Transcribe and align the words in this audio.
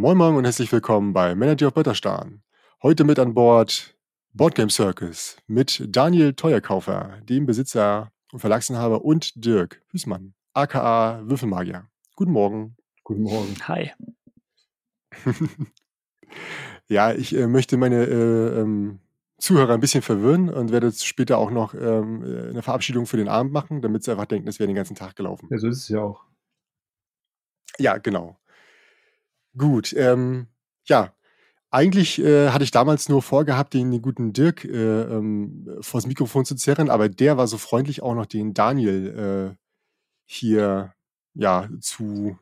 Moin 0.00 0.16
Moin 0.16 0.34
und 0.34 0.44
herzlich 0.44 0.72
willkommen 0.72 1.12
bei 1.12 1.34
Manager 1.34 1.66
of 1.66 1.74
Butterstan. 1.74 2.42
Heute 2.82 3.04
mit 3.04 3.18
an 3.18 3.34
Bord 3.34 3.94
Boardgame 4.32 4.70
Circus 4.70 5.36
mit 5.46 5.84
Daniel 5.94 6.32
Teuerkaufer, 6.32 7.18
dem 7.28 7.44
Besitzer 7.44 8.10
und 8.32 8.38
Verlagsinhaber 8.38 9.04
und 9.04 9.44
Dirk 9.44 9.82
Hüßmann, 9.90 10.32
aka 10.54 11.20
Würfelmagier. 11.26 11.86
Guten 12.16 12.32
Morgen. 12.32 12.78
Guten 13.04 13.24
Morgen. 13.24 13.54
Hi. 13.68 13.92
ja, 16.88 17.12
ich 17.12 17.36
äh, 17.36 17.46
möchte 17.46 17.76
meine 17.76 18.06
äh, 18.06 18.58
ähm, 18.58 19.00
Zuhörer 19.36 19.74
ein 19.74 19.80
bisschen 19.80 20.00
verwirren 20.00 20.48
und 20.48 20.72
werde 20.72 20.90
später 20.92 21.36
auch 21.36 21.50
noch 21.50 21.74
ähm, 21.74 22.24
äh, 22.24 22.48
eine 22.48 22.62
Verabschiedung 22.62 23.04
für 23.04 23.18
den 23.18 23.28
Abend 23.28 23.52
machen, 23.52 23.82
damit 23.82 24.04
sie 24.04 24.12
einfach 24.12 24.24
denken, 24.24 24.48
es 24.48 24.58
wäre 24.58 24.66
den 24.66 24.76
ganzen 24.76 24.96
Tag 24.96 25.14
gelaufen. 25.14 25.46
Ja, 25.50 25.58
so 25.58 25.68
ist 25.68 25.76
es 25.76 25.88
ja 25.90 26.00
auch. 26.00 26.24
Ja, 27.78 27.98
genau. 27.98 28.39
Gut, 29.56 29.92
ähm, 29.94 30.46
ja, 30.84 31.12
eigentlich 31.70 32.20
äh, 32.20 32.50
hatte 32.50 32.64
ich 32.64 32.70
damals 32.72 33.08
nur 33.08 33.22
vorgehabt, 33.22 33.74
den, 33.74 33.90
den 33.90 34.02
guten 34.02 34.32
Dirk 34.32 34.64
äh, 34.64 35.02
ähm, 35.02 35.68
vors 35.80 36.06
Mikrofon 36.06 36.44
zu 36.44 36.56
zerren, 36.56 36.90
aber 36.90 37.08
der 37.08 37.36
war 37.36 37.48
so 37.48 37.58
freundlich, 37.58 38.02
auch 38.02 38.14
noch 38.14 38.26
den 38.26 38.54
Daniel 38.54 39.54
äh, 39.54 39.56
hier 40.26 40.94
ja 41.34 41.68
zu, 41.80 42.38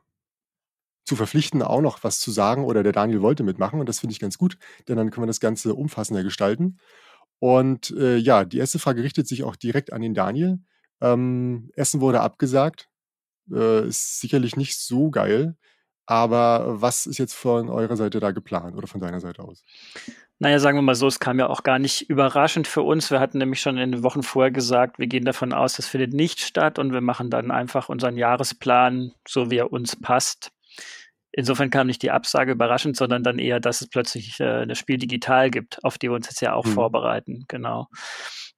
zu 1.05 1.17
verpflichten, 1.17 1.63
auch 1.63 1.81
noch 1.81 2.05
was 2.05 2.21
zu 2.21 2.31
sagen 2.31 2.65
oder 2.65 2.83
der 2.83 2.93
Daniel 2.93 3.23
wollte 3.23 3.43
mitmachen 3.43 3.81
und 3.81 3.89
das 3.89 4.01
finde 4.01 4.13
ich 4.13 4.21
ganz 4.21 4.37
gut, 4.39 4.59
denn 4.89 4.97
dann 4.97 5.11
können 5.11 5.23
wir 5.25 5.29
das 5.29 5.41
Ganze 5.41 5.75
umfassender 5.75 6.23
gestalten. 6.23 6.79
Und 7.41 7.91
äh, 7.93 8.17
ja, 8.17 8.45
die 8.45 8.59
erste 8.59 8.79
Frage 8.81 9.03
richtet 9.03 9.29
sich 9.29 9.45
auch 9.45 9.57
direkt 9.57 9.93
an 9.93 10.03
den 10.03 10.15
Daniel. 10.15 10.61
Ähm, 11.01 11.71
Essen 11.77 12.01
wurde 12.01 12.21
abgesagt, 12.21 12.91
äh, 13.53 13.89
ist 13.89 14.21
sicherlich 14.21 14.57
nicht 14.57 14.79
so 14.81 15.11
geil. 15.11 15.57
Aber 16.11 16.81
was 16.81 17.05
ist 17.05 17.19
jetzt 17.19 17.35
von 17.35 17.69
eurer 17.69 17.95
Seite 17.95 18.19
da 18.19 18.31
geplant 18.31 18.75
oder 18.75 18.87
von 18.87 18.99
deiner 18.99 19.21
Seite 19.21 19.43
aus? 19.43 19.63
Naja, 20.39 20.59
sagen 20.59 20.79
wir 20.79 20.83
mal 20.83 20.95
so, 20.95 21.07
es 21.07 21.21
kam 21.21 21.39
ja 21.39 21.49
auch 21.49 21.65
gar 21.65 21.79
nicht 21.79 22.09
überraschend 22.09 22.67
für 22.67 22.81
uns. 22.81 23.11
Wir 23.11 23.21
hatten 23.21 23.37
nämlich 23.37 23.61
schon 23.61 23.77
in 23.77 23.93
den 23.93 24.03
Wochen 24.03 24.23
vorher 24.23 24.51
gesagt, 24.51 24.99
wir 24.99 25.07
gehen 25.07 25.27
davon 25.27 25.53
aus, 25.53 25.77
das 25.77 25.87
findet 25.87 26.15
nicht 26.15 26.41
statt 26.41 26.79
und 26.79 26.95
wir 26.95 27.03
machen 27.03 27.29
dann 27.29 27.51
einfach 27.51 27.91
unseren 27.91 28.17
Jahresplan, 28.17 29.13
so 29.29 29.51
wie 29.51 29.59
er 29.59 29.71
uns 29.71 29.97
passt. 29.97 30.51
Insofern 31.31 31.69
kam 31.69 31.89
nicht 31.89 32.01
die 32.01 32.11
Absage 32.11 32.53
überraschend, 32.53 32.97
sondern 32.97 33.23
dann 33.23 33.39
eher, 33.39 33.61
dass 33.61 33.83
es 33.83 33.89
plötzlich 33.91 34.41
äh, 34.41 34.65
das 34.65 34.79
Spiel 34.79 34.97
digital 34.97 35.51
gibt, 35.51 35.85
auf 35.85 35.99
die 35.99 36.09
wir 36.09 36.15
uns 36.15 36.27
jetzt 36.27 36.41
ja 36.41 36.55
auch 36.55 36.65
hm. 36.65 36.73
vorbereiten. 36.73 37.45
Genau. 37.49 37.89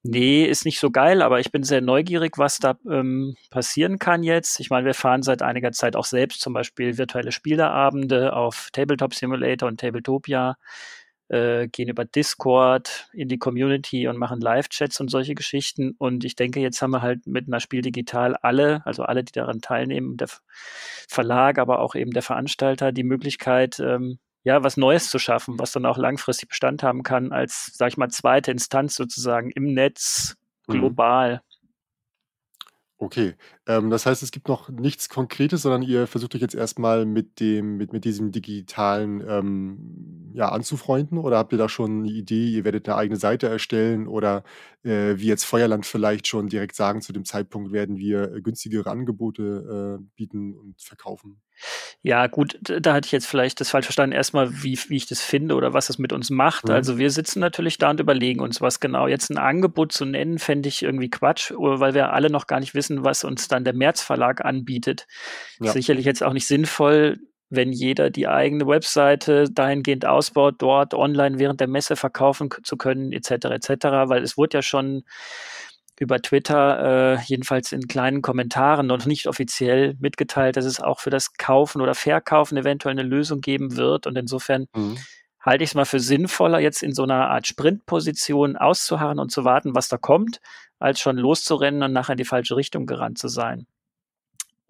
Nee, 0.03 0.47
ist 0.47 0.65
nicht 0.65 0.81
so 0.81 0.91
geil, 0.91 1.21
aber 1.21 1.41
ich 1.41 1.53
bin 1.53 1.63
sehr 1.63 1.83
neugierig, 1.83 2.39
was 2.39 2.57
da 2.57 2.79
ähm, 2.91 3.37
passieren 3.51 3.99
kann 3.99 4.23
jetzt. 4.23 4.59
Ich 4.59 4.71
meine, 4.71 4.87
wir 4.87 4.95
fahren 4.95 5.23
seit 5.23 5.43
einiger 5.43 5.73
Zeit 5.73 5.95
auch 5.95 6.07
selbst 6.07 6.41
zum 6.41 6.55
Beispiel 6.55 6.97
virtuelle 6.97 7.33
Spieleabende 7.33 8.33
auf 8.33 8.71
Tabletop 8.73 9.13
Simulator 9.15 9.69
und 9.69 9.79
Tabletopia, 9.79 10.57
äh, 11.29 11.69
gehen 11.69 11.91
über 11.91 12.07
Discord 12.07 13.09
in 13.13 13.29
die 13.29 13.39
Community 13.39 14.09
und 14.09 14.17
machen 14.17 14.41
Live-Chats 14.41 15.01
und 15.01 15.11
solche 15.11 15.35
Geschichten. 15.35 15.95
Und 15.99 16.25
ich 16.25 16.35
denke, 16.35 16.61
jetzt 16.61 16.81
haben 16.81 16.93
wir 16.93 17.03
halt 17.03 17.27
mit 17.27 17.47
einer 17.47 17.61
Spiel 17.61 17.83
digital 17.83 18.37
alle, 18.37 18.81
also 18.87 19.03
alle, 19.03 19.23
die 19.23 19.33
daran 19.33 19.61
teilnehmen, 19.61 20.17
der 20.17 20.29
Verlag, 21.09 21.59
aber 21.59 21.81
auch 21.81 21.95
eben 21.95 22.13
der 22.13 22.23
Veranstalter, 22.23 22.93
die 22.93 23.05
Möglichkeit, 23.05 23.79
ähm, 23.81 24.19
ja, 24.43 24.63
was 24.63 24.77
Neues 24.77 25.11
zu 25.11 25.19
schaffen, 25.19 25.59
was 25.59 25.73
dann 25.73 25.87
auch 25.87 25.99
langfristig 25.99 26.49
Bestand 26.49 26.83
haben 26.83 27.03
kann, 27.03 27.33
als, 27.33 27.73
sag 27.75 27.89
ich 27.89 27.97
mal, 27.97 28.09
zweite 28.09 28.51
Instanz 28.51 28.95
sozusagen 28.95 29.51
im 29.51 29.75
Netz 29.75 30.37
mhm. 30.67 30.73
global. 30.73 31.43
Okay, 32.97 33.35
ähm, 33.71 33.89
das 33.89 34.05
heißt, 34.05 34.25
es 34.25 34.33
gibt 34.33 34.49
noch 34.49 34.69
nichts 34.69 35.09
Konkretes, 35.09 35.63
sondern 35.63 35.83
ihr 35.83 36.09
versucht 36.09 36.35
euch 36.35 36.41
jetzt 36.41 36.57
erstmal 36.57 37.07
mit 37.07 37.39
dem, 37.39 37.77
mit, 37.77 37.93
mit 37.93 38.05
diesem 38.05 38.33
digitalen 38.33 39.23
ähm, 39.25 40.33
ja, 40.35 40.49
anzufreunden 40.49 41.19
oder 41.19 41.39
habt 41.39 41.53
ihr 41.53 41.59
da 41.59 41.69
schon 41.69 42.01
eine 42.01 42.11
Idee, 42.11 42.49
ihr 42.49 42.65
werdet 42.65 42.89
eine 42.89 42.97
eigene 42.97 43.19
Seite 43.19 43.49
erstellen 43.49 44.09
oder 44.09 44.43
äh, 44.83 45.15
wie 45.19 45.27
jetzt 45.27 45.45
Feuerland 45.45 45.87
vielleicht 45.87 46.27
schon 46.27 46.49
direkt 46.49 46.75
sagen, 46.75 47.01
zu 47.01 47.13
dem 47.13 47.25
Zeitpunkt 47.25 47.71
werden 47.71 47.97
wir 47.97 48.33
äh, 48.33 48.41
günstigere 48.41 48.91
Angebote 48.91 49.99
äh, 50.01 50.05
bieten 50.17 50.55
und 50.55 50.81
verkaufen? 50.81 51.41
Ja, 52.03 52.27
gut, 52.27 52.59
da 52.63 52.95
hatte 52.95 53.07
ich 53.07 53.13
jetzt 53.13 53.27
vielleicht 53.27 53.61
das 53.61 53.69
falsch 53.69 53.85
verstanden. 53.85 54.15
Erstmal, 54.15 54.63
wie, 54.63 54.79
wie 54.89 54.97
ich 54.97 55.07
das 55.07 55.21
finde 55.21 55.55
oder 55.55 55.75
was 55.75 55.89
das 55.89 55.99
mit 55.99 56.13
uns 56.13 56.31
macht. 56.31 56.65
Mhm. 56.65 56.71
Also 56.71 56.97
wir 56.97 57.11
sitzen 57.11 57.41
natürlich 57.41 57.77
da 57.77 57.91
und 57.91 58.01
überlegen 58.01 58.41
uns, 58.41 58.63
was 58.63 58.81
genau 58.81 59.07
jetzt 59.07 59.31
ein 59.31 59.37
Angebot 59.37 59.93
zu 59.93 60.07
nennen, 60.07 60.39
fände 60.39 60.69
ich 60.69 60.83
irgendwie 60.83 61.11
Quatsch, 61.11 61.53
weil 61.55 61.93
wir 61.93 62.13
alle 62.13 62.31
noch 62.31 62.47
gar 62.47 62.61
nicht 62.61 62.75
wissen, 62.75 63.05
was 63.05 63.25
uns 63.25 63.49
dann 63.49 63.60
der 63.65 63.75
März 63.75 64.03
Verlag 64.03 64.45
anbietet. 64.45 65.07
Ja. 65.61 65.73
Sicherlich 65.73 66.05
jetzt 66.05 66.23
auch 66.23 66.33
nicht 66.33 66.47
sinnvoll, 66.47 67.19
wenn 67.51 67.73
jeder 67.73 68.11
die 68.11 68.29
eigene 68.29 68.67
Webseite 68.67 69.51
dahingehend 69.51 70.07
ausbaut, 70.07 70.57
dort 70.59 70.95
online 70.95 71.39
während 71.39 71.61
der 71.61 71.69
Messe 71.69 71.97
verkaufen 71.97 72.49
zu 72.63 72.77
können, 72.77 73.13
etc., 73.13 73.31
etc., 73.47 73.71
weil 74.07 74.23
es 74.23 74.37
wurde 74.37 74.59
ja 74.59 74.63
schon 74.63 75.03
über 76.01 76.23
Twitter, 76.23 77.19
äh, 77.19 77.23
jedenfalls 77.27 77.73
in 77.73 77.87
kleinen 77.87 78.23
Kommentaren, 78.23 78.87
noch 78.87 79.05
nicht 79.05 79.27
offiziell 79.27 79.97
mitgeteilt, 80.01 80.57
dass 80.57 80.65
es 80.65 80.81
auch 80.81 80.99
für 80.99 81.11
das 81.11 81.35
Kaufen 81.35 81.83
oder 81.83 81.95
Verkaufen 81.95 82.57
eventuell 82.57 82.93
eine 82.93 83.03
Lösung 83.03 83.43
geben 83.43 83.77
wird. 83.77 84.07
Und 84.07 84.17
insofern 84.17 84.67
mhm. 84.75 84.97
Halte 85.41 85.65
ich 85.65 85.71
es 85.71 85.75
mal 85.75 85.85
für 85.85 86.01
sinnvoller, 86.01 86.61
jetzt 86.61 86.83
in 86.83 86.95
so 86.95 87.03
einer 87.03 87.29
Art 87.31 87.47
Sprintposition 87.47 88.57
auszuharren 88.57 89.19
und 89.19 89.31
zu 89.31 89.45
warten, 89.45 89.75
was 89.75 89.89
da 89.89 89.97
kommt, 89.97 90.41
als 90.79 91.01
schon 91.01 91.17
loszurennen 91.17 91.83
und 91.83 91.93
nachher 91.93 92.13
in 92.13 92.19
die 92.19 92.25
falsche 92.25 92.57
Richtung 92.57 92.87
gerannt 92.87 93.19
zu 93.19 93.29
sein. 93.29 93.67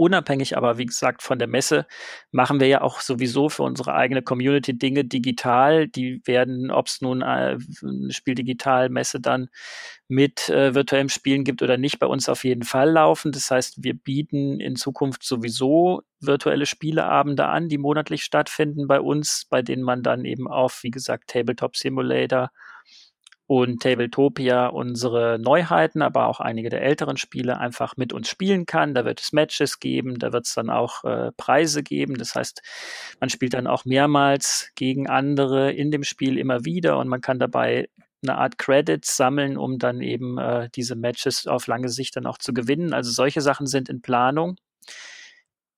Unabhängig 0.01 0.57
aber, 0.57 0.79
wie 0.79 0.87
gesagt, 0.87 1.23
von 1.23 1.39
der 1.39 1.47
Messe 1.47 1.87
machen 2.31 2.59
wir 2.59 2.67
ja 2.69 2.81
auch 2.81 3.01
sowieso 3.01 3.51
für 3.51 3.65
unsere 3.65 3.93
eigene 3.93 4.23
Community 4.23 4.79
Dinge 4.79 5.05
digital. 5.05 5.89
Die 5.89 6.23
werden, 6.25 6.71
ob 6.71 6.87
es 6.87 7.03
nun 7.03 7.21
äh, 7.21 7.59
eine 7.83 8.11
Spieldigital-Messe 8.11 9.21
dann 9.21 9.51
mit 10.09 10.49
äh, 10.49 10.75
virtuellen 10.75 11.11
Spielen 11.11 11.45
gibt 11.45 11.61
oder 11.61 11.77
nicht, 11.77 11.99
bei 11.99 12.07
uns 12.07 12.31
auf 12.31 12.45
jeden 12.45 12.63
Fall 12.63 12.93
laufen. 12.93 13.31
Das 13.31 13.51
heißt, 13.51 13.85
wir 13.85 13.93
bieten 13.93 14.59
in 14.59 14.75
Zukunft 14.77 15.23
sowieso 15.23 16.01
virtuelle 16.19 16.65
Spieleabende 16.65 17.45
an, 17.49 17.69
die 17.69 17.77
monatlich 17.77 18.25
stattfinden 18.25 18.87
bei 18.87 19.03
uns, 19.03 19.49
bei 19.51 19.61
denen 19.61 19.83
man 19.83 20.03
dann 20.03 20.25
eben 20.25 20.49
auf, 20.49 20.83
wie 20.83 20.91
gesagt, 20.91 21.29
Tabletop 21.29 21.77
Simulator 21.77 22.51
und 23.51 23.83
Tabletopia 23.83 24.69
unsere 24.69 25.41
Neuheiten, 25.41 26.03
aber 26.03 26.27
auch 26.29 26.39
einige 26.39 26.69
der 26.69 26.83
älteren 26.83 27.17
Spiele 27.17 27.59
einfach 27.59 27.97
mit 27.97 28.13
uns 28.13 28.29
spielen 28.29 28.65
kann. 28.65 28.95
Da 28.95 29.05
wird 29.05 29.21
es 29.21 29.33
Matches 29.33 29.81
geben, 29.81 30.21
da 30.21 30.33
wird 30.33 30.47
es 30.47 30.55
dann 30.55 30.71
auch 30.71 31.03
äh, 31.03 31.33
Preise 31.37 31.83
geben. 31.83 32.15
Das 32.15 32.37
heißt, 32.37 32.63
man 33.19 33.29
spielt 33.29 33.55
dann 33.55 33.67
auch 33.67 33.85
mehrmals 33.85 34.71
gegen 34.77 35.09
andere 35.09 35.73
in 35.73 35.91
dem 35.91 36.05
Spiel 36.05 36.39
immer 36.39 36.65
wieder 36.65 36.97
und 36.99 37.09
man 37.09 37.23
kann 37.23 37.41
dabei 37.41 37.89
eine 38.23 38.39
Art 38.39 38.57
Credits 38.57 39.17
sammeln, 39.17 39.59
um 39.59 39.81
dann 39.81 40.01
eben 40.01 40.39
äh, 40.39 40.69
diese 40.73 40.95
Matches 40.95 41.49
auf 41.49 41.67
lange 41.67 41.89
Sicht 41.89 42.15
dann 42.15 42.27
auch 42.27 42.39
zu 42.39 42.55
gewinnen. 42.55 42.93
Also 42.93 43.11
solche 43.11 43.41
Sachen 43.41 43.67
sind 43.67 43.89
in 43.89 44.01
Planung 44.01 44.59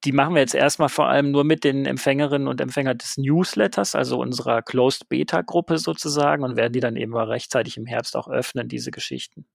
die 0.04 0.12
machen 0.12 0.34
wir 0.34 0.40
jetzt 0.40 0.54
erstmal 0.54 0.88
vor 0.88 1.08
allem 1.08 1.30
nur 1.30 1.44
mit 1.44 1.64
den 1.64 1.86
Empfängerinnen 1.86 2.48
und 2.48 2.60
Empfängern 2.60 2.98
des 2.98 3.16
Newsletters, 3.16 3.94
also 3.94 4.20
unserer 4.20 4.62
Closed 4.62 5.08
Beta 5.08 5.42
Gruppe 5.42 5.78
sozusagen, 5.78 6.42
und 6.42 6.56
werden 6.56 6.72
die 6.72 6.80
dann 6.80 6.96
eben 6.96 7.16
rechtzeitig 7.16 7.76
im 7.76 7.86
Herbst 7.86 8.16
auch 8.16 8.28
öffnen, 8.28 8.68
diese 8.68 8.90
Geschichten. 8.90 9.46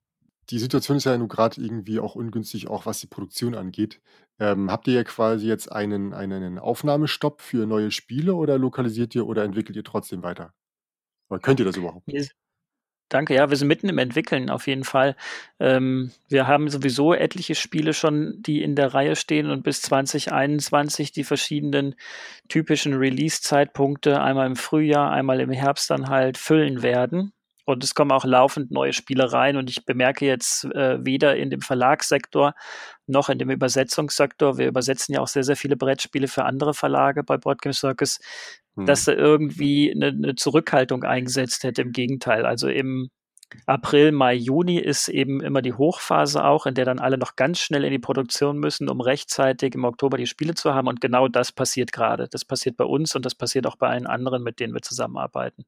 Die 0.50 0.58
Situation 0.58 0.96
ist 0.96 1.04
ja 1.04 1.16
nun 1.18 1.28
gerade 1.28 1.60
irgendwie 1.60 2.00
auch 2.00 2.14
ungünstig, 2.14 2.68
auch 2.68 2.86
was 2.86 3.00
die 3.00 3.06
Produktion 3.06 3.54
angeht. 3.54 4.00
Ähm, 4.38 4.70
habt 4.70 4.88
ihr 4.88 4.94
ja 4.94 5.04
quasi 5.04 5.46
jetzt 5.46 5.70
einen, 5.70 6.14
einen 6.14 6.58
Aufnahmestopp 6.58 7.42
für 7.42 7.66
neue 7.66 7.90
Spiele 7.90 8.34
oder 8.34 8.56
lokalisiert 8.56 9.14
ihr 9.14 9.26
oder 9.26 9.44
entwickelt 9.44 9.76
ihr 9.76 9.84
trotzdem 9.84 10.22
weiter? 10.22 10.54
Oder 11.28 11.40
könnt 11.40 11.60
ihr 11.60 11.66
das 11.66 11.76
überhaupt? 11.76 12.08
Danke, 13.08 13.34
ja, 13.34 13.48
wir 13.48 13.56
sind 13.56 13.68
mitten 13.68 13.88
im 13.88 13.96
Entwickeln 13.96 14.50
auf 14.50 14.66
jeden 14.66 14.84
Fall. 14.84 15.16
Ähm, 15.58 16.12
wir 16.28 16.46
haben 16.46 16.68
sowieso 16.68 17.14
etliche 17.14 17.54
Spiele 17.54 17.94
schon, 17.94 18.42
die 18.42 18.62
in 18.62 18.74
der 18.74 18.92
Reihe 18.92 19.16
stehen 19.16 19.50
und 19.50 19.62
bis 19.62 19.80
2021 19.80 21.12
die 21.12 21.24
verschiedenen 21.24 21.94
typischen 22.48 22.94
Release-Zeitpunkte 22.94 24.20
einmal 24.20 24.46
im 24.46 24.56
Frühjahr, 24.56 25.10
einmal 25.10 25.40
im 25.40 25.50
Herbst 25.50 25.90
dann 25.90 26.08
halt 26.08 26.36
füllen 26.36 26.82
werden. 26.82 27.32
Und 27.64 27.84
es 27.84 27.94
kommen 27.94 28.12
auch 28.12 28.24
laufend 28.24 28.70
neue 28.70 28.94
Spiele 28.94 29.30
rein. 29.32 29.56
Und 29.58 29.68
ich 29.68 29.84
bemerke 29.84 30.24
jetzt 30.24 30.64
äh, 30.64 31.04
weder 31.04 31.36
in 31.36 31.50
dem 31.50 31.60
Verlagssektor 31.60 32.54
noch 33.08 33.28
in 33.28 33.38
dem 33.38 33.50
Übersetzungssektor, 33.50 34.58
wir 34.58 34.68
übersetzen 34.68 35.14
ja 35.14 35.20
auch 35.20 35.28
sehr, 35.28 35.44
sehr 35.44 35.56
viele 35.56 35.76
Brettspiele 35.76 36.28
für 36.28 36.44
andere 36.44 36.74
Verlage 36.74 37.24
bei 37.24 37.36
Boardgame 37.36 37.72
Circus, 37.72 38.18
hm. 38.76 38.86
dass 38.86 39.04
da 39.04 39.12
irgendwie 39.12 39.92
eine, 39.94 40.08
eine 40.08 40.34
Zurückhaltung 40.34 41.04
eingesetzt 41.04 41.64
hätte. 41.64 41.82
Im 41.82 41.92
Gegenteil. 41.92 42.46
Also 42.46 42.68
im 42.68 43.10
April, 43.66 44.12
Mai, 44.12 44.34
Juni 44.34 44.78
ist 44.78 45.08
eben 45.08 45.40
immer 45.40 45.62
die 45.62 45.72
Hochphase 45.72 46.44
auch, 46.44 46.66
in 46.66 46.74
der 46.74 46.84
dann 46.84 46.98
alle 46.98 47.18
noch 47.18 47.36
ganz 47.36 47.58
schnell 47.60 47.84
in 47.84 47.92
die 47.92 47.98
Produktion 47.98 48.58
müssen, 48.58 48.88
um 48.88 49.00
rechtzeitig 49.00 49.74
im 49.74 49.84
Oktober 49.84 50.18
die 50.18 50.26
Spiele 50.26 50.54
zu 50.54 50.74
haben. 50.74 50.88
Und 50.88 51.00
genau 51.00 51.28
das 51.28 51.52
passiert 51.52 51.92
gerade. 51.92 52.28
Das 52.30 52.44
passiert 52.44 52.76
bei 52.76 52.84
uns 52.84 53.14
und 53.14 53.24
das 53.24 53.34
passiert 53.34 53.66
auch 53.66 53.76
bei 53.76 53.88
allen 53.88 54.06
anderen, 54.06 54.42
mit 54.42 54.60
denen 54.60 54.74
wir 54.74 54.82
zusammenarbeiten. 54.82 55.64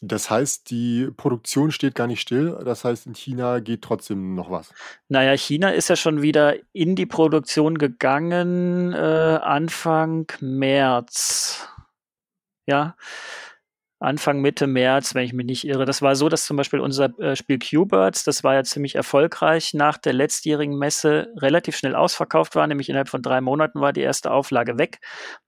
Das 0.00 0.30
heißt, 0.30 0.70
die 0.70 1.10
Produktion 1.16 1.72
steht 1.72 1.96
gar 1.96 2.06
nicht 2.06 2.20
still. 2.20 2.56
Das 2.64 2.84
heißt, 2.84 3.06
in 3.06 3.14
China 3.14 3.58
geht 3.58 3.82
trotzdem 3.82 4.34
noch 4.34 4.50
was. 4.50 4.72
Naja, 5.08 5.36
China 5.36 5.70
ist 5.70 5.88
ja 5.88 5.96
schon 5.96 6.22
wieder 6.22 6.54
in 6.72 6.94
die 6.94 7.06
Produktion 7.06 7.78
gegangen 7.78 8.92
äh, 8.92 8.96
Anfang 8.96 10.26
März. 10.40 11.68
ja. 12.66 12.94
Anfang, 14.00 14.40
Mitte 14.40 14.68
März, 14.68 15.14
wenn 15.14 15.24
ich 15.24 15.32
mich 15.32 15.46
nicht 15.46 15.64
irre. 15.66 15.84
Das 15.84 16.02
war 16.02 16.14
so, 16.14 16.28
dass 16.28 16.44
zum 16.44 16.56
Beispiel 16.56 16.78
unser 16.78 17.18
äh, 17.18 17.34
Spiel 17.34 17.58
Q-Birds, 17.58 18.22
das 18.22 18.44
war 18.44 18.54
ja 18.54 18.62
ziemlich 18.62 18.94
erfolgreich, 18.94 19.74
nach 19.74 19.98
der 19.98 20.12
letztjährigen 20.12 20.78
Messe 20.78 21.32
relativ 21.36 21.76
schnell 21.76 21.96
ausverkauft 21.96 22.54
war, 22.54 22.66
nämlich 22.66 22.88
innerhalb 22.88 23.08
von 23.08 23.22
drei 23.22 23.40
Monaten 23.40 23.80
war 23.80 23.92
die 23.92 24.02
erste 24.02 24.30
Auflage 24.30 24.78
weg. 24.78 25.00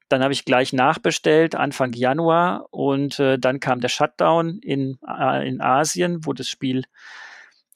Dann 0.08 0.24
habe 0.24 0.32
ich 0.32 0.44
gleich 0.44 0.72
nachbestellt, 0.72 1.54
Anfang 1.54 1.92
Januar, 1.92 2.66
und 2.70 3.20
äh, 3.20 3.38
dann 3.38 3.60
kam 3.60 3.80
der 3.80 3.88
Shutdown 3.88 4.58
in, 4.58 4.98
äh, 5.06 5.48
in 5.48 5.60
Asien, 5.60 6.26
wo 6.26 6.32
das 6.32 6.48
Spiel 6.48 6.82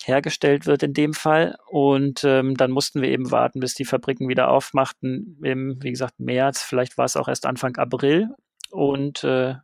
hergestellt 0.03 0.67
wird 0.67 0.83
in 0.83 0.93
dem 0.93 1.15
Fall. 1.15 1.57
Und 1.69 2.25
ähm, 2.25 2.57
dann 2.57 2.73
mussten 2.73 3.01
wir 3.01 3.09
eben 3.11 3.31
warten, 3.31 3.61
bis 3.61 3.75
die 3.75 3.85
Fabriken 3.85 4.29
wieder 4.29 4.49
aufmachten 4.51 5.39
im, 5.43 5.79
wie 5.83 5.91
gesagt, 5.91 6.19
März, 6.19 6.63
vielleicht 6.63 6.99
war 6.99 7.05
es 7.05 7.17
auch 7.17 7.29
erst 7.29 7.47
Anfang 7.47 7.77
April. 7.77 8.31
Und 8.71 9.23
äh, 9.23 9.55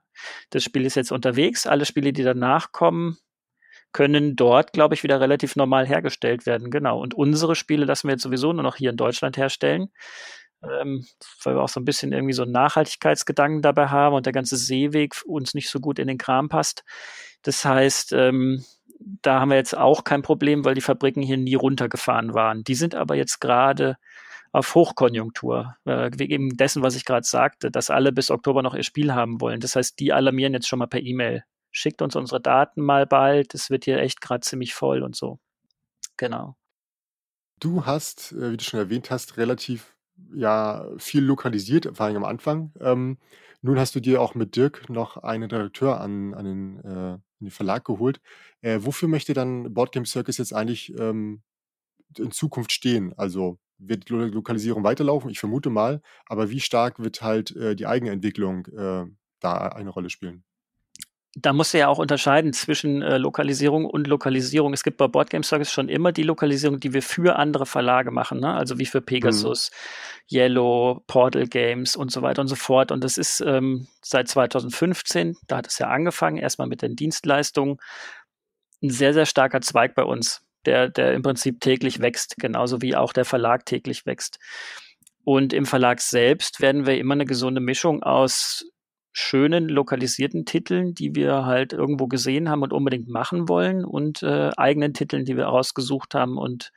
das 0.50 0.62
Spiel 0.64 0.84
ist 0.84 0.94
jetzt 0.94 1.12
unterwegs. 1.12 1.67
Alle 1.67 1.84
Spiele, 1.84 2.12
die 2.12 2.22
danach 2.22 2.72
kommen, 2.72 3.19
können 3.93 4.37
dort, 4.37 4.72
glaube 4.72 4.94
ich, 4.94 5.02
wieder 5.02 5.20
relativ 5.20 5.56
normal 5.56 5.87
hergestellt 5.87 6.46
werden. 6.46 6.70
Genau. 6.70 7.00
Und 7.00 7.14
unsere 7.14 7.56
Spiele 7.56 7.84
lassen 7.84 8.08
wir 8.08 8.12
jetzt 8.12 8.22
sowieso 8.22 8.52
nur 8.52 8.62
noch 8.62 8.76
hier 8.76 8.90
in 8.90 8.96
Deutschland 8.96 9.37
herstellen. 9.37 9.90
Ähm, 10.62 11.06
weil 11.43 11.55
wir 11.55 11.62
auch 11.62 11.70
so 11.70 11.81
ein 11.81 11.87
bisschen 11.87 12.12
irgendwie 12.12 12.34
so 12.34 12.43
einen 12.43 12.52
Nachhaltigkeitsgedanken 12.52 13.62
dabei 13.62 13.88
haben 13.88 14.14
und 14.14 14.26
der 14.26 14.34
ganze 14.34 14.58
Seeweg 14.58 15.17
uns 15.25 15.55
nicht 15.55 15.70
so 15.70 15.81
gut 15.81 15.99
in 15.99 16.06
den 16.06 16.19
Kram 16.19 16.50
passt. 16.50 16.84
Das 17.43 17.64
heißt, 17.64 18.12
ähm, 18.12 18.62
da 19.22 19.40
haben 19.40 19.49
wir 19.49 19.56
jetzt 19.56 19.76
auch 19.76 20.05
kein 20.05 20.20
Problem, 20.20 20.64
weil 20.64 20.75
die 20.75 20.82
Fabriken 20.82 21.22
hier 21.22 21.38
nie 21.38 21.55
runtergefahren 21.55 22.34
waren. 22.34 22.62
Die 22.64 22.75
sind 22.75 22.94
aber 22.94 23.14
jetzt 23.14 23.40
gerade 23.40 23.96
auf 24.52 24.75
Hochkonjunktur, 24.75 25.76
äh, 25.85 26.11
wegen 26.14 26.56
dessen, 26.56 26.82
was 26.82 26.97
ich 26.97 27.05
gerade 27.05 27.26
sagte, 27.26 27.70
dass 27.70 27.91
alle 27.91 28.12
bis 28.12 28.31
Oktober 28.31 28.62
noch 28.62 28.75
ihr 28.75 28.82
Spiel 28.82 29.14
haben 29.14 29.41
wollen. 29.41 29.61
Das 29.61 29.76
heißt, 29.76 29.99
die 30.00 30.12
alarmieren 30.12 30.55
jetzt 30.55 30.69
schon 30.69 30.79
mal 30.79 30.87
per 30.87 31.00
E-Mail. 31.00 31.44
Schickt 31.70 32.02
uns 32.02 32.17
unsere 32.17 32.41
Daten 32.41 32.82
mal 32.82 33.06
bald, 33.06 33.55
es 33.55 33.70
wird 33.70 33.85
hier 33.85 33.99
echt 33.99 34.20
gerade 34.20 34.41
ziemlich 34.41 34.75
voll 34.75 35.02
und 35.02 35.14
so. 35.14 35.38
Genau. 36.17 36.56
Du 37.61 37.87
hast, 37.87 38.32
äh, 38.32 38.52
wie 38.52 38.56
du 38.56 38.64
schon 38.64 38.81
erwähnt 38.81 39.11
hast, 39.11 39.37
relativ 39.37 39.97
ja 40.35 40.87
viel 40.99 41.25
lokalisiert, 41.25 41.88
vor 41.96 42.06
allem 42.06 42.17
am 42.17 42.25
Anfang. 42.25 42.73
Ähm, 42.81 43.19
nun 43.62 43.79
hast 43.79 43.94
du 43.94 44.00
dir 44.00 44.20
auch 44.20 44.35
mit 44.35 44.56
Dirk 44.56 44.88
noch 44.88 45.19
einen 45.19 45.50
Redakteur 45.50 46.00
an, 46.00 46.35
an 46.35 46.44
den, 46.44 46.79
äh, 46.81 47.19
den 47.41 47.50
Verlag 47.50 47.85
geholt. 47.85 48.20
Äh, 48.62 48.81
wofür 48.82 49.08
möchte 49.08 49.35
dann 49.35 49.73
Boardgame 49.75 50.06
Circus 50.06 50.38
jetzt 50.38 50.55
eigentlich 50.55 50.99
ähm, 50.99 51.43
in 52.17 52.32
Zukunft 52.32 52.73
stehen? 52.73 53.12
Also 53.17 53.58
wird 53.81 54.09
die 54.09 54.15
Lokalisierung 54.15 54.85
weiterlaufen? 54.85 55.31
Ich 55.31 55.41
vermute 55.41 55.71
mal. 55.71 56.03
Aber 56.27 56.50
wie 56.50 56.61
stark 56.61 56.99
wird 56.99 57.23
halt 57.23 57.55
äh, 57.56 57.75
die 57.75 57.87
Eigenentwicklung 57.87 58.67
äh, 58.67 59.06
da 59.41 59.69
eine 59.69 59.91
Rolle 59.91 60.11
spielen? 60.11 60.44
da 61.37 61.53
musst 61.53 61.75
du 61.75 61.79
ja 61.79 61.88
auch 61.88 61.99
unterscheiden 61.99 62.53
zwischen 62.53 63.03
äh, 63.03 63.17
Lokalisierung 63.17 63.85
und 63.85 64.09
Lokalisierung. 64.09 64.73
Es 64.73 64.82
gibt 64.82 64.97
bei 64.97 65.06
Boardgame 65.06 65.44
Circus 65.44 65.71
schon 65.71 65.88
immer 65.88 66.11
die 66.11 66.25
Lokalisierung, 66.25 66.81
die 66.81 66.93
wir 66.93 67.03
für 67.03 67.37
andere 67.37 67.67
Verlage 67.67 68.11
machen, 68.11 68.41
ne? 68.41 68.53
also 68.53 68.79
wie 68.79 68.87
für 68.87 69.00
Pegasus, 69.00 69.71
mhm. 69.71 70.37
Yellow, 70.37 71.05
Portal 71.06 71.47
Games 71.47 71.94
und 71.94 72.11
so 72.11 72.23
weiter 72.23 72.43
und 72.43 72.49
so 72.49 72.56
fort. 72.56 72.91
Und 72.91 73.05
das 73.05 73.17
ist 73.17 73.41
ähm, 73.47 73.87
seit 74.03 74.27
2015, 74.29 75.37
da 75.47 75.59
hat 75.59 75.69
es 75.69 75.79
ja 75.79 75.87
angefangen, 75.87 76.37
erstmal 76.37 76.67
mit 76.67 76.82
den 76.82 76.97
Dienstleistungen, 76.97 77.77
ein 78.82 78.91
sehr, 78.91 79.15
sehr 79.15 79.27
starker 79.27 79.61
Zweig 79.61 79.94
bei 79.94 80.03
uns, 80.03 80.43
der, 80.66 80.88
der 80.88 81.14
im 81.14 81.22
Prinzip 81.22 81.60
täglich 81.60 82.00
wächst, 82.00 82.36
genauso 82.38 82.82
wie 82.82 82.96
auch 82.96 83.12
der 83.12 83.24
Verlag 83.24 83.66
täglich 83.66 84.06
wächst. 84.06 84.38
Und 85.24 85.52
im 85.52 85.66
Verlag 85.66 86.00
selbst 86.00 86.60
werden 86.60 86.86
wir 86.86 86.98
immer 86.98 87.14
eine 87.14 87.26
gesunde 87.26 87.60
Mischung 87.60 88.02
aus 88.02 88.64
schönen 89.12 89.68
lokalisierten 89.68 90.44
Titeln, 90.44 90.94
die 90.94 91.14
wir 91.14 91.44
halt 91.44 91.72
irgendwo 91.72 92.06
gesehen 92.06 92.48
haben 92.48 92.62
und 92.62 92.72
unbedingt 92.72 93.08
machen 93.08 93.48
wollen 93.48 93.84
und 93.84 94.22
äh, 94.22 94.50
eigenen 94.56 94.94
Titeln, 94.94 95.24
die 95.24 95.36
wir 95.36 95.46
rausgesucht 95.46 96.14
haben 96.14 96.38
und, 96.38 96.72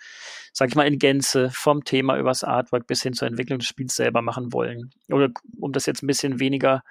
sag 0.51 0.69
ich 0.69 0.75
mal, 0.75 0.87
in 0.87 0.97
Gänze 0.97 1.51
vom 1.51 1.83
Thema 1.83 2.17
übers 2.17 2.43
Artwork 2.43 2.87
bis 2.87 3.03
hin 3.03 3.13
zur 3.13 3.27
Entwicklung 3.27 3.59
des 3.59 3.67
Spiels 3.67 3.95
selber 3.95 4.21
machen 4.21 4.51
wollen. 4.51 4.89
Oder 5.09 5.29
um 5.59 5.71
das 5.71 5.85
jetzt 5.85 6.01
ein 6.01 6.07
bisschen 6.07 6.39
weniger 6.39 6.83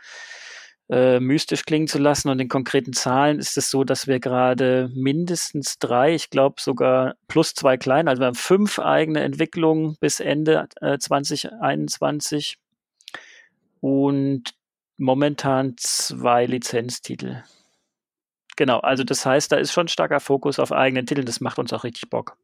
äh, 0.92 1.20
mystisch 1.20 1.64
klingen 1.64 1.88
zu 1.88 1.98
lassen 1.98 2.28
und 2.28 2.38
in 2.38 2.50
konkreten 2.50 2.92
Zahlen 2.92 3.38
ist 3.38 3.56
es 3.56 3.70
so, 3.70 3.82
dass 3.82 4.06
wir 4.06 4.20
gerade 4.20 4.90
mindestens 4.92 5.78
drei, 5.78 6.14
ich 6.14 6.28
glaube 6.28 6.60
sogar 6.60 7.14
plus 7.28 7.54
zwei 7.54 7.78
kleine, 7.78 8.10
also 8.10 8.20
wir 8.20 8.26
haben 8.26 8.34
fünf 8.34 8.78
eigene 8.78 9.22
Entwicklungen 9.22 9.96
bis 10.00 10.20
Ende 10.20 10.68
äh, 10.82 10.98
2021 10.98 12.58
und 13.80 14.52
momentan 14.98 15.76
zwei 15.78 16.44
Lizenztitel. 16.44 17.42
Genau, 18.56 18.80
also 18.80 19.02
das 19.02 19.24
heißt, 19.24 19.50
da 19.50 19.56
ist 19.56 19.72
schon 19.72 19.88
starker 19.88 20.20
Fokus 20.20 20.58
auf 20.58 20.72
eigenen 20.72 21.06
Titeln. 21.06 21.24
Das 21.24 21.40
macht 21.40 21.58
uns 21.58 21.72
auch 21.72 21.84
richtig 21.84 22.10
Bock. 22.10 22.36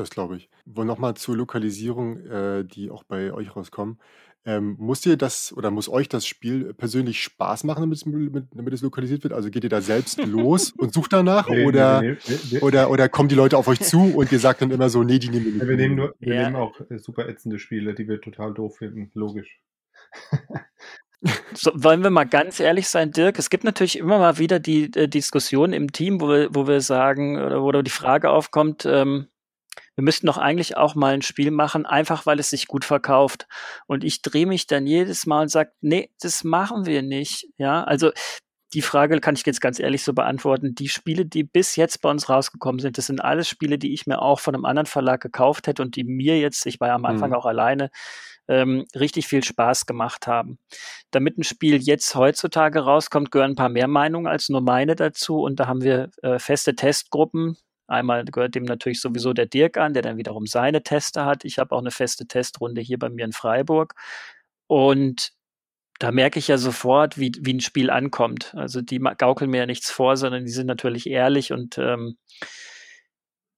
Das 0.00 0.08
glaube 0.08 0.38
ich. 0.38 0.48
Wo 0.64 0.82
nochmal 0.82 1.12
zur 1.12 1.36
Lokalisierung, 1.36 2.24
äh, 2.24 2.64
die 2.64 2.90
auch 2.90 3.04
bei 3.04 3.34
euch 3.34 3.54
rauskommen. 3.54 3.98
Ähm, 4.46 4.76
muss 4.78 5.02
dir 5.02 5.18
das 5.18 5.52
oder 5.54 5.70
muss 5.70 5.90
euch 5.90 6.08
das 6.08 6.26
Spiel 6.26 6.72
persönlich 6.72 7.22
Spaß 7.22 7.64
machen, 7.64 7.82
damit 7.82 7.98
es, 7.98 8.04
damit 8.54 8.72
es 8.72 8.80
lokalisiert 8.80 9.22
wird? 9.24 9.34
Also 9.34 9.50
geht 9.50 9.62
ihr 9.62 9.68
da 9.68 9.82
selbst 9.82 10.16
los 10.26 10.72
und 10.72 10.94
sucht 10.94 11.12
danach 11.12 11.50
nee, 11.50 11.66
oder, 11.66 12.00
nee, 12.00 12.16
nee, 12.50 12.60
oder, 12.60 12.90
oder 12.90 13.10
kommen 13.10 13.28
die 13.28 13.34
Leute 13.34 13.58
auf 13.58 13.68
euch 13.68 13.80
zu 13.80 14.14
und 14.16 14.32
ihr 14.32 14.38
sagt 14.38 14.62
dann 14.62 14.70
immer 14.70 14.88
so, 14.88 15.02
nee, 15.02 15.18
die 15.18 15.28
nehmen 15.28 15.44
wir 15.44 15.52
nicht. 15.52 15.68
Wir 15.68 15.76
nehmen, 15.76 15.96
nur, 15.96 16.14
wir 16.18 16.34
ja. 16.34 16.44
nehmen 16.44 16.56
auch 16.56 16.80
äh, 16.88 16.98
super 16.98 17.28
ätzende 17.28 17.58
Spiele, 17.58 17.92
die 17.92 18.08
wir 18.08 18.22
total 18.22 18.54
doof 18.54 18.78
finden, 18.78 19.10
logisch. 19.12 19.60
So, 21.52 21.72
wollen 21.74 22.02
wir 22.02 22.08
mal 22.08 22.24
ganz 22.24 22.58
ehrlich 22.60 22.88
sein, 22.88 23.10
Dirk? 23.10 23.38
Es 23.38 23.50
gibt 23.50 23.64
natürlich 23.64 23.98
immer 23.98 24.18
mal 24.18 24.38
wieder 24.38 24.58
die 24.58 24.84
äh, 24.94 25.06
Diskussion 25.06 25.74
im 25.74 25.92
Team, 25.92 26.22
wo 26.22 26.30
wir, 26.30 26.48
wo 26.54 26.66
wir 26.66 26.80
sagen, 26.80 27.36
oder 27.36 27.62
wo 27.62 27.70
die 27.82 27.90
Frage 27.90 28.30
aufkommt, 28.30 28.86
ähm, 28.86 29.26
wir 29.96 30.04
müssten 30.04 30.26
doch 30.26 30.38
eigentlich 30.38 30.76
auch 30.76 30.94
mal 30.94 31.14
ein 31.14 31.22
Spiel 31.22 31.50
machen, 31.50 31.86
einfach 31.86 32.26
weil 32.26 32.38
es 32.38 32.50
sich 32.50 32.66
gut 32.66 32.84
verkauft. 32.84 33.46
Und 33.86 34.04
ich 34.04 34.22
drehe 34.22 34.46
mich 34.46 34.66
dann 34.66 34.86
jedes 34.86 35.26
Mal 35.26 35.42
und 35.42 35.48
sage, 35.50 35.72
nee, 35.80 36.10
das 36.20 36.44
machen 36.44 36.86
wir 36.86 37.02
nicht. 37.02 37.46
Ja, 37.58 37.84
also 37.84 38.10
die 38.72 38.82
Frage 38.82 39.18
kann 39.20 39.34
ich 39.34 39.44
jetzt 39.44 39.60
ganz 39.60 39.80
ehrlich 39.80 40.04
so 40.04 40.12
beantworten. 40.12 40.74
Die 40.74 40.88
Spiele, 40.88 41.26
die 41.26 41.42
bis 41.42 41.76
jetzt 41.76 42.02
bei 42.02 42.10
uns 42.10 42.28
rausgekommen 42.28 42.78
sind, 42.78 42.98
das 42.98 43.06
sind 43.06 43.20
alles 43.20 43.48
Spiele, 43.48 43.78
die 43.78 43.92
ich 43.92 44.06
mir 44.06 44.22
auch 44.22 44.38
von 44.40 44.54
einem 44.54 44.64
anderen 44.64 44.86
Verlag 44.86 45.20
gekauft 45.20 45.66
hätte 45.66 45.82
und 45.82 45.96
die 45.96 46.04
mir 46.04 46.38
jetzt, 46.38 46.64
ich 46.66 46.78
war 46.78 46.88
ja 46.88 46.94
am 46.94 47.04
Anfang 47.04 47.30
mhm. 47.30 47.36
auch 47.36 47.46
alleine, 47.46 47.90
ähm, 48.48 48.86
richtig 48.94 49.26
viel 49.26 49.44
Spaß 49.44 49.86
gemacht 49.86 50.26
haben. 50.26 50.58
Damit 51.10 51.38
ein 51.38 51.44
Spiel 51.44 51.80
jetzt 51.82 52.14
heutzutage 52.14 52.80
rauskommt, 52.80 53.30
gehören 53.30 53.52
ein 53.52 53.56
paar 53.56 53.68
mehr 53.68 53.88
Meinungen 53.88 54.26
als 54.26 54.48
nur 54.48 54.60
meine 54.60 54.94
dazu. 54.94 55.40
Und 55.40 55.60
da 55.60 55.66
haben 55.66 55.82
wir 55.82 56.10
äh, 56.22 56.38
feste 56.38 56.74
Testgruppen. 56.74 57.56
Einmal 57.90 58.24
gehört 58.24 58.54
dem 58.54 58.64
natürlich 58.64 59.00
sowieso 59.00 59.32
der 59.32 59.46
Dirk 59.46 59.76
an, 59.76 59.94
der 59.94 60.02
dann 60.02 60.16
wiederum 60.16 60.46
seine 60.46 60.82
Tester 60.82 61.24
hat. 61.26 61.44
Ich 61.44 61.58
habe 61.58 61.74
auch 61.74 61.80
eine 61.80 61.90
feste 61.90 62.26
Testrunde 62.26 62.80
hier 62.80 62.98
bei 62.98 63.08
mir 63.08 63.24
in 63.24 63.32
Freiburg. 63.32 63.94
Und 64.66 65.32
da 65.98 66.12
merke 66.12 66.38
ich 66.38 66.48
ja 66.48 66.56
sofort, 66.56 67.18
wie, 67.18 67.32
wie 67.40 67.54
ein 67.54 67.60
Spiel 67.60 67.90
ankommt. 67.90 68.54
Also 68.54 68.80
die 68.80 69.00
gaukeln 69.18 69.50
mir 69.50 69.58
ja 69.58 69.66
nichts 69.66 69.90
vor, 69.90 70.16
sondern 70.16 70.44
die 70.44 70.52
sind 70.52 70.66
natürlich 70.66 71.08
ehrlich 71.08 71.52
und 71.52 71.76
ähm, 71.78 72.16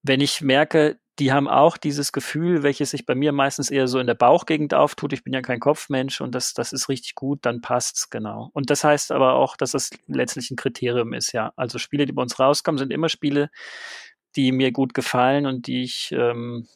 wenn 0.03 0.19
ich 0.19 0.41
merke, 0.41 0.99
die 1.19 1.31
haben 1.31 1.47
auch 1.47 1.77
dieses 1.77 2.11
Gefühl, 2.11 2.63
welches 2.63 2.91
sich 2.91 3.05
bei 3.05 3.15
mir 3.15 3.31
meistens 3.31 3.69
eher 3.69 3.87
so 3.87 3.99
in 3.99 4.07
der 4.07 4.15
Bauchgegend 4.15 4.73
auftut. 4.73 5.13
Ich 5.13 5.23
bin 5.23 5.33
ja 5.33 5.41
kein 5.41 5.59
Kopfmensch 5.59 6.21
und 6.21 6.33
das, 6.33 6.53
das 6.53 6.73
ist 6.73 6.89
richtig 6.89 7.15
gut, 7.15 7.39
dann 7.43 7.61
passt's, 7.61 8.09
genau. 8.09 8.49
Und 8.53 8.69
das 8.69 8.83
heißt 8.83 9.11
aber 9.11 9.35
auch, 9.35 9.55
dass 9.55 9.71
das 9.71 9.91
letztlich 10.07 10.49
ein 10.49 10.55
Kriterium 10.55 11.13
ist, 11.13 11.31
ja. 11.31 11.53
Also 11.55 11.77
Spiele, 11.77 12.05
die 12.05 12.13
bei 12.13 12.21
uns 12.21 12.39
rauskommen, 12.39 12.79
sind 12.79 12.91
immer 12.91 13.09
Spiele, 13.09 13.49
die 14.35 14.51
mir 14.51 14.71
gut 14.71 14.93
gefallen 14.93 15.45
und 15.45 15.67
die 15.67 15.83
ich 15.83 16.11
ähm, 16.11 16.67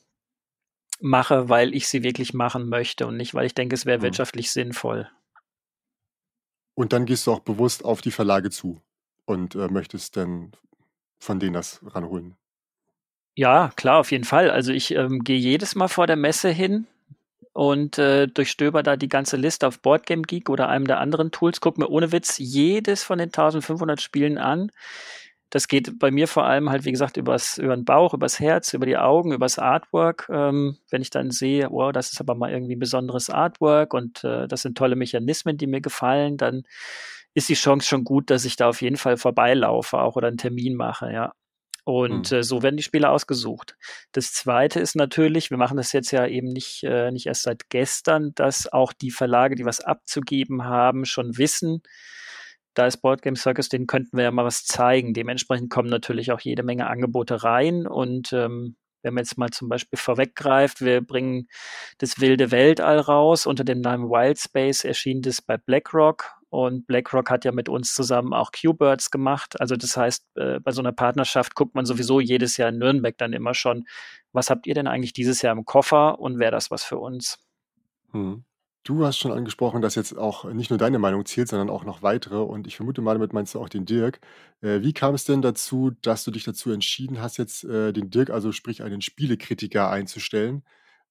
mache, 1.00 1.50
weil 1.50 1.76
ich 1.76 1.88
sie 1.88 2.04
wirklich 2.04 2.34
machen 2.34 2.70
möchte 2.70 3.08
und 3.08 3.18
nicht, 3.18 3.34
weil 3.34 3.46
ich 3.46 3.54
denke, 3.54 3.76
es 3.76 3.86
wäre 3.86 4.00
mhm. 4.00 4.04
wirtschaftlich 4.04 4.52
sinnvoll. 4.52 5.10
Und 6.74 6.94
dann 6.94 7.06
gehst 7.06 7.26
du 7.28 7.32
auch 7.32 7.40
bewusst 7.40 7.84
auf 7.84 8.02
die 8.02 8.12
Verlage 8.12 8.50
zu 8.50 8.82
und 9.26 9.56
äh, 9.56 9.68
möchtest 9.68 10.16
dann 10.18 10.52
von 11.20 11.40
denen 11.40 11.54
das 11.54 11.82
ranholen. 11.84 12.36
Ja, 13.36 13.72
klar, 13.76 14.00
auf 14.00 14.12
jeden 14.12 14.24
Fall. 14.24 14.50
Also 14.50 14.72
ich 14.72 14.92
ähm, 14.96 15.24
gehe 15.24 15.38
jedes 15.38 15.76
Mal 15.76 15.88
vor 15.88 16.08
der 16.08 16.16
Messe 16.16 16.50
hin 16.50 16.88
und 17.54 17.98
äh, 17.98 18.28
durchstöber 18.28 18.84
da 18.84 18.96
die 18.96 19.10
ganze 19.10 19.38
Liste 19.38 19.68
auf 19.68 19.80
Boardgame 19.80 20.22
Geek 20.22 20.50
oder 20.50 20.70
einem 20.70 20.86
der 20.86 21.00
anderen 21.00 21.32
Tools, 21.32 21.60
guck 21.60 21.78
mir 21.78 21.90
ohne 21.90 22.12
Witz 22.12 22.38
jedes 22.38 23.04
von 23.04 23.18
den 23.18 23.30
1500 23.30 24.02
Spielen 24.02 24.38
an. 24.38 24.72
Das 25.50 25.68
geht 25.68 25.98
bei 26.00 26.12
mir 26.12 26.28
vor 26.28 26.46
allem 26.46 26.70
halt, 26.70 26.84
wie 26.86 26.92
gesagt, 26.92 27.18
übers, 27.18 27.58
über 27.58 27.76
den 27.76 27.86
Bauch, 27.86 28.14
übers 28.14 28.40
Herz, 28.40 28.74
über 28.74 28.86
die 28.86 28.98
Augen, 28.98 29.32
übers 29.32 29.60
Artwork. 29.60 30.28
Ähm, 30.30 30.78
wenn 30.90 31.02
ich 31.02 31.10
dann 31.10 31.32
sehe, 31.32 31.68
wow, 31.72 31.92
das 31.92 32.12
ist 32.12 32.20
aber 32.20 32.36
mal 32.36 32.52
irgendwie 32.52 32.76
ein 32.76 32.80
besonderes 32.80 33.30
Artwork 33.30 33.94
und 33.94 34.24
äh, 34.24 34.48
das 34.48 34.64
sind 34.64 34.78
tolle 34.78 34.96
Mechanismen, 34.96 35.58
die 35.58 35.68
mir 35.68 35.82
gefallen, 35.82 36.38
dann 36.38 36.64
ist 37.34 37.50
die 37.50 37.54
Chance 37.54 37.88
schon 37.88 38.04
gut, 38.04 38.30
dass 38.30 38.46
ich 38.46 38.56
da 38.56 38.68
auf 38.68 38.82
jeden 38.82 38.98
Fall 38.98 39.16
vorbeilaufe 39.16 40.00
auch 40.00 40.16
oder 40.16 40.28
einen 40.28 40.38
Termin 40.38 40.76
mache, 40.76 41.12
ja. 41.12 41.34
Und 41.88 42.32
mhm. 42.32 42.40
äh, 42.40 42.44
so 42.44 42.64
werden 42.64 42.76
die 42.76 42.84
Spieler 42.84 43.12
ausgesucht. 43.12 43.78
Das 44.12 44.34
zweite 44.34 44.82
ist 44.82 44.98
natürlich, 44.98 45.52
wir 45.52 45.58
machen 45.58 45.78
das 45.78 45.94
jetzt 45.94 46.12
ja 46.12 46.28
eben 46.28 46.50
nicht, 46.50 46.84
äh, 46.84 47.12
nicht 47.12 47.28
erst 47.28 47.44
seit 47.44 47.70
gestern, 47.70 48.34
dass 48.36 48.72
auch 48.74 48.92
die 48.92 49.12
Verlage, 49.12 49.56
die 49.56 49.64
was 49.64 49.80
abzugeben 49.80 50.66
haben, 50.66 51.06
schon 51.06 51.38
wissen, 51.38 51.84
da 52.78 52.88
ist 52.88 52.98
Boardgame 52.98 53.36
Circus, 53.36 53.70
denen 53.70 53.88
könnten 53.88 54.18
wir 54.18 54.26
ja 54.26 54.32
mal 54.32 54.46
was 54.46 54.66
zeigen. 54.66 55.14
Dementsprechend 55.14 55.70
kommen 55.70 55.90
natürlich 55.90 56.32
auch 56.32 56.40
jede 56.40 56.64
Menge 56.64 56.88
Angebote 56.88 57.44
rein 57.44 57.88
und 57.88 58.34
ähm, 58.34 58.76
wenn 59.04 59.14
man 59.14 59.24
jetzt 59.24 59.38
mal 59.38 59.50
zum 59.50 59.70
Beispiel 59.70 59.98
vorweggreift, 59.98 60.82
wir 60.82 61.02
bringen 61.02 61.48
das 62.00 62.20
wilde 62.20 62.52
Weltall 62.52 63.00
raus. 63.00 63.46
Unter 63.46 63.64
dem 63.64 63.80
Namen 63.80 64.10
Wildspace 64.10 64.84
erschien 64.84 65.22
das 65.22 65.42
bei 65.42 65.58
BlackRock 65.58 66.38
und 66.50 66.88
BlackRock 66.88 67.30
hat 67.30 67.46
ja 67.46 67.52
mit 67.52 67.70
uns 67.70 67.94
zusammen 67.94 68.34
auch 68.34 68.52
Q-Birds 68.52 69.12
gemacht. 69.12 69.60
Also 69.60 69.76
das 69.76 69.96
heißt, 69.98 70.26
äh, 70.36 70.60
bei 70.60 70.72
so 70.72 70.82
einer 70.82 70.92
Partnerschaft 70.92 71.56
guckt 71.56 71.76
man 71.76 71.86
sowieso 71.86 72.20
jedes 72.20 72.58
Jahr 72.58 72.70
in 72.70 72.80
Nürnberg 72.80 73.18
dann 73.18 73.34
immer 73.34 73.54
schon, 73.54 73.86
was 74.34 74.50
habt 74.50 74.68
ihr 74.68 74.74
denn 74.74 74.88
eigentlich 74.88 75.14
dieses 75.14 75.42
Jahr 75.42 75.56
im 75.56 75.66
Koffer 75.66 76.20
und 76.20 76.40
wäre 76.40 76.52
das 76.52 76.72
was 76.72 76.84
für 76.84 76.98
uns? 76.98 77.40
Hm. 78.12 78.44
Du 78.88 79.06
hast 79.06 79.18
schon 79.18 79.34
angesprochen, 79.34 79.82
dass 79.82 79.96
jetzt 79.96 80.18
auch 80.18 80.46
nicht 80.46 80.70
nur 80.70 80.80
deine 80.80 80.98
Meinung 80.98 81.26
zählt, 81.26 81.50
sondern 81.50 81.70
auch 81.70 81.84
noch 81.84 82.04
weitere. 82.04 82.38
Und 82.38 82.68
ich 82.68 82.78
vermute 82.78 83.02
mal, 83.02 83.16
damit 83.16 83.34
meinst 83.34 83.54
du 83.54 83.60
auch 83.60 83.68
den 83.68 83.84
Dirk. 83.84 84.22
Äh, 84.62 84.80
wie 84.82 84.94
kam 84.94 85.14
es 85.14 85.26
denn 85.26 85.42
dazu, 85.42 85.92
dass 86.04 86.24
du 86.24 86.32
dich 86.32 86.46
dazu 86.46 86.72
entschieden 86.72 87.22
hast, 87.22 87.36
jetzt 87.36 87.66
äh, 87.66 87.92
den 87.92 88.12
Dirk, 88.12 88.30
also 88.30 88.54
sprich 88.54 88.84
einen 88.84 89.02
Spielekritiker 89.02 89.90
einzustellen 89.90 90.64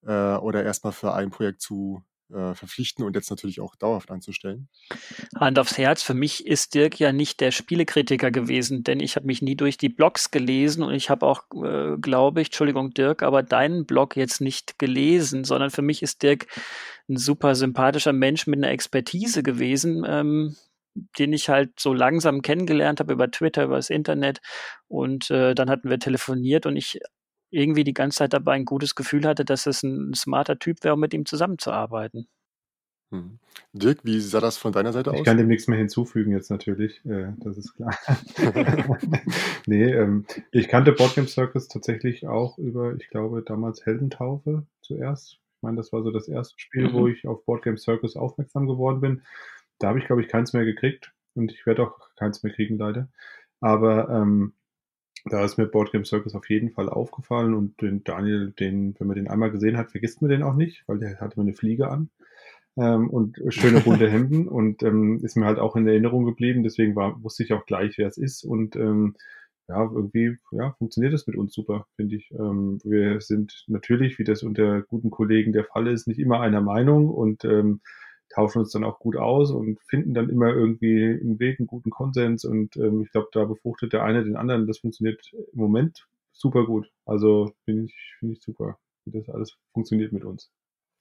äh, 0.07 0.11
oder 0.37 0.63
erstmal 0.63 0.91
für 0.91 1.13
ein 1.13 1.29
Projekt 1.29 1.61
zu 1.61 2.01
äh, 2.29 2.55
verpflichten 2.55 3.05
und 3.05 3.15
jetzt 3.15 3.29
natürlich 3.29 3.61
auch 3.61 3.75
dauerhaft 3.75 4.09
anzustellen? 4.09 4.69
Hand 5.39 5.59
aufs 5.59 5.77
Herz, 5.77 6.01
für 6.01 6.15
mich 6.15 6.47
ist 6.47 6.73
Dirk 6.73 6.99
ja 6.99 7.13
nicht 7.13 7.39
der 7.41 7.51
Spielekritiker 7.51 8.31
gewesen, 8.31 8.83
denn 8.83 8.99
ich 8.99 9.15
habe 9.15 9.27
mich 9.27 9.43
nie 9.43 9.55
durch 9.55 9.77
die 9.77 9.89
Blogs 9.89 10.31
gelesen 10.31 10.83
und 10.83 10.93
ich 10.93 11.09
habe 11.11 11.27
auch, 11.27 11.43
äh, 11.63 11.95
glaube 12.01 12.41
ich, 12.41 12.47
Entschuldigung 12.47 12.93
Dirk, 12.95 13.21
aber 13.21 13.43
deinen 13.43 13.85
Blog 13.85 14.17
jetzt 14.17 14.41
nicht 14.41 14.79
gelesen, 14.79 15.43
sondern 15.43 15.69
für 15.69 15.83
mich 15.83 16.01
ist 16.01 16.23
Dirk 16.23 16.47
ein 17.09 17.17
super 17.17 17.55
sympathischer 17.55 18.13
Mensch 18.13 18.47
mit 18.47 18.59
einer 18.59 18.71
Expertise 18.71 19.43
gewesen, 19.43 20.03
ähm, 20.07 20.55
den 21.19 21.33
ich 21.33 21.49
halt 21.49 21.79
so 21.79 21.93
langsam 21.93 22.41
kennengelernt 22.41 22.99
habe 22.99 23.13
über 23.13 23.29
Twitter, 23.29 23.65
über 23.65 23.75
das 23.75 23.89
Internet. 23.89 24.39
Und 24.87 25.29
äh, 25.31 25.53
dann 25.55 25.69
hatten 25.69 25.89
wir 25.89 25.99
telefoniert 25.99 26.65
und 26.65 26.75
ich 26.75 26.99
irgendwie 27.49 27.83
die 27.83 27.93
ganze 27.93 28.19
Zeit 28.19 28.33
dabei 28.33 28.53
ein 28.53 28.65
gutes 28.65 28.95
Gefühl 28.95 29.25
hatte, 29.25 29.45
dass 29.45 29.67
es 29.67 29.83
ein 29.83 30.13
smarter 30.13 30.59
Typ 30.59 30.83
wäre, 30.83 30.95
um 30.95 30.99
mit 30.99 31.13
ihm 31.13 31.25
zusammenzuarbeiten. 31.25 32.27
Mhm. 33.09 33.39
Dirk, 33.71 33.99
wie 34.03 34.19
sah 34.19 34.41
das 34.41 34.57
von 34.57 34.73
deiner 34.73 34.91
Seite 34.91 35.11
aus? 35.11 35.19
Ich 35.19 35.23
kann 35.23 35.37
dem 35.37 35.47
nichts 35.47 35.67
mehr 35.67 35.77
hinzufügen 35.77 36.31
jetzt 36.31 36.51
natürlich, 36.51 37.05
äh, 37.05 37.31
das 37.37 37.57
ist 37.57 37.73
klar. 37.73 37.97
nee, 39.65 39.91
ähm, 39.91 40.25
ich 40.51 40.67
kannte 40.67 40.91
Boardgame 40.91 41.27
Circus 41.27 41.69
tatsächlich 41.69 42.27
auch 42.27 42.57
über, 42.57 42.95
ich 42.95 43.09
glaube, 43.09 43.43
damals 43.43 43.85
Heldentaufe 43.85 44.65
zuerst. 44.81 45.39
Ich 45.57 45.63
meine, 45.63 45.77
das 45.77 45.91
war 45.91 46.03
so 46.03 46.11
das 46.11 46.27
erste 46.27 46.59
Spiel, 46.59 46.89
mhm. 46.89 46.93
wo 46.93 47.07
ich 47.07 47.27
auf 47.27 47.43
Boardgame 47.45 47.77
Circus 47.77 48.15
aufmerksam 48.15 48.67
geworden 48.67 49.01
bin. 49.01 49.23
Da 49.79 49.89
habe 49.89 49.99
ich, 49.99 50.05
glaube 50.05 50.21
ich, 50.21 50.27
keins 50.27 50.53
mehr 50.53 50.65
gekriegt 50.65 51.13
und 51.33 51.51
ich 51.51 51.65
werde 51.65 51.83
auch 51.83 52.15
keins 52.15 52.43
mehr 52.43 52.53
kriegen, 52.53 52.77
leider. 52.77 53.09
Aber 53.59 54.09
ähm, 54.09 54.53
da 55.25 55.43
ist 55.43 55.57
mir 55.57 55.65
Boardgame 55.65 56.05
Circus 56.05 56.35
auf 56.35 56.49
jeden 56.49 56.71
Fall 56.71 56.89
aufgefallen 56.89 57.55
und 57.55 57.81
den 57.81 58.03
Daniel, 58.03 58.53
den, 58.59 58.95
wenn 58.99 59.07
man 59.07 59.15
den 59.15 59.27
einmal 59.27 59.51
gesehen 59.51 59.77
hat, 59.77 59.91
vergisst 59.91 60.21
man 60.21 60.29
den 60.29 60.43
auch 60.43 60.55
nicht, 60.55 60.83
weil 60.87 60.99
der 60.99 61.19
hatte 61.19 61.39
mir 61.39 61.45
eine 61.47 61.55
Fliege 61.55 61.89
an 61.89 62.09
ähm, 62.77 63.09
und 63.09 63.41
schöne 63.49 63.81
bunte 63.81 64.09
Hemden 64.11 64.47
und 64.47 64.83
ähm, 64.83 65.19
ist 65.23 65.35
mir 65.35 65.45
halt 65.45 65.59
auch 65.59 65.75
in 65.75 65.87
Erinnerung 65.87 66.25
geblieben. 66.25 66.63
Deswegen 66.63 66.95
war, 66.95 67.21
wusste 67.23 67.43
ich 67.43 67.53
auch 67.53 67.65
gleich, 67.65 67.97
wer 67.97 68.07
es 68.07 68.17
ist 68.17 68.43
und 68.43 68.75
ähm, 68.75 69.15
ja, 69.67 69.83
irgendwie 69.83 70.37
ja, 70.51 70.73
funktioniert 70.77 71.13
das 71.13 71.27
mit 71.27 71.35
uns 71.35 71.53
super, 71.53 71.87
finde 71.95 72.15
ich. 72.15 72.31
Ähm, 72.31 72.79
wir 72.83 73.19
sind 73.21 73.65
natürlich, 73.67 74.17
wie 74.17 74.23
das 74.23 74.43
unter 74.43 74.81
guten 74.81 75.11
Kollegen 75.11 75.51
der 75.53 75.65
Fall 75.65 75.87
ist, 75.87 76.07
nicht 76.07 76.19
immer 76.19 76.39
einer 76.39 76.61
Meinung 76.61 77.09
und 77.09 77.43
ähm, 77.43 77.81
tauschen 78.29 78.59
uns 78.59 78.71
dann 78.71 78.83
auch 78.83 78.99
gut 78.99 79.15
aus 79.15 79.51
und 79.51 79.79
finden 79.81 80.13
dann 80.13 80.29
immer 80.29 80.53
irgendwie 80.53 81.05
einen 81.05 81.39
Weg, 81.39 81.59
einen 81.59 81.67
guten 81.67 81.89
Konsens. 81.89 82.45
Und 82.45 82.75
ähm, 82.77 83.01
ich 83.01 83.11
glaube, 83.11 83.27
da 83.31 83.45
befruchtet 83.45 83.93
der 83.93 84.03
eine 84.03 84.23
den 84.23 84.37
anderen. 84.37 84.67
Das 84.67 84.79
funktioniert 84.79 85.21
im 85.33 85.59
Moment 85.59 86.07
super 86.31 86.65
gut. 86.65 86.89
Also 87.05 87.51
finde 87.65 87.85
ich, 87.85 88.15
finde 88.19 88.35
ich 88.35 88.41
super, 88.41 88.77
wie 89.05 89.11
das 89.11 89.29
alles 89.29 89.57
funktioniert 89.73 90.11
mit 90.13 90.23
uns. 90.23 90.49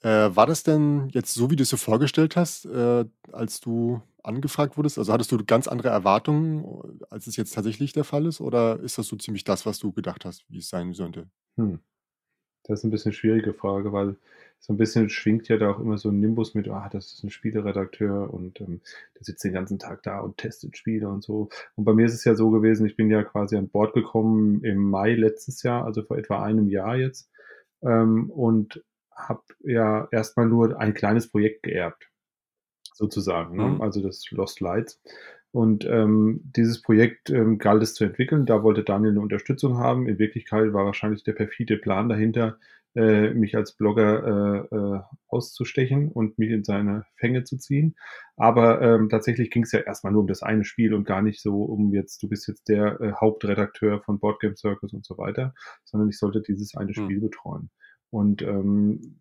Äh, 0.02 0.36
war 0.36 0.46
das 0.46 0.62
denn 0.62 1.08
jetzt 1.10 1.34
so, 1.34 1.50
wie 1.50 1.56
du 1.56 1.62
es 1.62 1.70
dir 1.70 1.78
vorgestellt 1.78 2.36
hast, 2.36 2.66
äh, 2.66 3.04
als 3.32 3.60
du 3.60 4.02
angefragt 4.26 4.76
wurdest? 4.76 4.98
Also 4.98 5.12
hattest 5.12 5.32
du 5.32 5.44
ganz 5.44 5.68
andere 5.68 5.88
Erwartungen, 5.88 7.00
als 7.10 7.26
es 7.26 7.36
jetzt 7.36 7.54
tatsächlich 7.54 7.92
der 7.92 8.04
Fall 8.04 8.26
ist? 8.26 8.40
Oder 8.40 8.80
ist 8.80 8.98
das 8.98 9.06
so 9.06 9.16
ziemlich 9.16 9.44
das, 9.44 9.66
was 9.66 9.78
du 9.78 9.92
gedacht 9.92 10.24
hast, 10.24 10.44
wie 10.48 10.58
es 10.58 10.68
sein 10.68 10.94
sollte? 10.94 11.28
Hm. 11.56 11.80
Das 12.64 12.80
ist 12.80 12.84
ein 12.84 12.90
bisschen 12.90 13.10
eine 13.10 13.16
schwierige 13.16 13.54
Frage, 13.54 13.92
weil 13.92 14.16
so 14.58 14.72
ein 14.72 14.76
bisschen 14.76 15.08
schwingt 15.08 15.48
ja 15.48 15.56
da 15.56 15.70
auch 15.70 15.78
immer 15.78 15.98
so 15.98 16.08
ein 16.08 16.18
Nimbus 16.18 16.54
mit, 16.54 16.68
ah, 16.68 16.88
das 16.90 17.12
ist 17.12 17.22
ein 17.22 17.30
Spieleredakteur 17.30 18.32
und 18.32 18.60
ähm, 18.60 18.80
der 19.14 19.24
sitzt 19.24 19.44
den 19.44 19.52
ganzen 19.52 19.78
Tag 19.78 20.02
da 20.02 20.20
und 20.20 20.38
testet 20.38 20.76
Spiele 20.76 21.08
und 21.08 21.22
so. 21.22 21.48
Und 21.76 21.84
bei 21.84 21.92
mir 21.92 22.06
ist 22.06 22.14
es 22.14 22.24
ja 22.24 22.34
so 22.34 22.50
gewesen, 22.50 22.86
ich 22.86 22.96
bin 22.96 23.10
ja 23.10 23.22
quasi 23.22 23.56
an 23.56 23.68
Bord 23.68 23.94
gekommen 23.94 24.64
im 24.64 24.78
Mai 24.78 25.14
letztes 25.14 25.62
Jahr, 25.62 25.84
also 25.84 26.02
vor 26.02 26.18
etwa 26.18 26.42
einem 26.42 26.68
Jahr 26.68 26.96
jetzt, 26.96 27.30
ähm, 27.82 28.30
und 28.30 28.82
habe 29.12 29.42
ja 29.60 30.08
erstmal 30.10 30.46
nur 30.46 30.78
ein 30.78 30.94
kleines 30.94 31.30
Projekt 31.30 31.62
geerbt, 31.62 32.10
sozusagen, 32.96 33.56
ne? 33.56 33.64
Mhm. 33.64 33.80
also 33.80 34.02
das 34.02 34.30
Lost 34.30 34.60
Lights. 34.60 35.00
Und 35.52 35.86
ähm, 35.86 36.40
dieses 36.44 36.82
Projekt 36.82 37.30
ähm, 37.30 37.58
galt 37.58 37.82
es 37.82 37.94
zu 37.94 38.04
entwickeln. 38.04 38.44
Da 38.44 38.62
wollte 38.62 38.84
Daniel 38.84 39.12
eine 39.12 39.20
Unterstützung 39.20 39.78
haben. 39.78 40.06
In 40.06 40.18
Wirklichkeit 40.18 40.72
war 40.74 40.84
wahrscheinlich 40.84 41.22
der 41.24 41.32
perfide 41.32 41.78
Plan 41.78 42.10
dahinter, 42.10 42.58
äh, 42.94 43.32
mich 43.32 43.56
als 43.56 43.72
Blogger 43.72 44.66
äh, 44.70 44.76
äh, 44.76 45.00
auszustechen 45.28 46.10
und 46.10 46.38
mich 46.38 46.50
in 46.50 46.64
seine 46.64 47.04
Fänge 47.16 47.44
zu 47.44 47.56
ziehen. 47.56 47.94
Aber 48.36 48.82
ähm, 48.82 49.08
tatsächlich 49.08 49.50
ging 49.50 49.62
es 49.62 49.72
ja 49.72 49.80
erstmal 49.80 50.12
nur 50.12 50.22
um 50.22 50.28
das 50.28 50.42
eine 50.42 50.64
Spiel 50.64 50.92
und 50.92 51.04
gar 51.04 51.22
nicht 51.22 51.40
so 51.40 51.62
um 51.62 51.92
jetzt, 51.94 52.22
du 52.22 52.28
bist 52.28 52.48
jetzt 52.48 52.68
der 52.68 53.00
äh, 53.00 53.12
Hauptredakteur 53.12 54.02
von 54.02 54.18
Boardgame 54.18 54.56
Circus 54.56 54.92
und 54.92 55.06
so 55.06 55.16
weiter, 55.16 55.54
sondern 55.84 56.10
ich 56.10 56.18
sollte 56.18 56.42
dieses 56.42 56.76
eine 56.76 56.92
hm. 56.92 57.04
Spiel 57.04 57.18
mhm. 57.18 57.22
betreuen. 57.22 57.70
Und 58.10 58.42
ähm, 58.42 59.18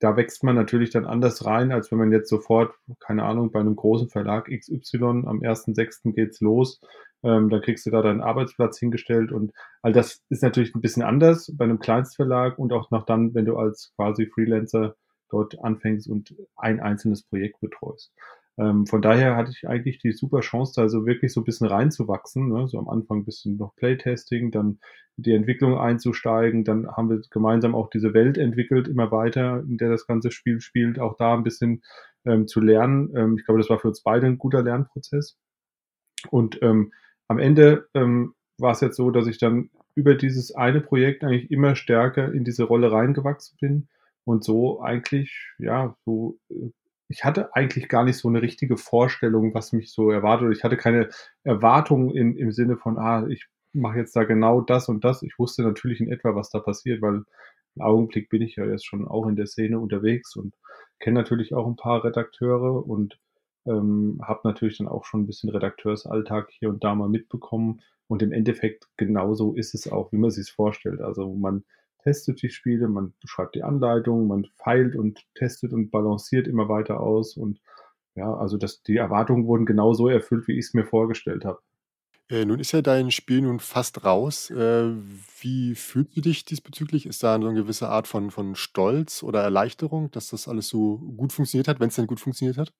da 0.00 0.16
wächst 0.16 0.44
man 0.44 0.54
natürlich 0.54 0.90
dann 0.90 1.06
anders 1.06 1.44
rein, 1.46 1.72
als 1.72 1.90
wenn 1.90 1.98
man 1.98 2.12
jetzt 2.12 2.28
sofort, 2.28 2.74
keine 3.00 3.24
Ahnung, 3.24 3.52
bei 3.52 3.60
einem 3.60 3.76
großen 3.76 4.08
Verlag 4.08 4.48
XY 4.50 4.98
am 5.26 5.40
1.6. 5.40 6.12
geht's 6.14 6.40
los, 6.40 6.80
ähm, 7.22 7.48
dann 7.48 7.62
kriegst 7.62 7.86
du 7.86 7.90
da 7.90 8.02
deinen 8.02 8.20
Arbeitsplatz 8.20 8.78
hingestellt 8.78 9.32
und 9.32 9.52
all 9.82 9.92
das 9.92 10.22
ist 10.28 10.42
natürlich 10.42 10.74
ein 10.74 10.80
bisschen 10.80 11.02
anders 11.02 11.52
bei 11.56 11.64
einem 11.64 11.78
Kleinstverlag 11.78 12.58
und 12.58 12.72
auch 12.72 12.90
noch 12.90 13.06
dann, 13.06 13.34
wenn 13.34 13.46
du 13.46 13.56
als 13.56 13.92
quasi 13.96 14.26
Freelancer 14.26 14.96
dort 15.30 15.58
anfängst 15.62 16.08
und 16.08 16.34
ein 16.56 16.80
einzelnes 16.80 17.22
Projekt 17.22 17.60
betreust. 17.60 18.12
Ähm, 18.56 18.86
von 18.86 19.02
daher 19.02 19.36
hatte 19.36 19.50
ich 19.50 19.68
eigentlich 19.68 19.98
die 19.98 20.12
super 20.12 20.40
Chance, 20.40 20.74
da 20.76 20.88
so 20.88 21.06
wirklich 21.06 21.32
so 21.32 21.40
ein 21.40 21.44
bisschen 21.44 21.66
reinzuwachsen. 21.66 22.48
Ne? 22.48 22.68
So 22.68 22.78
am 22.78 22.88
Anfang 22.88 23.18
ein 23.18 23.24
bisschen 23.24 23.56
noch 23.56 23.74
Playtesting, 23.76 24.50
dann 24.50 24.78
die 25.16 25.32
Entwicklung 25.32 25.78
einzusteigen. 25.78 26.64
Dann 26.64 26.86
haben 26.88 27.10
wir 27.10 27.20
gemeinsam 27.30 27.74
auch 27.74 27.90
diese 27.90 28.14
Welt 28.14 28.38
entwickelt, 28.38 28.88
immer 28.88 29.10
weiter, 29.10 29.60
in 29.60 29.76
der 29.76 29.90
das 29.90 30.06
ganze 30.06 30.30
Spiel 30.30 30.60
spielt, 30.60 30.98
auch 30.98 31.16
da 31.16 31.34
ein 31.34 31.44
bisschen 31.44 31.82
ähm, 32.24 32.46
zu 32.46 32.60
lernen. 32.60 33.12
Ähm, 33.16 33.36
ich 33.38 33.44
glaube, 33.44 33.60
das 33.60 33.70
war 33.70 33.78
für 33.78 33.88
uns 33.88 34.02
beide 34.02 34.26
ein 34.26 34.38
guter 34.38 34.62
Lernprozess. 34.62 35.36
Und 36.30 36.60
ähm, 36.62 36.92
am 37.28 37.38
Ende 37.38 37.88
ähm, 37.94 38.34
war 38.58 38.72
es 38.72 38.80
jetzt 38.80 38.96
so, 38.96 39.10
dass 39.10 39.26
ich 39.26 39.38
dann 39.38 39.70
über 39.94 40.14
dieses 40.14 40.54
eine 40.54 40.80
Projekt 40.80 41.24
eigentlich 41.24 41.50
immer 41.50 41.76
stärker 41.76 42.32
in 42.32 42.44
diese 42.44 42.64
Rolle 42.64 42.90
reingewachsen 42.90 43.56
bin 43.60 43.88
und 44.24 44.44
so 44.44 44.80
eigentlich, 44.80 45.52
ja, 45.58 45.96
so 46.04 46.38
äh, 46.50 46.70
ich 47.14 47.24
hatte 47.24 47.54
eigentlich 47.54 47.88
gar 47.88 48.02
nicht 48.02 48.18
so 48.18 48.26
eine 48.26 48.42
richtige 48.42 48.76
Vorstellung, 48.76 49.54
was 49.54 49.72
mich 49.72 49.92
so 49.92 50.10
erwartet. 50.10 50.52
Ich 50.56 50.64
hatte 50.64 50.76
keine 50.76 51.10
Erwartung 51.44 52.10
in, 52.10 52.36
im 52.36 52.50
Sinne 52.50 52.76
von, 52.76 52.98
ah, 52.98 53.24
ich 53.28 53.46
mache 53.72 53.98
jetzt 53.98 54.16
da 54.16 54.24
genau 54.24 54.60
das 54.60 54.88
und 54.88 55.04
das. 55.04 55.22
Ich 55.22 55.38
wusste 55.38 55.62
natürlich 55.62 56.00
in 56.00 56.10
etwa, 56.10 56.34
was 56.34 56.50
da 56.50 56.58
passiert, 56.58 57.00
weil 57.02 57.22
im 57.76 57.82
Augenblick 57.82 58.30
bin 58.30 58.42
ich 58.42 58.56
ja 58.56 58.66
jetzt 58.66 58.84
schon 58.84 59.06
auch 59.06 59.28
in 59.28 59.36
der 59.36 59.46
Szene 59.46 59.78
unterwegs 59.78 60.34
und 60.34 60.54
kenne 60.98 61.20
natürlich 61.20 61.54
auch 61.54 61.68
ein 61.68 61.76
paar 61.76 62.02
Redakteure 62.02 62.84
und 62.84 63.16
ähm, 63.64 64.20
habe 64.24 64.40
natürlich 64.42 64.78
dann 64.78 64.88
auch 64.88 65.04
schon 65.04 65.22
ein 65.22 65.26
bisschen 65.26 65.50
Redakteursalltag 65.50 66.50
hier 66.50 66.68
und 66.68 66.82
da 66.82 66.96
mal 66.96 67.08
mitbekommen. 67.08 67.80
Und 68.08 68.22
im 68.22 68.32
Endeffekt 68.32 68.88
genauso 68.96 69.54
ist 69.54 69.74
es 69.74 69.86
auch, 69.86 70.10
wie 70.10 70.18
man 70.18 70.32
sich 70.32 70.50
vorstellt. 70.50 71.00
Also 71.00 71.32
man 71.32 71.62
testet 72.04 72.42
die 72.42 72.50
Spiele, 72.50 72.86
man 72.86 73.14
schreibt 73.24 73.56
die 73.56 73.64
Anleitung, 73.64 74.28
man 74.28 74.46
feilt 74.56 74.94
und 74.94 75.26
testet 75.34 75.72
und 75.72 75.90
balanciert 75.90 76.46
immer 76.46 76.68
weiter 76.68 77.00
aus 77.00 77.36
und 77.36 77.60
ja, 78.14 78.32
also 78.32 78.56
das, 78.56 78.82
die 78.82 78.96
Erwartungen 78.96 79.46
wurden 79.46 79.66
genauso 79.66 80.08
erfüllt, 80.08 80.46
wie 80.46 80.52
ich 80.52 80.66
es 80.66 80.74
mir 80.74 80.84
vorgestellt 80.84 81.44
habe. 81.44 81.58
Äh, 82.28 82.44
nun 82.44 82.60
ist 82.60 82.72
ja 82.72 82.80
dein 82.80 83.10
Spiel 83.10 83.42
nun 83.42 83.58
fast 83.58 84.04
raus. 84.04 84.50
Äh, 84.50 84.92
wie 85.40 85.74
fühlst 85.74 86.16
du 86.16 86.20
dich 86.20 86.44
diesbezüglich? 86.44 87.06
Ist 87.06 87.22
da 87.22 87.38
so 87.40 87.48
eine 87.48 87.60
gewisse 87.60 87.88
Art 87.88 88.06
von, 88.06 88.30
von 88.30 88.54
Stolz 88.54 89.22
oder 89.22 89.42
Erleichterung, 89.42 90.10
dass 90.10 90.28
das 90.28 90.46
alles 90.46 90.68
so 90.68 90.98
gut 91.16 91.32
funktioniert 91.32 91.68
hat, 91.68 91.80
wenn 91.80 91.88
es 91.88 91.96
denn 91.96 92.06
gut 92.06 92.20
funktioniert 92.20 92.56
hat? 92.56 92.72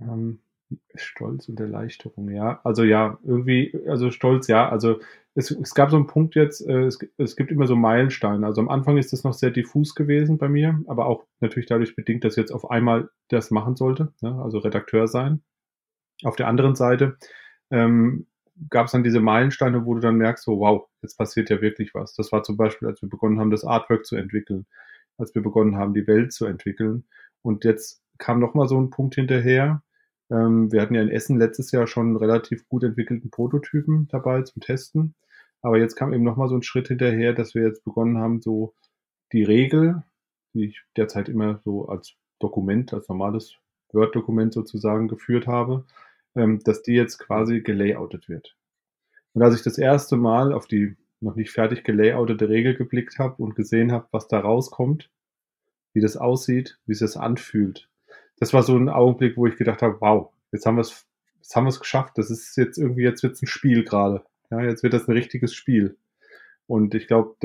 Ähm, 0.00 0.40
Stolz 0.94 1.48
und 1.48 1.60
Erleichterung, 1.60 2.30
ja. 2.30 2.60
Also 2.64 2.84
ja, 2.84 3.18
irgendwie, 3.24 3.78
also 3.86 4.10
Stolz, 4.10 4.48
ja. 4.48 4.68
Also 4.68 5.00
es, 5.34 5.50
es 5.50 5.74
gab 5.74 5.90
so 5.90 5.96
einen 5.96 6.06
Punkt 6.06 6.34
jetzt, 6.34 6.66
äh, 6.66 6.84
es, 6.84 6.98
es 7.18 7.36
gibt 7.36 7.50
immer 7.50 7.66
so 7.66 7.76
Meilensteine. 7.76 8.46
Also 8.46 8.60
am 8.60 8.68
Anfang 8.68 8.96
ist 8.96 9.12
das 9.12 9.24
noch 9.24 9.34
sehr 9.34 9.50
diffus 9.50 9.94
gewesen 9.94 10.38
bei 10.38 10.48
mir, 10.48 10.80
aber 10.86 11.06
auch 11.06 11.24
natürlich 11.40 11.66
dadurch 11.66 11.96
bedingt, 11.96 12.24
dass 12.24 12.36
jetzt 12.36 12.52
auf 12.52 12.70
einmal 12.70 13.10
das 13.28 13.50
machen 13.50 13.76
sollte, 13.76 14.12
ne? 14.20 14.40
also 14.42 14.58
Redakteur 14.58 15.08
sein. 15.08 15.42
Auf 16.22 16.36
der 16.36 16.48
anderen 16.48 16.76
Seite 16.76 17.16
ähm, 17.70 18.26
gab 18.70 18.86
es 18.86 18.92
dann 18.92 19.04
diese 19.04 19.20
Meilensteine, 19.20 19.84
wo 19.84 19.94
du 19.94 20.00
dann 20.00 20.16
merkst, 20.16 20.44
so 20.44 20.60
wow, 20.60 20.88
jetzt 21.02 21.16
passiert 21.16 21.50
ja 21.50 21.60
wirklich 21.60 21.94
was. 21.94 22.14
Das 22.14 22.32
war 22.32 22.42
zum 22.42 22.56
Beispiel, 22.56 22.88
als 22.88 23.02
wir 23.02 23.08
begonnen 23.08 23.40
haben, 23.40 23.50
das 23.50 23.64
Artwork 23.64 24.06
zu 24.06 24.16
entwickeln, 24.16 24.66
als 25.18 25.34
wir 25.34 25.42
begonnen 25.42 25.76
haben, 25.76 25.94
die 25.94 26.06
Welt 26.06 26.32
zu 26.32 26.46
entwickeln. 26.46 27.04
Und 27.42 27.64
jetzt 27.64 28.02
kam 28.18 28.38
noch 28.40 28.54
mal 28.54 28.68
so 28.68 28.80
ein 28.80 28.90
Punkt 28.90 29.16
hinterher. 29.16 29.82
Ähm, 30.30 30.72
wir 30.72 30.80
hatten 30.82 30.94
ja 30.94 31.02
in 31.02 31.10
Essen 31.10 31.38
letztes 31.38 31.70
Jahr 31.72 31.86
schon 31.86 32.08
einen 32.08 32.16
relativ 32.16 32.68
gut 32.68 32.84
entwickelten 32.84 33.30
Prototypen 33.30 34.08
dabei 34.08 34.42
zum 34.42 34.60
Testen. 34.62 35.14
Aber 35.62 35.78
jetzt 35.78 35.96
kam 35.96 36.12
eben 36.12 36.24
noch 36.24 36.36
mal 36.36 36.48
so 36.48 36.56
ein 36.56 36.62
Schritt 36.62 36.88
hinterher, 36.88 37.32
dass 37.32 37.54
wir 37.54 37.62
jetzt 37.62 37.84
begonnen 37.84 38.18
haben, 38.18 38.40
so 38.40 38.74
die 39.32 39.42
Regel, 39.42 40.02
die 40.54 40.66
ich 40.66 40.82
derzeit 40.96 41.28
immer 41.28 41.60
so 41.64 41.88
als 41.88 42.14
Dokument, 42.38 42.92
als 42.92 43.08
normales 43.08 43.56
Word-Dokument 43.92 44.52
sozusagen 44.52 45.08
geführt 45.08 45.46
habe, 45.46 45.86
ähm, 46.34 46.60
dass 46.64 46.82
die 46.82 46.92
jetzt 46.92 47.18
quasi 47.18 47.60
gelayoutet 47.60 48.28
wird. 48.28 48.56
Und 49.32 49.42
als 49.42 49.54
ich 49.54 49.62
das 49.62 49.78
erste 49.78 50.16
Mal 50.16 50.52
auf 50.52 50.66
die 50.66 50.96
noch 51.20 51.36
nicht 51.36 51.50
fertig 51.50 51.84
gelayoutete 51.84 52.48
Regel 52.48 52.74
geblickt 52.74 53.18
habe 53.18 53.42
und 53.42 53.54
gesehen 53.54 53.92
habe, 53.92 54.06
was 54.10 54.28
da 54.28 54.40
rauskommt, 54.40 55.10
wie 55.92 56.00
das 56.00 56.16
aussieht, 56.16 56.78
wie 56.86 56.92
es 56.92 56.98
sich 56.98 57.16
anfühlt, 57.16 57.88
das 58.38 58.52
war 58.52 58.62
so 58.62 58.76
ein 58.76 58.88
Augenblick, 58.88 59.36
wo 59.36 59.46
ich 59.46 59.56
gedacht 59.56 59.82
habe, 59.82 59.96
wow, 60.00 60.32
jetzt 60.52 60.66
haben 60.66 60.76
wir 60.76 60.82
es, 60.82 61.06
jetzt 61.36 61.54
haben 61.54 61.64
wir 61.64 61.70
es 61.70 61.80
geschafft. 61.80 62.18
Das 62.18 62.30
ist 62.30 62.56
jetzt 62.56 62.78
irgendwie, 62.78 63.02
jetzt 63.02 63.22
wird 63.22 63.34
es 63.34 63.42
ein 63.42 63.46
Spiel 63.46 63.84
gerade. 63.84 64.24
Ja, 64.50 64.60
jetzt 64.60 64.82
wird 64.82 64.92
das 64.92 65.08
ein 65.08 65.12
richtiges 65.12 65.54
Spiel. 65.54 65.96
Und 66.66 66.94
ich 66.94 67.06
glaube, 67.06 67.36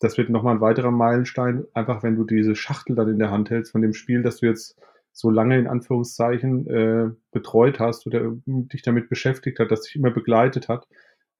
das 0.00 0.18
wird 0.18 0.30
nochmal 0.30 0.56
ein 0.56 0.60
weiterer 0.60 0.90
Meilenstein, 0.90 1.64
einfach 1.74 2.02
wenn 2.02 2.16
du 2.16 2.24
diese 2.24 2.54
Schachtel 2.54 2.96
dann 2.96 3.08
in 3.08 3.18
der 3.18 3.30
Hand 3.30 3.50
hältst 3.50 3.72
von 3.72 3.82
dem 3.82 3.94
Spiel, 3.94 4.22
dass 4.22 4.38
du 4.38 4.46
jetzt 4.46 4.78
so 5.12 5.30
lange 5.30 5.58
in 5.58 5.66
Anführungszeichen 5.66 6.66
äh, 6.66 7.10
betreut 7.32 7.80
hast 7.80 8.06
oder 8.06 8.32
dich 8.44 8.82
damit 8.82 9.08
beschäftigt 9.08 9.58
hat, 9.58 9.70
das 9.70 9.82
dich 9.82 9.96
immer 9.96 10.10
begleitet 10.10 10.68
hat. 10.68 10.86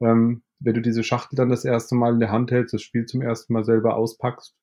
Ähm, 0.01 0.43
wenn 0.61 0.75
du 0.75 0.81
diese 0.81 1.03
Schachtel 1.03 1.37
dann 1.37 1.51
das 1.51 1.67
erste 1.67 1.95
Mal 1.95 2.15
in 2.15 2.21
der 2.21 2.33
Hand 2.33 2.51
hältst, 2.51 2.73
das 2.73 2.81
Spiel 2.81 3.05
zum 3.05 3.21
ersten 3.21 3.53
Mal 3.53 3.65
selber 3.65 3.97
auspackst, 3.97 4.55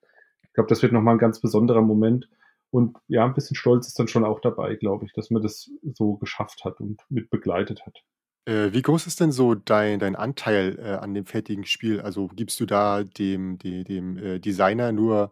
ich 0.42 0.54
glaube, 0.54 0.70
das 0.70 0.82
wird 0.82 0.94
nochmal 0.94 1.16
ein 1.16 1.20
ganz 1.20 1.40
besonderer 1.40 1.82
Moment. 1.82 2.28
Und 2.74 2.98
ja, 3.08 3.24
ein 3.24 3.36
bisschen 3.36 3.56
Stolz 3.56 3.86
ist 3.86 4.00
dann 4.00 4.08
schon 4.08 4.26
auch 4.26 4.40
dabei, 4.40 4.74
glaube 4.74 5.06
ich, 5.06 5.14
dass 5.14 5.30
man 5.30 5.44
das 5.44 5.70
so 5.94 6.16
geschafft 6.16 6.66
hat 6.66 6.80
und 6.80 7.02
mit 7.08 7.30
begleitet 7.30 7.86
hat. 7.86 8.04
Äh, 8.46 8.74
wie 8.74 8.82
groß 8.82 9.06
ist 9.06 9.20
denn 9.20 9.32
so 9.32 9.54
dein, 9.54 10.00
dein 10.00 10.16
Anteil 10.16 10.80
äh, 10.80 10.94
an 10.94 11.14
dem 11.14 11.28
fertigen 11.28 11.68
Spiel? 11.68 12.02
Also 12.02 12.30
gibst 12.30 12.60
du 12.60 12.66
da 12.66 13.04
dem, 13.04 13.60
dem, 13.60 13.84
dem 13.84 14.18
äh, 14.18 14.40
Designer 14.40 14.92
nur 14.92 15.32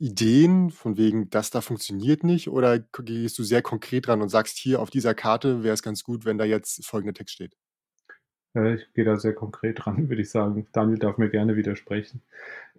Ideen 0.00 0.70
von 0.70 0.96
wegen, 0.96 1.30
das 1.30 1.50
da 1.50 1.60
funktioniert 1.60 2.24
nicht? 2.24 2.48
Oder 2.48 2.80
gehst 2.80 3.38
du 3.38 3.44
sehr 3.44 3.62
konkret 3.62 4.08
dran 4.08 4.20
und 4.20 4.28
sagst, 4.28 4.58
hier 4.58 4.82
auf 4.82 4.90
dieser 4.90 5.14
Karte 5.14 5.62
wäre 5.62 5.74
es 5.74 5.84
ganz 5.84 6.02
gut, 6.02 6.24
wenn 6.24 6.36
da 6.36 6.44
jetzt 6.44 6.84
folgender 6.84 7.14
Text 7.14 7.36
steht? 7.36 7.56
Äh, 8.56 8.74
ich 8.74 8.92
gehe 8.92 9.04
da 9.04 9.16
sehr 9.18 9.34
konkret 9.34 9.84
dran, 9.84 10.08
würde 10.08 10.22
ich 10.22 10.30
sagen. 10.30 10.66
Daniel 10.72 10.98
darf 10.98 11.16
mir 11.16 11.30
gerne 11.30 11.54
widersprechen. 11.54 12.22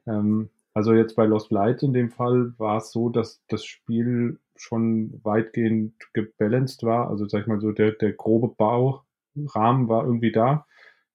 Ähm, 0.06 0.50
also 0.77 0.93
jetzt 0.93 1.15
bei 1.15 1.25
Lost 1.25 1.50
Light 1.50 1.81
in 1.81 1.91
dem 1.91 2.12
Fall 2.12 2.53
war 2.60 2.77
es 2.77 2.91
so, 2.91 3.10
dass 3.10 3.43
das 3.48 3.65
Spiel 3.65 4.38
schon 4.55 5.19
weitgehend 5.24 5.96
gebalanced 6.13 6.84
war. 6.84 7.10
Also 7.10 7.28
sag 7.28 7.41
ich 7.41 7.47
mal 7.47 7.60
so, 7.60 7.71
der, 7.71 7.93
der 7.93 8.13
grobe 8.13 8.49
Baurahmen 8.49 9.89
war 9.89 10.06
irgendwie 10.06 10.32
da. 10.32 10.67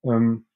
Ähm, 0.02 0.46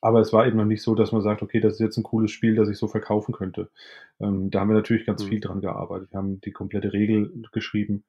aber 0.00 0.18
es 0.18 0.32
war 0.32 0.48
eben 0.48 0.56
noch 0.56 0.64
nicht 0.64 0.82
so, 0.82 0.96
dass 0.96 1.12
man 1.12 1.22
sagt, 1.22 1.42
okay, 1.42 1.60
das 1.60 1.74
ist 1.74 1.78
jetzt 1.78 1.96
ein 1.96 2.02
cooles 2.02 2.32
Spiel, 2.32 2.56
das 2.56 2.68
ich 2.68 2.76
so 2.76 2.88
verkaufen 2.88 3.32
könnte. 3.32 3.70
Ähm, 4.18 4.50
da 4.50 4.58
haben 4.58 4.68
wir 4.70 4.74
natürlich 4.74 5.06
ganz 5.06 5.22
mhm. 5.22 5.28
viel 5.28 5.40
dran 5.40 5.60
gearbeitet. 5.60 6.10
Wir 6.10 6.18
haben 6.18 6.40
die 6.40 6.50
komplette 6.50 6.92
Regel 6.92 7.44
geschrieben, 7.52 8.02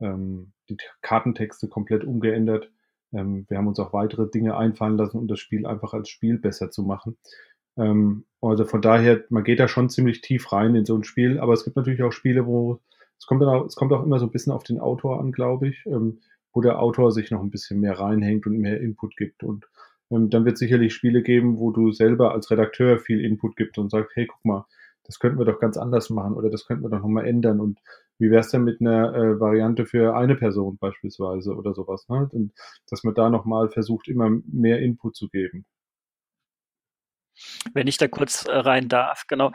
ähm, 0.00 0.52
die 0.68 0.76
Kartentexte 1.00 1.68
komplett 1.68 2.04
umgeändert. 2.04 2.70
Ähm, 3.14 3.46
wir 3.48 3.56
haben 3.56 3.66
uns 3.66 3.80
auch 3.80 3.94
weitere 3.94 4.28
Dinge 4.28 4.58
einfallen 4.58 4.98
lassen, 4.98 5.16
um 5.16 5.26
das 5.26 5.40
Spiel 5.40 5.64
einfach 5.64 5.94
als 5.94 6.10
Spiel 6.10 6.36
besser 6.36 6.70
zu 6.70 6.82
machen. 6.82 7.16
Ähm, 7.76 8.24
also 8.40 8.64
von 8.64 8.82
daher, 8.82 9.24
man 9.28 9.44
geht 9.44 9.60
da 9.60 9.68
schon 9.68 9.90
ziemlich 9.90 10.20
tief 10.22 10.52
rein 10.52 10.74
in 10.74 10.84
so 10.84 10.96
ein 10.96 11.04
Spiel, 11.04 11.38
aber 11.38 11.52
es 11.52 11.64
gibt 11.64 11.76
natürlich 11.76 12.02
auch 12.02 12.12
Spiele, 12.12 12.46
wo 12.46 12.80
es 13.18 13.26
kommt, 13.26 13.42
dann 13.42 13.50
auch, 13.50 13.66
es 13.66 13.76
kommt 13.76 13.92
auch 13.92 14.02
immer 14.02 14.18
so 14.18 14.26
ein 14.26 14.32
bisschen 14.32 14.52
auf 14.52 14.64
den 14.64 14.80
Autor 14.80 15.20
an, 15.20 15.32
glaube 15.32 15.68
ich, 15.68 15.84
ähm, 15.86 16.20
wo 16.52 16.62
der 16.62 16.80
Autor 16.80 17.12
sich 17.12 17.30
noch 17.30 17.42
ein 17.42 17.50
bisschen 17.50 17.80
mehr 17.80 17.98
reinhängt 17.98 18.46
und 18.46 18.58
mehr 18.58 18.80
Input 18.80 19.16
gibt. 19.16 19.42
Und 19.44 19.66
ähm, 20.10 20.30
dann 20.30 20.44
wird 20.44 20.54
es 20.54 20.60
sicherlich 20.60 20.94
Spiele 20.94 21.22
geben, 21.22 21.58
wo 21.58 21.70
du 21.70 21.92
selber 21.92 22.32
als 22.32 22.50
Redakteur 22.50 22.98
viel 22.98 23.20
Input 23.24 23.56
gibst 23.56 23.78
und 23.78 23.90
sagst, 23.90 24.12
hey, 24.16 24.26
guck 24.26 24.44
mal, 24.44 24.66
das 25.04 25.18
könnten 25.18 25.38
wir 25.38 25.44
doch 25.44 25.60
ganz 25.60 25.76
anders 25.76 26.08
machen 26.10 26.34
oder 26.34 26.50
das 26.50 26.66
könnten 26.66 26.84
wir 26.84 26.90
doch 26.90 27.00
nochmal 27.00 27.26
ändern. 27.26 27.60
Und 27.60 27.80
wie 28.18 28.30
wäre 28.30 28.40
es 28.40 28.50
denn 28.50 28.64
mit 28.64 28.80
einer 28.80 29.14
äh, 29.14 29.40
Variante 29.40 29.86
für 29.86 30.14
eine 30.16 30.36
Person 30.36 30.78
beispielsweise 30.78 31.54
oder 31.54 31.74
sowas? 31.74 32.08
Ne? 32.08 32.28
Und 32.32 32.52
dass 32.88 33.04
man 33.04 33.14
da 33.14 33.28
nochmal 33.28 33.70
versucht, 33.70 34.08
immer 34.08 34.30
mehr 34.46 34.80
Input 34.80 35.16
zu 35.16 35.28
geben. 35.28 35.64
Wenn 37.72 37.86
ich 37.86 37.96
da 37.96 38.08
kurz 38.08 38.46
äh, 38.46 38.52
rein 38.52 38.88
darf, 38.88 39.26
genau. 39.26 39.52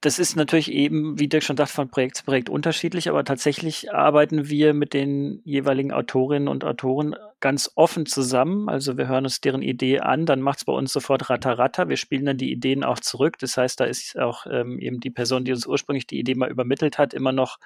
Das 0.00 0.20
ist 0.20 0.36
natürlich 0.36 0.70
eben, 0.70 1.18
wie 1.18 1.26
Dirk 1.26 1.42
schon 1.42 1.56
sagt, 1.56 1.72
von 1.72 1.90
Projekt 1.90 2.18
zu 2.18 2.24
Projekt 2.24 2.48
unterschiedlich, 2.48 3.08
aber 3.08 3.24
tatsächlich 3.24 3.92
arbeiten 3.92 4.48
wir 4.48 4.72
mit 4.72 4.94
den 4.94 5.40
jeweiligen 5.44 5.90
Autorinnen 5.90 6.46
und 6.46 6.62
Autoren 6.62 7.16
ganz 7.40 7.72
offen 7.74 8.06
zusammen. 8.06 8.68
Also 8.68 8.96
wir 8.96 9.08
hören 9.08 9.24
uns 9.24 9.40
deren 9.40 9.60
Idee 9.60 9.98
an, 9.98 10.24
dann 10.24 10.40
macht 10.40 10.58
es 10.58 10.64
bei 10.64 10.72
uns 10.72 10.92
sofort 10.92 11.28
Ratter. 11.28 11.88
Wir 11.88 11.96
spielen 11.96 12.26
dann 12.26 12.36
die 12.36 12.52
Ideen 12.52 12.84
auch 12.84 13.00
zurück. 13.00 13.38
Das 13.40 13.56
heißt, 13.56 13.80
da 13.80 13.86
ist 13.86 14.16
auch 14.16 14.46
ähm, 14.48 14.78
eben 14.78 15.00
die 15.00 15.10
Person, 15.10 15.44
die 15.44 15.52
uns 15.52 15.66
ursprünglich 15.66 16.06
die 16.06 16.20
Idee 16.20 16.36
mal 16.36 16.50
übermittelt 16.50 16.96
hat, 16.98 17.12
immer 17.12 17.32
noch 17.32 17.58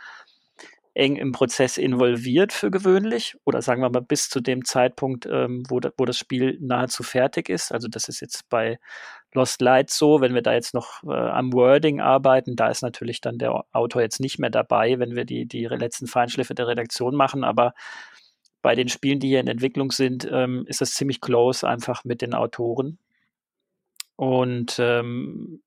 eng 0.95 1.17
im 1.17 1.33
Prozess 1.33 1.79
involviert 1.79 2.53
für 2.53 2.71
gewöhnlich 2.71 3.37
oder 3.45 3.63
sagen 3.63 3.81
wir 3.81 3.91
mal 3.91 4.03
bis 4.03 4.29
zu 4.29 4.41
dem 4.41 4.65
Zeitpunkt, 4.65 5.27
ähm, 5.27 5.63
wo, 5.69 5.81
da, 5.81 5.91
wo 5.97 6.05
das 6.05 6.19
Spiel 6.19 6.59
nahezu 6.61 7.03
fertig 7.03 7.49
ist. 7.49 7.73
Also 7.73 7.89
das 7.89 8.09
ist 8.09 8.21
jetzt 8.21 8.49
bei 8.51 8.79
Lost 9.33 9.63
Light 9.63 9.89
so, 9.89 10.21
wenn 10.21 10.35
wir 10.35 10.43
da 10.43 10.53
jetzt 10.53 10.75
noch 10.75 11.03
äh, 11.05 11.15
am 11.15 11.53
Wording 11.55 12.01
arbeiten, 12.01 12.57
da 12.57 12.69
ist 12.69 12.83
natürlich 12.83 13.23
dann 13.23 13.39
der 13.39 13.65
Autor 13.73 14.03
jetzt 14.03 14.21
nicht 14.21 14.39
mehr 14.39 14.51
dabei, 14.51 14.99
wenn 14.99 15.17
wir 15.17 15.25
die, 15.25 15.47
die 15.47 15.65
letzten 15.65 16.07
Feinschliffe 16.07 16.55
der 16.55 16.69
Redaktion 16.69 17.15
machen, 17.15 17.43
aber 17.43 17.73
bei 18.61 18.75
den 18.75 18.89
Spielen, 18.89 19.19
die 19.19 19.29
hier 19.29 19.41
in 19.41 19.49
Entwicklung 19.49 19.91
sind, 19.91 20.29
ähm, 20.31 20.65
ist 20.69 20.81
das 20.81 20.95
ziemlich 20.95 21.21
close 21.21 21.69
einfach 21.69 22.05
mit 22.05 22.23
den 22.23 22.35
Autoren. 22.35 22.99
Und 24.17 24.77
ähm, 24.79 25.63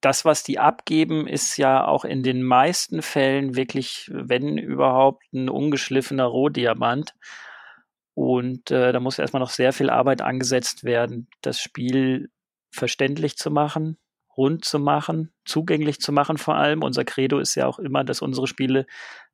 das, 0.00 0.24
was 0.24 0.42
die 0.42 0.58
abgeben, 0.58 1.26
ist 1.26 1.56
ja 1.56 1.86
auch 1.86 2.04
in 2.04 2.22
den 2.22 2.42
meisten 2.42 3.02
Fällen 3.02 3.56
wirklich, 3.56 4.10
wenn 4.12 4.58
überhaupt, 4.58 5.24
ein 5.32 5.48
ungeschliffener 5.48 6.24
Rohdiamant. 6.24 7.14
Und 8.14 8.70
äh, 8.70 8.92
da 8.92 9.00
muss 9.00 9.18
erstmal 9.18 9.40
noch 9.40 9.50
sehr 9.50 9.72
viel 9.72 9.90
Arbeit 9.90 10.22
angesetzt 10.22 10.84
werden, 10.84 11.28
das 11.42 11.60
Spiel 11.60 12.30
verständlich 12.70 13.36
zu 13.36 13.50
machen, 13.50 13.98
rund 14.36 14.64
zu 14.64 14.78
machen, 14.78 15.32
zugänglich 15.44 16.00
zu 16.00 16.12
machen 16.12 16.38
vor 16.38 16.54
allem. 16.54 16.82
Unser 16.82 17.04
Credo 17.04 17.38
ist 17.38 17.56
ja 17.56 17.66
auch 17.66 17.78
immer, 17.80 18.04
dass 18.04 18.22
unsere 18.22 18.46
Spiele 18.46 18.86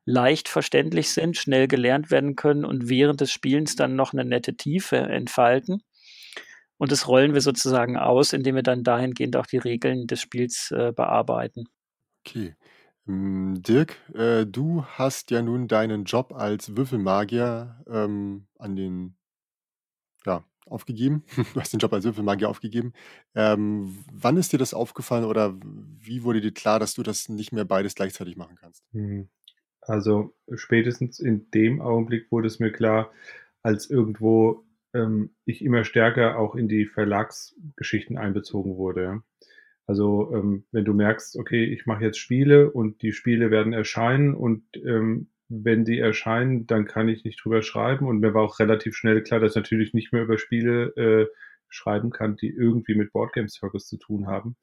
leicht 0.06 0.48
verständlich 0.48 1.12
sind, 1.12 1.36
schnell 1.36 1.68
gelernt 1.68 2.10
werden 2.10 2.36
können 2.36 2.64
und 2.64 2.88
während 2.88 3.20
des 3.20 3.30
Spielens 3.30 3.76
dann 3.76 3.96
noch 3.96 4.14
eine 4.14 4.24
nette 4.24 4.56
Tiefe 4.56 4.96
entfalten. 4.96 5.82
Und 6.80 6.90
das 6.92 7.08
rollen 7.08 7.34
wir 7.34 7.42
sozusagen 7.42 7.98
aus, 7.98 8.32
indem 8.32 8.54
wir 8.54 8.62
dann 8.62 8.82
dahingehend 8.82 9.36
auch 9.36 9.44
die 9.44 9.58
Regeln 9.58 10.06
des 10.06 10.22
Spiels 10.22 10.70
äh, 10.70 10.92
bearbeiten. 10.92 11.66
Okay. 12.24 12.56
Ähm, 13.06 13.62
Dirk, 13.62 13.98
äh, 14.14 14.46
du 14.46 14.86
hast 14.86 15.30
ja 15.30 15.42
nun 15.42 15.68
deinen 15.68 16.04
Job 16.04 16.32
als 16.32 16.78
Würfelmagier 16.78 17.84
ähm, 17.86 18.46
an 18.58 18.76
den, 18.76 19.14
ja, 20.24 20.42
aufgegeben. 20.64 21.22
Du 21.52 21.60
hast 21.60 21.70
den 21.74 21.80
Job 21.80 21.92
als 21.92 22.04
Würfelmagier 22.06 22.48
aufgegeben. 22.48 22.94
Ähm, 23.34 24.02
wann 24.10 24.38
ist 24.38 24.54
dir 24.54 24.58
das 24.58 24.72
aufgefallen 24.72 25.26
oder 25.26 25.54
wie 25.62 26.22
wurde 26.22 26.40
dir 26.40 26.52
klar, 26.54 26.80
dass 26.80 26.94
du 26.94 27.02
das 27.02 27.28
nicht 27.28 27.52
mehr 27.52 27.66
beides 27.66 27.94
gleichzeitig 27.94 28.38
machen 28.38 28.56
kannst? 28.58 28.86
Hm. 28.92 29.28
Also 29.82 30.34
spätestens 30.54 31.20
in 31.20 31.50
dem 31.50 31.82
Augenblick 31.82 32.32
wurde 32.32 32.46
es 32.46 32.58
mir 32.58 32.72
klar, 32.72 33.12
als 33.62 33.90
irgendwo 33.90 34.64
ähm, 34.94 35.30
ich 35.44 35.64
immer 35.64 35.84
stärker 35.84 36.38
auch 36.38 36.54
in 36.54 36.68
die 36.68 36.86
Verlagsgeschichten 36.86 38.18
einbezogen 38.18 38.76
wurde. 38.76 39.22
Also 39.86 40.32
ähm, 40.34 40.64
wenn 40.72 40.84
du 40.84 40.94
merkst, 40.94 41.36
okay, 41.36 41.64
ich 41.64 41.86
mache 41.86 42.04
jetzt 42.04 42.18
Spiele 42.18 42.70
und 42.70 43.02
die 43.02 43.12
Spiele 43.12 43.50
werden 43.50 43.72
erscheinen 43.72 44.34
und 44.34 44.62
ähm, 44.76 45.30
wenn 45.48 45.84
die 45.84 45.98
erscheinen, 45.98 46.66
dann 46.68 46.86
kann 46.86 47.08
ich 47.08 47.24
nicht 47.24 47.44
drüber 47.44 47.62
schreiben. 47.62 48.06
Und 48.06 48.20
mir 48.20 48.32
war 48.34 48.42
auch 48.42 48.60
relativ 48.60 48.94
schnell 48.94 49.20
klar, 49.22 49.40
dass 49.40 49.52
ich 49.52 49.56
natürlich 49.56 49.92
nicht 49.92 50.12
mehr 50.12 50.22
über 50.22 50.38
Spiele 50.38 50.94
äh, 50.96 51.26
schreiben 51.68 52.10
kann, 52.10 52.36
die 52.36 52.50
irgendwie 52.50 52.94
mit 52.94 53.12
Boardgame 53.12 53.48
Circus 53.48 53.88
zu 53.88 53.96
tun 53.96 54.28
haben. 54.28 54.56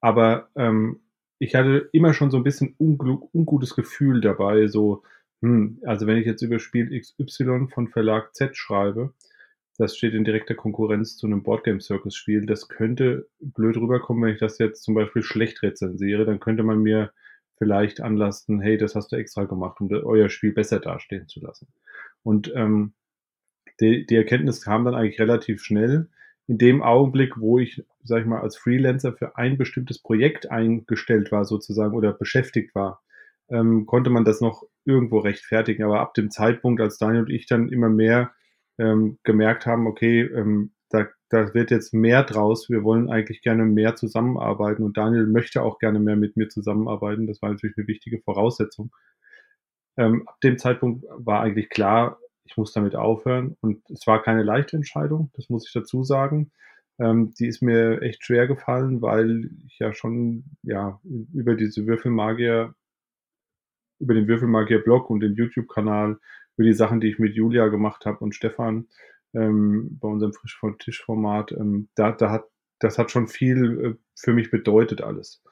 Aber 0.00 0.50
ähm, 0.54 1.00
ich 1.38 1.54
hatte 1.54 1.88
immer 1.92 2.12
schon 2.12 2.30
so 2.30 2.36
ein 2.36 2.44
bisschen 2.44 2.74
ungutes 2.78 3.74
Gefühl 3.74 4.20
dabei, 4.20 4.66
so, 4.66 5.02
hm, 5.40 5.80
also 5.84 6.06
wenn 6.06 6.18
ich 6.18 6.26
jetzt 6.26 6.42
über 6.42 6.58
Spiel 6.58 6.90
XY 7.00 7.68
von 7.72 7.88
Verlag 7.88 8.34
Z 8.34 8.56
schreibe, 8.56 9.14
das 9.82 9.96
steht 9.96 10.14
in 10.14 10.24
direkter 10.24 10.54
Konkurrenz 10.54 11.16
zu 11.16 11.26
einem 11.26 11.42
Boardgame 11.42 11.80
Circus 11.80 12.14
Spiel. 12.14 12.46
Das 12.46 12.68
könnte 12.68 13.28
blöd 13.40 13.76
rüberkommen, 13.76 14.22
wenn 14.22 14.34
ich 14.34 14.38
das 14.38 14.58
jetzt 14.58 14.84
zum 14.84 14.94
Beispiel 14.94 15.24
schlecht 15.24 15.60
rezensiere. 15.62 16.24
Dann 16.24 16.38
könnte 16.38 16.62
man 16.62 16.80
mir 16.80 17.12
vielleicht 17.58 18.00
anlasten, 18.00 18.60
hey, 18.60 18.78
das 18.78 18.94
hast 18.94 19.10
du 19.10 19.16
extra 19.16 19.44
gemacht, 19.44 19.80
um 19.80 19.90
euer 19.90 20.28
Spiel 20.28 20.52
besser 20.52 20.78
dastehen 20.78 21.26
zu 21.26 21.40
lassen. 21.40 21.66
Und 22.22 22.52
ähm, 22.54 22.92
die, 23.80 24.06
die 24.06 24.14
Erkenntnis 24.14 24.62
kam 24.62 24.84
dann 24.84 24.94
eigentlich 24.94 25.20
relativ 25.20 25.64
schnell. 25.64 26.08
In 26.46 26.58
dem 26.58 26.82
Augenblick, 26.82 27.40
wo 27.40 27.58
ich, 27.58 27.84
sag 28.04 28.20
ich 28.20 28.26
mal, 28.26 28.40
als 28.40 28.56
Freelancer 28.56 29.12
für 29.12 29.36
ein 29.36 29.58
bestimmtes 29.58 30.00
Projekt 30.00 30.48
eingestellt 30.48 31.32
war 31.32 31.44
sozusagen 31.44 31.96
oder 31.96 32.12
beschäftigt 32.12 32.72
war, 32.76 33.02
ähm, 33.48 33.86
konnte 33.86 34.10
man 34.10 34.24
das 34.24 34.40
noch 34.40 34.62
irgendwo 34.84 35.18
rechtfertigen. 35.18 35.82
Aber 35.82 35.98
ab 36.00 36.14
dem 36.14 36.30
Zeitpunkt, 36.30 36.80
als 36.80 36.98
Daniel 36.98 37.22
und 37.22 37.30
ich 37.30 37.46
dann 37.46 37.68
immer 37.68 37.88
mehr 37.88 38.32
ähm, 38.82 39.18
gemerkt 39.22 39.66
haben, 39.66 39.86
okay, 39.86 40.22
ähm, 40.22 40.72
da, 40.90 41.06
da 41.28 41.54
wird 41.54 41.70
jetzt 41.70 41.94
mehr 41.94 42.24
draus, 42.24 42.68
wir 42.68 42.82
wollen 42.82 43.10
eigentlich 43.10 43.40
gerne 43.40 43.64
mehr 43.64 43.94
zusammenarbeiten 43.94 44.82
und 44.82 44.96
Daniel 44.96 45.26
möchte 45.26 45.62
auch 45.62 45.78
gerne 45.78 46.00
mehr 46.00 46.16
mit 46.16 46.36
mir 46.36 46.48
zusammenarbeiten. 46.48 47.26
Das 47.26 47.40
war 47.40 47.50
natürlich 47.50 47.78
eine 47.78 47.86
wichtige 47.86 48.20
Voraussetzung. 48.20 48.92
Ähm, 49.96 50.26
ab 50.26 50.40
dem 50.42 50.58
Zeitpunkt 50.58 51.04
war 51.16 51.42
eigentlich 51.42 51.70
klar, 51.70 52.18
ich 52.44 52.56
muss 52.56 52.72
damit 52.72 52.96
aufhören. 52.96 53.56
Und 53.60 53.88
es 53.88 54.06
war 54.06 54.22
keine 54.22 54.42
leichte 54.42 54.76
Entscheidung, 54.76 55.30
das 55.34 55.48
muss 55.48 55.66
ich 55.66 55.72
dazu 55.72 56.02
sagen. 56.02 56.50
Ähm, 56.98 57.32
die 57.38 57.46
ist 57.46 57.62
mir 57.62 58.02
echt 58.02 58.24
schwer 58.24 58.46
gefallen, 58.46 59.00
weil 59.00 59.48
ich 59.66 59.78
ja 59.78 59.94
schon 59.94 60.44
ja 60.62 61.00
über 61.32 61.54
diese 61.54 61.86
Würfelmagier, 61.86 62.74
über 64.00 64.14
den 64.14 64.26
Würfelmagier-Blog 64.26 65.08
und 65.08 65.20
den 65.20 65.34
YouTube-Kanal, 65.34 66.18
über 66.62 66.70
die 66.70 66.76
Sachen, 66.76 67.00
die 67.00 67.08
ich 67.08 67.18
mit 67.18 67.34
Julia 67.34 67.68
gemacht 67.68 68.06
habe 68.06 68.18
und 68.18 68.34
Stefan 68.34 68.86
ähm, 69.34 69.98
bei 70.00 70.08
unserem 70.08 70.32
Frisch 70.32 70.56
vom 70.58 70.78
Tisch-Format, 70.78 71.52
ähm, 71.52 71.88
da, 71.94 72.12
da 72.12 72.30
hat, 72.30 72.44
das 72.78 72.98
hat 72.98 73.10
schon 73.10 73.26
viel 73.26 73.84
äh, 73.84 73.94
für 74.14 74.32
mich 74.32 74.50
bedeutet 74.50 75.02
alles. 75.02 75.42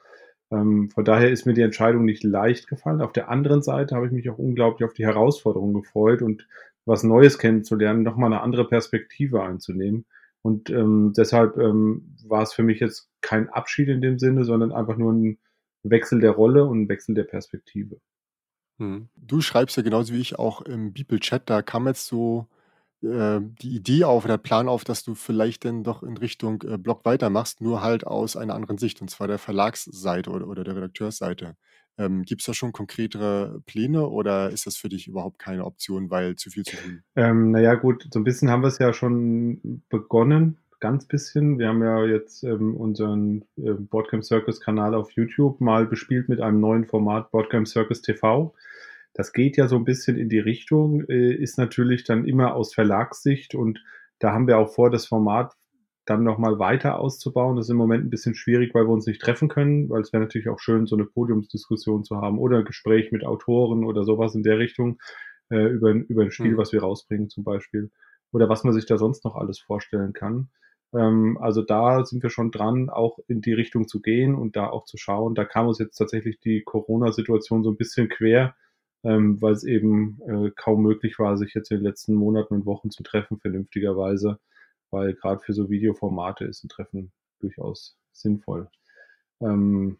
Ähm, 0.51 0.89
von 0.89 1.05
daher 1.05 1.31
ist 1.31 1.45
mir 1.45 1.53
die 1.53 1.61
Entscheidung 1.61 2.05
nicht 2.05 2.23
leicht 2.23 2.67
gefallen. 2.67 3.01
Auf 3.01 3.13
der 3.13 3.29
anderen 3.29 3.61
Seite 3.61 3.95
habe 3.95 4.07
ich 4.07 4.11
mich 4.11 4.29
auch 4.29 4.37
unglaublich 4.37 4.85
auf 4.87 4.93
die 4.93 5.05
Herausforderung 5.05 5.73
gefreut 5.73 6.21
und 6.21 6.47
was 6.85 7.03
Neues 7.03 7.37
kennenzulernen, 7.37 8.03
nochmal 8.03 8.31
eine 8.31 8.41
andere 8.41 8.67
Perspektive 8.67 9.43
einzunehmen. 9.43 10.05
Und 10.41 10.69
ähm, 10.69 11.13
deshalb 11.15 11.57
ähm, 11.57 12.15
war 12.27 12.41
es 12.41 12.53
für 12.53 12.63
mich 12.63 12.79
jetzt 12.79 13.09
kein 13.21 13.49
Abschied 13.49 13.89
in 13.89 14.01
dem 14.01 14.17
Sinne, 14.17 14.43
sondern 14.43 14.71
einfach 14.71 14.97
nur 14.97 15.13
ein 15.13 15.37
Wechsel 15.83 16.19
der 16.19 16.31
Rolle 16.31 16.65
und 16.65 16.83
ein 16.83 16.89
Wechsel 16.89 17.13
der 17.13 17.23
Perspektive. 17.23 17.99
Hm. 18.81 19.09
Du 19.15 19.41
schreibst 19.41 19.77
ja 19.77 19.83
genauso 19.83 20.11
wie 20.11 20.19
ich 20.19 20.39
auch 20.39 20.63
im 20.63 20.91
Bibel-Chat, 20.91 21.43
da 21.51 21.61
kam 21.61 21.85
jetzt 21.85 22.07
so 22.07 22.47
äh, 23.03 23.39
die 23.39 23.75
Idee 23.75 24.05
auf, 24.05 24.25
der 24.25 24.39
Plan 24.39 24.67
auf, 24.67 24.83
dass 24.83 25.03
du 25.03 25.13
vielleicht 25.13 25.65
dann 25.65 25.83
doch 25.83 26.01
in 26.01 26.17
Richtung 26.17 26.63
äh, 26.63 26.79
Blog 26.79 27.05
weitermachst, 27.05 27.61
nur 27.61 27.83
halt 27.83 28.07
aus 28.07 28.35
einer 28.35 28.55
anderen 28.55 28.79
Sicht, 28.79 28.99
und 28.99 29.11
zwar 29.11 29.27
der 29.27 29.37
Verlagsseite 29.37 30.31
oder, 30.31 30.47
oder 30.47 30.63
der 30.63 30.77
Redakteursseite. 30.77 31.55
Ähm, 31.99 32.23
Gibt 32.23 32.41
es 32.41 32.47
da 32.47 32.55
schon 32.55 32.71
konkretere 32.71 33.61
Pläne 33.67 34.07
oder 34.07 34.49
ist 34.49 34.65
das 34.65 34.77
für 34.77 34.89
dich 34.89 35.07
überhaupt 35.07 35.37
keine 35.37 35.65
Option, 35.65 36.09
weil 36.09 36.35
zu 36.35 36.49
viel 36.49 36.63
zu 36.63 36.75
tun? 36.77 37.03
Ähm, 37.15 37.51
naja, 37.51 37.75
gut, 37.75 38.07
so 38.11 38.19
ein 38.19 38.23
bisschen 38.23 38.49
haben 38.49 38.63
wir 38.63 38.69
es 38.69 38.79
ja 38.79 38.93
schon 38.93 39.83
begonnen, 39.89 40.57
ganz 40.79 41.05
bisschen. 41.05 41.59
Wir 41.59 41.67
haben 41.69 41.83
ja 41.83 42.03
jetzt 42.05 42.43
ähm, 42.43 42.75
unseren 42.75 43.45
äh, 43.55 43.73
Boardcamp 43.73 44.25
Circus 44.25 44.59
Kanal 44.59 44.95
auf 44.95 45.11
YouTube 45.11 45.61
mal 45.61 45.85
bespielt 45.85 46.27
mit 46.27 46.41
einem 46.41 46.59
neuen 46.59 46.85
Format 46.85 47.31
Boardcamp 47.31 47.67
Circus 47.67 48.01
TV. 48.01 48.53
Das 49.13 49.33
geht 49.33 49.57
ja 49.57 49.67
so 49.67 49.75
ein 49.75 49.85
bisschen 49.85 50.17
in 50.17 50.29
die 50.29 50.39
Richtung, 50.39 51.03
äh, 51.09 51.33
ist 51.33 51.57
natürlich 51.57 52.03
dann 52.03 52.25
immer 52.25 52.55
aus 52.55 52.73
Verlagssicht 52.73 53.55
und 53.55 53.83
da 54.19 54.33
haben 54.33 54.47
wir 54.47 54.57
auch 54.57 54.73
vor, 54.73 54.89
das 54.89 55.07
Format 55.07 55.53
dann 56.05 56.23
nochmal 56.23 56.59
weiter 56.59 56.99
auszubauen. 56.99 57.55
Das 57.55 57.67
ist 57.67 57.71
im 57.71 57.77
Moment 57.77 58.05
ein 58.05 58.09
bisschen 58.09 58.35
schwierig, 58.35 58.73
weil 58.73 58.85
wir 58.85 58.91
uns 58.91 59.05
nicht 59.05 59.21
treffen 59.21 59.49
können, 59.49 59.89
weil 59.89 60.01
es 60.01 60.13
wäre 60.13 60.23
natürlich 60.23 60.49
auch 60.49 60.59
schön, 60.59 60.85
so 60.85 60.95
eine 60.95 61.05
Podiumsdiskussion 61.05 62.03
zu 62.03 62.17
haben 62.17 62.39
oder 62.39 62.59
ein 62.59 62.65
Gespräch 62.65 63.11
mit 63.11 63.23
Autoren 63.23 63.83
oder 63.83 64.03
sowas 64.03 64.35
in 64.35 64.43
der 64.43 64.57
Richtung 64.57 64.99
äh, 65.49 65.67
über, 65.67 65.91
über 65.91 66.23
ein 66.23 66.31
Spiel, 66.31 66.53
mhm. 66.53 66.57
was 66.57 66.71
wir 66.71 66.81
rausbringen 66.81 67.29
zum 67.29 67.43
Beispiel. 67.43 67.91
Oder 68.31 68.49
was 68.49 68.63
man 68.63 68.73
sich 68.73 68.85
da 68.85 68.97
sonst 68.97 69.25
noch 69.25 69.35
alles 69.35 69.59
vorstellen 69.59 70.13
kann. 70.13 70.49
Ähm, 70.93 71.37
also 71.39 71.61
da 71.61 72.03
sind 72.05 72.23
wir 72.23 72.29
schon 72.29 72.51
dran, 72.51 72.89
auch 72.89 73.19
in 73.27 73.41
die 73.41 73.53
Richtung 73.53 73.87
zu 73.87 74.01
gehen 74.01 74.35
und 74.35 74.55
da 74.55 74.69
auch 74.69 74.85
zu 74.85 74.97
schauen. 74.97 75.35
Da 75.35 75.45
kam 75.45 75.67
uns 75.67 75.79
jetzt 75.79 75.97
tatsächlich 75.97 76.39
die 76.39 76.63
Corona-Situation 76.63 77.63
so 77.63 77.69
ein 77.69 77.77
bisschen 77.77 78.09
quer, 78.09 78.55
ähm, 79.03 79.41
weil 79.41 79.53
es 79.53 79.63
eben 79.63 80.19
äh, 80.27 80.51
kaum 80.55 80.83
möglich 80.83 81.19
war, 81.19 81.37
sich 81.37 81.53
jetzt 81.53 81.71
in 81.71 81.77
den 81.77 81.85
letzten 81.85 82.13
Monaten 82.15 82.53
und 82.55 82.65
Wochen 82.65 82.91
zu 82.91 83.03
treffen, 83.03 83.39
vernünftigerweise 83.39 84.39
weil 84.91 85.13
gerade 85.13 85.39
für 85.39 85.53
so 85.53 85.69
Videoformate 85.69 86.45
ist 86.45 86.63
ein 86.63 86.69
Treffen 86.69 87.11
durchaus 87.39 87.97
sinnvoll. 88.11 88.69
Ähm, 89.41 89.97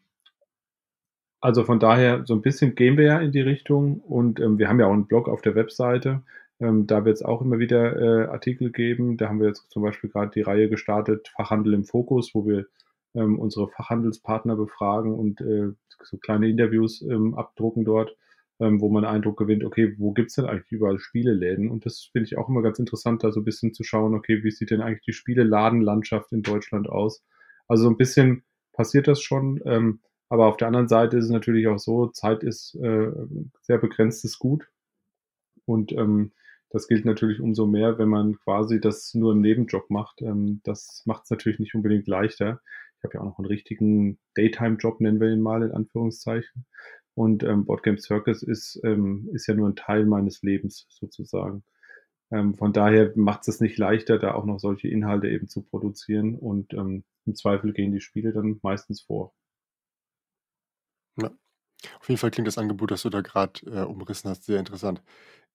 also 1.39 1.63
von 1.63 1.79
daher, 1.79 2.23
so 2.25 2.35
ein 2.35 2.43
bisschen 2.43 2.75
gehen 2.75 2.97
wir 2.97 3.05
ja 3.05 3.19
in 3.19 3.31
die 3.31 3.41
Richtung 3.41 3.99
und 4.01 4.39
ähm, 4.39 4.59
wir 4.59 4.69
haben 4.69 4.79
ja 4.79 4.85
auch 4.85 4.93
einen 4.93 5.07
Blog 5.07 5.27
auf 5.27 5.41
der 5.41 5.55
Webseite. 5.55 6.21
Ähm, 6.59 6.85
da 6.85 7.03
wird 7.03 7.15
es 7.15 7.23
auch 7.23 7.41
immer 7.41 7.57
wieder 7.57 7.99
äh, 7.99 8.27
Artikel 8.27 8.71
geben. 8.71 9.17
Da 9.17 9.29
haben 9.29 9.39
wir 9.39 9.47
jetzt 9.47 9.71
zum 9.71 9.81
Beispiel 9.81 10.11
gerade 10.11 10.31
die 10.31 10.41
Reihe 10.41 10.69
gestartet, 10.69 11.29
Fachhandel 11.29 11.73
im 11.73 11.85
Fokus, 11.85 12.35
wo 12.35 12.45
wir 12.45 12.67
ähm, 13.15 13.39
unsere 13.39 13.69
Fachhandelspartner 13.69 14.55
befragen 14.55 15.13
und 15.13 15.41
äh, 15.41 15.71
so 16.03 16.17
kleine 16.17 16.47
Interviews 16.47 17.01
ähm, 17.01 17.33
abdrucken 17.33 17.85
dort 17.85 18.15
ähm, 18.61 18.79
wo 18.79 18.89
man 18.89 19.05
Eindruck 19.05 19.37
gewinnt, 19.37 19.63
okay, 19.63 19.95
wo 19.97 20.11
gibt's 20.11 20.35
denn 20.35 20.45
eigentlich 20.45 20.71
überall 20.71 20.99
Spieleläden? 20.99 21.71
Und 21.71 21.85
das 21.85 22.09
finde 22.11 22.27
ich 22.27 22.37
auch 22.37 22.47
immer 22.47 22.61
ganz 22.61 22.77
interessant, 22.77 23.23
da 23.23 23.31
so 23.31 23.41
ein 23.41 23.45
bisschen 23.45 23.73
zu 23.73 23.83
schauen, 23.83 24.13
okay, 24.13 24.43
wie 24.43 24.51
sieht 24.51 24.69
denn 24.69 24.81
eigentlich 24.81 25.01
die 25.01 25.13
Spieleladenlandschaft 25.13 26.31
in 26.31 26.43
Deutschland 26.43 26.87
aus? 26.87 27.23
Also 27.67 27.85
so 27.85 27.89
ein 27.89 27.97
bisschen 27.97 28.43
passiert 28.71 29.07
das 29.07 29.21
schon, 29.21 29.59
ähm, 29.65 30.01
aber 30.29 30.45
auf 30.45 30.57
der 30.57 30.67
anderen 30.67 30.87
Seite 30.87 31.17
ist 31.17 31.25
es 31.25 31.31
natürlich 31.31 31.67
auch 31.67 31.79
so, 31.79 32.07
Zeit 32.07 32.43
ist 32.43 32.75
äh, 32.75 33.11
sehr 33.61 33.79
begrenztes 33.79 34.37
Gut. 34.37 34.69
Und 35.65 35.91
ähm, 35.93 36.31
das 36.69 36.87
gilt 36.87 37.03
natürlich 37.03 37.39
umso 37.41 37.65
mehr, 37.65 37.97
wenn 37.97 38.09
man 38.09 38.37
quasi 38.39 38.79
das 38.79 39.13
nur 39.13 39.33
im 39.33 39.41
Nebenjob 39.41 39.89
macht. 39.89 40.21
Ähm, 40.21 40.61
das 40.63 41.01
macht 41.05 41.23
es 41.25 41.31
natürlich 41.31 41.59
nicht 41.59 41.75
unbedingt 41.75 42.07
leichter. 42.07 42.61
Ich 42.97 43.03
habe 43.03 43.15
ja 43.15 43.21
auch 43.21 43.25
noch 43.25 43.39
einen 43.39 43.47
richtigen 43.47 44.19
Daytime-Job, 44.35 45.01
nennen 45.01 45.19
wir 45.19 45.29
ihn 45.29 45.41
mal 45.41 45.63
in 45.63 45.71
Anführungszeichen. 45.71 46.65
Und 47.13 47.43
ähm, 47.43 47.65
Boardgame 47.65 47.99
Circus 47.99 48.41
ist, 48.43 48.79
ähm, 48.83 49.29
ist 49.33 49.47
ja 49.47 49.53
nur 49.53 49.67
ein 49.67 49.75
Teil 49.75 50.05
meines 50.05 50.41
Lebens 50.41 50.87
sozusagen. 50.89 51.63
Ähm, 52.31 52.55
von 52.55 52.71
daher 52.71 53.11
macht 53.15 53.47
es 53.47 53.59
nicht 53.59 53.77
leichter, 53.77 54.17
da 54.17 54.33
auch 54.33 54.45
noch 54.45 54.59
solche 54.59 54.87
Inhalte 54.87 55.27
eben 55.27 55.47
zu 55.47 55.61
produzieren. 55.61 56.35
Und 56.35 56.73
ähm, 56.73 57.03
im 57.25 57.35
Zweifel 57.35 57.73
gehen 57.73 57.91
die 57.91 58.01
Spiele 58.01 58.31
dann 58.31 58.59
meistens 58.63 59.01
vor. 59.01 59.33
Ja. 61.21 61.29
Auf 61.99 62.07
jeden 62.07 62.19
Fall 62.19 62.31
klingt 62.31 62.47
das 62.47 62.57
Angebot, 62.57 62.91
das 62.91 63.01
du 63.01 63.09
da 63.09 63.21
gerade 63.21 63.59
äh, 63.65 63.83
umrissen 63.83 64.29
hast, 64.29 64.45
sehr 64.45 64.59
interessant. 64.59 65.01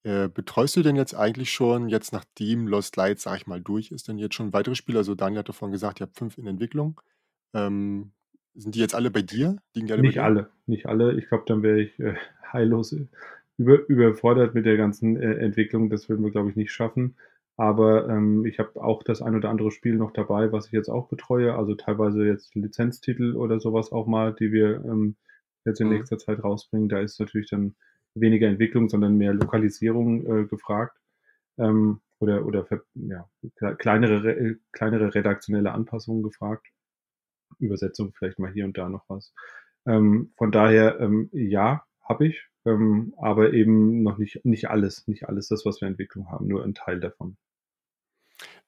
Äh, 0.03 0.29
betreust 0.29 0.77
du 0.77 0.83
denn 0.83 0.97
jetzt 0.97 1.15
eigentlich 1.15 1.51
schon, 1.51 1.89
jetzt 1.89 2.13
nachdem 2.13 2.69
Lost 2.69 2.97
Light, 2.97 3.19
sag 3.19 3.39
ich 3.39 3.47
mal, 3.47 3.61
durch 3.61 3.91
ist, 3.91 4.09
denn 4.09 4.19
jetzt 4.19 4.35
schon 4.35 4.53
weitere 4.53 4.75
Spiele? 4.75 4.99
Also 4.99 5.15
Daniel 5.15 5.41
hat 5.41 5.49
davon 5.49 5.73
gesagt, 5.73 6.01
ihr 6.01 6.07
habt 6.07 6.17
fünf 6.17 6.37
in 6.37 6.47
Entwicklung. 6.47 7.01
Ähm, 7.55 8.13
sind 8.57 8.75
die 8.75 8.81
jetzt 8.81 8.95
alle 8.95 9.11
bei 9.11 9.23
dir? 9.23 9.57
Liegen 9.75 9.87
die 9.87 9.93
alle 9.93 10.03
nicht 10.03 10.19
alle, 10.21 10.51
nicht 10.67 10.87
alle. 10.87 11.19
Ich 11.19 11.29
glaube, 11.29 11.45
dann 11.47 11.63
wäre 11.63 11.81
ich 11.81 11.99
äh, 12.01 12.15
heillos 12.53 12.97
über, 13.59 13.89
überfordert 13.89 14.55
mit 14.55 14.67
der 14.67 14.77
ganzen 14.77 15.17
äh, 15.17 15.35
Entwicklung. 15.35 15.91
Das 15.91 16.09
würden 16.09 16.25
wir, 16.25 16.31
glaube 16.31 16.51
ich, 16.51 16.57
nicht 16.57 16.73
schaffen. 16.73 17.17
Aber 17.59 18.09
ähm, 18.09 18.45
ich 18.45 18.59
habe 18.59 18.83
auch 18.83 19.03
das 19.03 19.23
ein 19.23 19.35
oder 19.35 19.49
andere 19.49 19.71
Spiel 19.71 19.97
noch 19.97 20.13
dabei, 20.13 20.53
was 20.53 20.67
ich 20.67 20.73
jetzt 20.73 20.91
auch 20.91 21.09
betreue. 21.09 21.55
Also 21.55 21.75
teilweise 21.75 22.27
jetzt 22.27 22.55
Lizenztitel 22.55 23.35
oder 23.35 23.61
sowas 23.61 23.93
auch 23.93 24.07
mal, 24.07 24.35
die 24.35 24.53
wir 24.53 24.85
ähm, 24.85 25.17
jetzt 25.65 25.81
in 25.81 25.89
mhm. 25.89 25.95
nächster 25.95 26.19
Zeit 26.19 26.43
rausbringen. 26.45 26.89
Da 26.89 27.01
ist 27.01 27.19
natürlich 27.19 27.49
dann 27.49 27.75
weniger 28.15 28.49
Entwicklung, 28.49 28.89
sondern 28.89 29.17
mehr 29.17 29.33
Lokalisierung 29.33 30.27
äh, 30.27 30.45
gefragt. 30.47 30.99
Ähm, 31.59 32.01
oder 32.19 32.47
oder 32.47 32.67
ja, 32.95 33.29
kleinere, 33.77 34.57
kleinere 34.73 35.15
redaktionelle 35.15 35.73
Anpassungen 35.73 36.23
gefragt. 36.23 36.67
Übersetzung 37.59 38.13
vielleicht 38.13 38.39
mal 38.39 38.53
hier 38.53 38.65
und 38.65 38.77
da 38.77 38.89
noch 38.89 39.05
was. 39.09 39.33
Ähm, 39.87 40.33
von 40.37 40.53
daher, 40.53 41.01
ähm, 41.01 41.31
ja, 41.33 41.85
habe 42.03 42.27
ich, 42.27 42.43
ähm, 42.65 43.15
aber 43.19 43.53
eben 43.53 44.03
noch 44.03 44.19
nicht, 44.19 44.45
nicht 44.45 44.69
alles, 44.69 45.07
nicht 45.07 45.29
alles 45.29 45.49
das, 45.49 45.65
was 45.65 45.81
wir 45.81 45.89
Entwicklung 45.89 46.31
haben, 46.31 46.47
nur 46.47 46.65
ein 46.65 46.75
Teil 46.75 47.01
davon. 47.01 47.37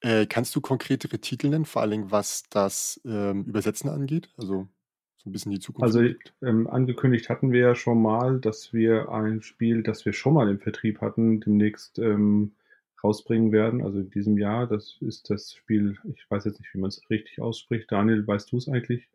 Äh, 0.00 0.26
kannst 0.26 0.54
du 0.54 0.60
konkretere 0.60 1.18
Titel 1.18 1.48
nennen, 1.48 1.64
vor 1.64 1.82
allem 1.82 2.10
was 2.10 2.44
das 2.50 3.00
ähm, 3.04 3.44
Übersetzen 3.44 3.90
angeht? 3.90 4.30
Also 4.36 4.68
so 5.16 5.28
ein 5.28 5.32
bisschen 5.32 5.50
die 5.50 5.58
Zukunft. 5.58 5.82
Also 5.82 6.08
ähm, 6.42 6.68
angekündigt 6.68 7.28
hatten 7.28 7.50
wir 7.50 7.60
ja 7.60 7.74
schon 7.74 8.00
mal, 8.00 8.38
dass 8.38 8.72
wir 8.72 9.10
ein 9.10 9.42
Spiel, 9.42 9.82
das 9.82 10.04
wir 10.04 10.12
schon 10.12 10.34
mal 10.34 10.48
im 10.48 10.60
Vertrieb 10.60 11.00
hatten, 11.00 11.40
demnächst 11.40 11.98
ähm, 11.98 12.52
rausbringen 13.02 13.52
werden, 13.52 13.82
also 13.82 13.98
in 13.98 14.10
diesem 14.10 14.38
Jahr. 14.38 14.66
Das 14.66 14.96
ist 15.00 15.30
das 15.30 15.54
Spiel, 15.54 15.96
ich 16.14 16.28
weiß 16.30 16.44
jetzt 16.44 16.60
nicht, 16.60 16.72
wie 16.74 16.78
man 16.78 16.88
es 16.88 17.08
richtig 17.10 17.40
ausspricht. 17.40 17.90
Daniel, 17.90 18.26
weißt 18.26 18.52
du 18.52 18.56
es 18.56 18.68
eigentlich? 18.68 19.08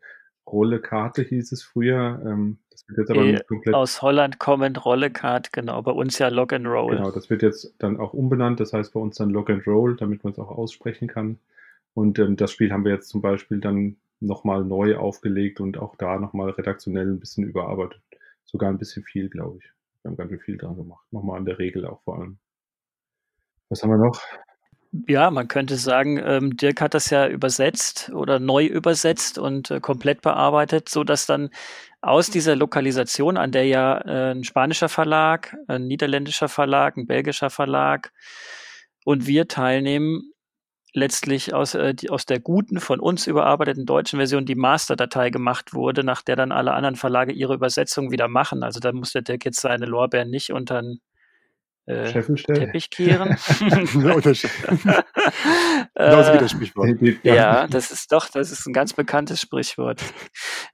Rolle 0.45 0.79
Karte 0.81 1.21
hieß 1.21 1.51
es 1.51 1.63
früher. 1.63 2.21
Ähm, 2.25 2.57
das 2.69 2.87
wird 2.87 2.97
jetzt 2.99 3.11
aber 3.11 3.23
e 3.23 3.39
komplett. 3.47 3.75
Aus 3.75 4.01
Holland 4.01 4.39
kommend 4.39 4.83
Rolle 4.85 5.09
Karte, 5.09 5.49
genau. 5.53 5.81
Bei 5.81 5.91
uns 5.91 6.19
ja 6.19 6.27
Lock 6.27 6.53
and 6.53 6.67
Roll. 6.67 6.95
Genau, 6.95 7.11
das 7.11 7.29
wird 7.29 7.41
jetzt 7.41 7.73
dann 7.79 7.97
auch 7.97 8.13
umbenannt. 8.13 8.59
Das 8.59 8.73
heißt 8.73 8.93
bei 8.93 8.99
uns 8.99 9.15
dann 9.17 9.29
Lock 9.29 9.49
and 9.49 9.65
Roll, 9.65 9.95
damit 9.95 10.23
man 10.23 10.33
es 10.33 10.39
auch 10.39 10.49
aussprechen 10.49 11.07
kann. 11.07 11.39
Und 11.93 12.19
ähm, 12.19 12.35
das 12.35 12.51
Spiel 12.51 12.71
haben 12.71 12.83
wir 12.83 12.91
jetzt 12.91 13.09
zum 13.09 13.21
Beispiel 13.21 13.59
dann 13.59 13.95
nochmal 14.19 14.63
neu 14.63 14.97
aufgelegt 14.97 15.59
und 15.59 15.77
auch 15.77 15.95
da 15.95 16.17
nochmal 16.17 16.49
redaktionell 16.51 17.07
ein 17.07 17.19
bisschen 17.19 17.43
überarbeitet. 17.43 18.01
Sogar 18.45 18.69
ein 18.69 18.77
bisschen 18.77 19.03
viel, 19.03 19.29
glaube 19.29 19.59
ich. 19.59 19.69
Wir 20.01 20.11
haben 20.11 20.17
ganz 20.17 20.31
schön 20.31 20.39
viel 20.39 20.57
dran 20.57 20.75
gemacht. 20.75 21.05
Nochmal 21.11 21.37
an 21.37 21.45
der 21.45 21.59
Regel 21.59 21.85
auch 21.85 22.01
vor 22.01 22.19
allem. 22.19 22.37
Was 23.73 23.81
haben 23.81 23.89
wir 23.89 23.97
noch? 23.97 24.21
Ja, 25.07 25.31
man 25.31 25.47
könnte 25.47 25.77
sagen, 25.77 26.21
ähm, 26.23 26.55
Dirk 26.55 26.79
hat 26.79 26.93
das 26.93 27.09
ja 27.09 27.27
übersetzt 27.27 28.11
oder 28.13 28.39
neu 28.39 28.67
übersetzt 28.67 29.39
und 29.39 29.71
äh, 29.71 29.79
komplett 29.79 30.21
bearbeitet, 30.21 30.89
so 30.89 31.03
dass 31.03 31.25
dann 31.25 31.49
aus 32.01 32.29
dieser 32.29 32.55
Lokalisation, 32.55 33.35
an 33.35 33.51
der 33.51 33.65
ja 33.65 33.97
äh, 33.97 34.31
ein 34.33 34.43
spanischer 34.43 34.89
Verlag, 34.89 35.57
ein 35.67 35.87
niederländischer 35.87 36.49
Verlag, 36.49 36.97
ein 36.97 37.07
belgischer 37.07 37.49
Verlag 37.49 38.13
und 39.05 39.25
wir 39.25 39.47
teilnehmen, 39.47 40.31
letztlich 40.93 41.55
aus, 41.55 41.73
äh, 41.73 41.95
die, 41.95 42.11
aus 42.11 42.27
der 42.27 42.39
guten, 42.39 42.79
von 42.79 42.99
uns 42.99 43.25
überarbeiteten 43.25 43.87
deutschen 43.87 44.19
Version 44.19 44.45
die 44.45 44.53
Masterdatei 44.53 45.31
gemacht 45.31 45.73
wurde, 45.73 46.03
nach 46.03 46.21
der 46.21 46.35
dann 46.35 46.51
alle 46.51 46.73
anderen 46.73 46.95
Verlage 46.95 47.33
ihre 47.33 47.55
Übersetzung 47.55 48.11
wieder 48.11 48.27
machen. 48.27 48.61
Also 48.61 48.79
da 48.79 48.91
muss 48.91 49.13
der 49.13 49.23
Dirk 49.23 49.45
jetzt 49.45 49.61
seine 49.61 49.87
Lorbeeren 49.87 50.29
nicht 50.29 50.53
unter 50.53 50.79
den 50.79 50.99
äh, 51.85 52.11
Teppich 52.11 52.89
kehren. 52.89 53.37
Genauso 53.59 54.33
wie 56.33 56.37
das 56.37 56.51
Sprichwort. 56.51 56.97
Ja, 57.23 57.67
das 57.67 57.91
ist 57.91 58.11
doch, 58.11 58.29
das 58.29 58.51
ist 58.51 58.65
ein 58.65 58.73
ganz 58.73 58.93
bekanntes 58.93 59.41
Sprichwort. 59.41 60.01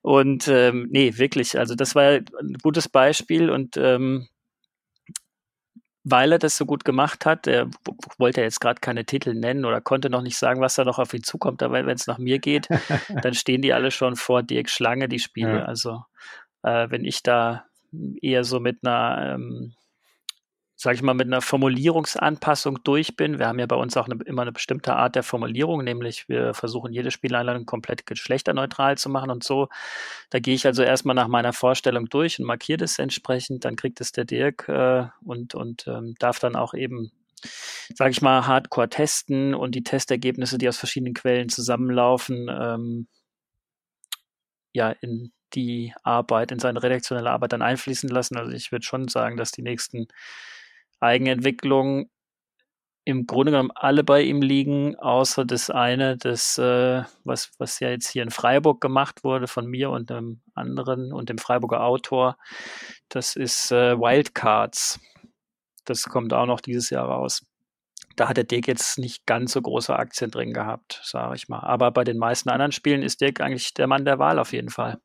Und 0.01 0.47
ähm, 0.47 0.87
nee, 0.91 1.17
wirklich, 1.17 1.57
also 1.57 1.75
das 1.75 1.95
war 1.95 2.03
ein 2.11 2.57
gutes 2.61 2.87
Beispiel 2.89 3.49
und 3.49 3.77
ähm, 3.77 4.27
weil 6.03 6.31
er 6.31 6.39
das 6.39 6.57
so 6.57 6.65
gut 6.65 6.85
gemacht 6.85 7.25
hat, 7.25 7.45
er 7.45 7.69
wollte 8.17 8.41
jetzt 8.41 8.61
gerade 8.61 8.79
keine 8.79 9.05
Titel 9.05 9.33
nennen 9.33 9.65
oder 9.65 9.81
konnte 9.81 10.09
noch 10.09 10.21
nicht 10.21 10.37
sagen, 10.37 10.61
was 10.61 10.75
da 10.75 10.85
noch 10.85 10.97
auf 10.97 11.13
ihn 11.13 11.23
zukommt, 11.23 11.61
aber 11.61 11.85
wenn 11.85 11.95
es 11.95 12.07
nach 12.07 12.17
mir 12.17 12.39
geht, 12.39 12.67
dann 13.23 13.33
stehen 13.33 13.61
die 13.61 13.73
alle 13.73 13.91
schon 13.91 14.15
vor 14.15 14.43
Dirk 14.43 14.69
Schlange, 14.69 15.09
die 15.09 15.19
Spiele. 15.19 15.59
Ja. 15.59 15.65
Also 15.65 16.03
äh, 16.63 16.89
wenn 16.89 17.05
ich 17.05 17.23
da 17.23 17.65
eher 18.21 18.43
so 18.43 18.59
mit 18.59 18.79
einer 18.83 19.35
ähm, 19.35 19.73
sage 20.81 20.95
ich 20.95 21.01
mal, 21.01 21.13
mit 21.13 21.27
einer 21.27 21.41
Formulierungsanpassung 21.41 22.81
durch 22.85 23.17
bin. 23.17 23.37
Wir 23.37 23.47
haben 23.47 23.59
ja 23.59 23.65
bei 23.65 23.75
uns 23.75 23.97
auch 23.97 24.07
eine, 24.07 24.23
immer 24.23 24.43
eine 24.43 24.53
bestimmte 24.53 24.95
Art 24.95 25.13
der 25.13 25.23
Formulierung, 25.23 25.83
nämlich 25.83 26.29
wir 26.29 26.53
versuchen 26.53 26.93
jede 26.93 27.11
Spieleinladung 27.11 27.65
komplett 27.65 28.05
geschlechterneutral 28.05 28.97
zu 28.97 29.09
machen 29.09 29.29
und 29.29 29.43
so. 29.43 29.67
Da 30.29 30.39
gehe 30.39 30.55
ich 30.55 30.65
also 30.65 30.81
erstmal 30.81 31.15
nach 31.15 31.27
meiner 31.27 31.51
Vorstellung 31.51 32.07
durch 32.07 32.39
und 32.39 32.45
markiere 32.45 32.77
das 32.77 32.97
entsprechend. 32.97 33.65
Dann 33.65 33.75
kriegt 33.75 33.99
es 33.99 34.13
der 34.13 34.23
Dirk 34.23 34.69
äh, 34.69 35.07
und, 35.25 35.53
und 35.53 35.85
ähm, 35.87 36.15
darf 36.17 36.39
dann 36.39 36.55
auch 36.55 36.73
eben 36.73 37.11
sage 37.95 38.11
ich 38.11 38.21
mal, 38.21 38.47
hardcore 38.47 38.89
testen 38.89 39.55
und 39.55 39.75
die 39.75 39.83
Testergebnisse, 39.83 40.57
die 40.57 40.69
aus 40.69 40.77
verschiedenen 40.77 41.13
Quellen 41.13 41.49
zusammenlaufen, 41.49 42.47
ähm, 42.49 43.07
ja, 44.73 44.91
in 44.91 45.33
die 45.53 45.93
Arbeit, 46.03 46.51
in 46.51 46.59
seine 46.59 46.81
redaktionelle 46.83 47.31
Arbeit 47.31 47.53
dann 47.53 47.61
einfließen 47.61 48.09
lassen. 48.09 48.37
Also 48.37 48.51
ich 48.51 48.71
würde 48.71 48.85
schon 48.85 49.07
sagen, 49.09 49.35
dass 49.35 49.51
die 49.51 49.61
nächsten 49.61 50.07
Eigenentwicklung 50.99 52.09
im 53.09 53.25
Grunde 53.25 53.51
genommen 53.51 53.71
alle 53.73 54.03
bei 54.03 54.21
ihm 54.21 54.41
liegen, 54.41 54.95
außer 54.97 55.43
das 55.43 55.69
eine, 55.69 56.15
das, 56.17 56.57
äh, 56.59 57.03
was, 57.23 57.51
was 57.57 57.79
ja 57.79 57.89
jetzt 57.89 58.09
hier 58.09 58.21
in 58.21 58.29
Freiburg 58.29 58.81
gemacht 58.81 59.23
wurde 59.23 59.47
von 59.47 59.65
mir 59.65 59.89
und 59.89 60.11
einem 60.11 60.41
anderen 60.53 61.11
und 61.11 61.29
dem 61.29 61.39
Freiburger 61.39 61.83
Autor. 61.83 62.37
Das 63.09 63.35
ist 63.35 63.71
äh, 63.71 63.97
Wildcards. 63.97 64.99
Das 65.85 66.03
kommt 66.03 66.33
auch 66.33 66.45
noch 66.45 66.61
dieses 66.61 66.91
Jahr 66.91 67.07
raus. 67.07 67.43
Da 68.15 68.29
hat 68.29 68.37
der 68.37 68.43
Dirk 68.43 68.67
jetzt 68.67 68.99
nicht 68.99 69.25
ganz 69.25 69.53
so 69.53 69.61
große 69.61 69.95
Aktien 69.95 70.29
drin 70.29 70.53
gehabt, 70.53 71.01
sage 71.03 71.35
ich 71.35 71.47
mal. 71.49 71.61
Aber 71.61 71.89
bei 71.91 72.03
den 72.03 72.17
meisten 72.17 72.49
anderen 72.49 72.73
Spielen 72.73 73.01
ist 73.01 73.21
Dirk 73.21 73.41
eigentlich 73.41 73.73
der 73.73 73.87
Mann 73.87 74.05
der 74.05 74.19
Wahl 74.19 74.37
auf 74.37 74.53
jeden 74.53 74.69
Fall. 74.69 74.99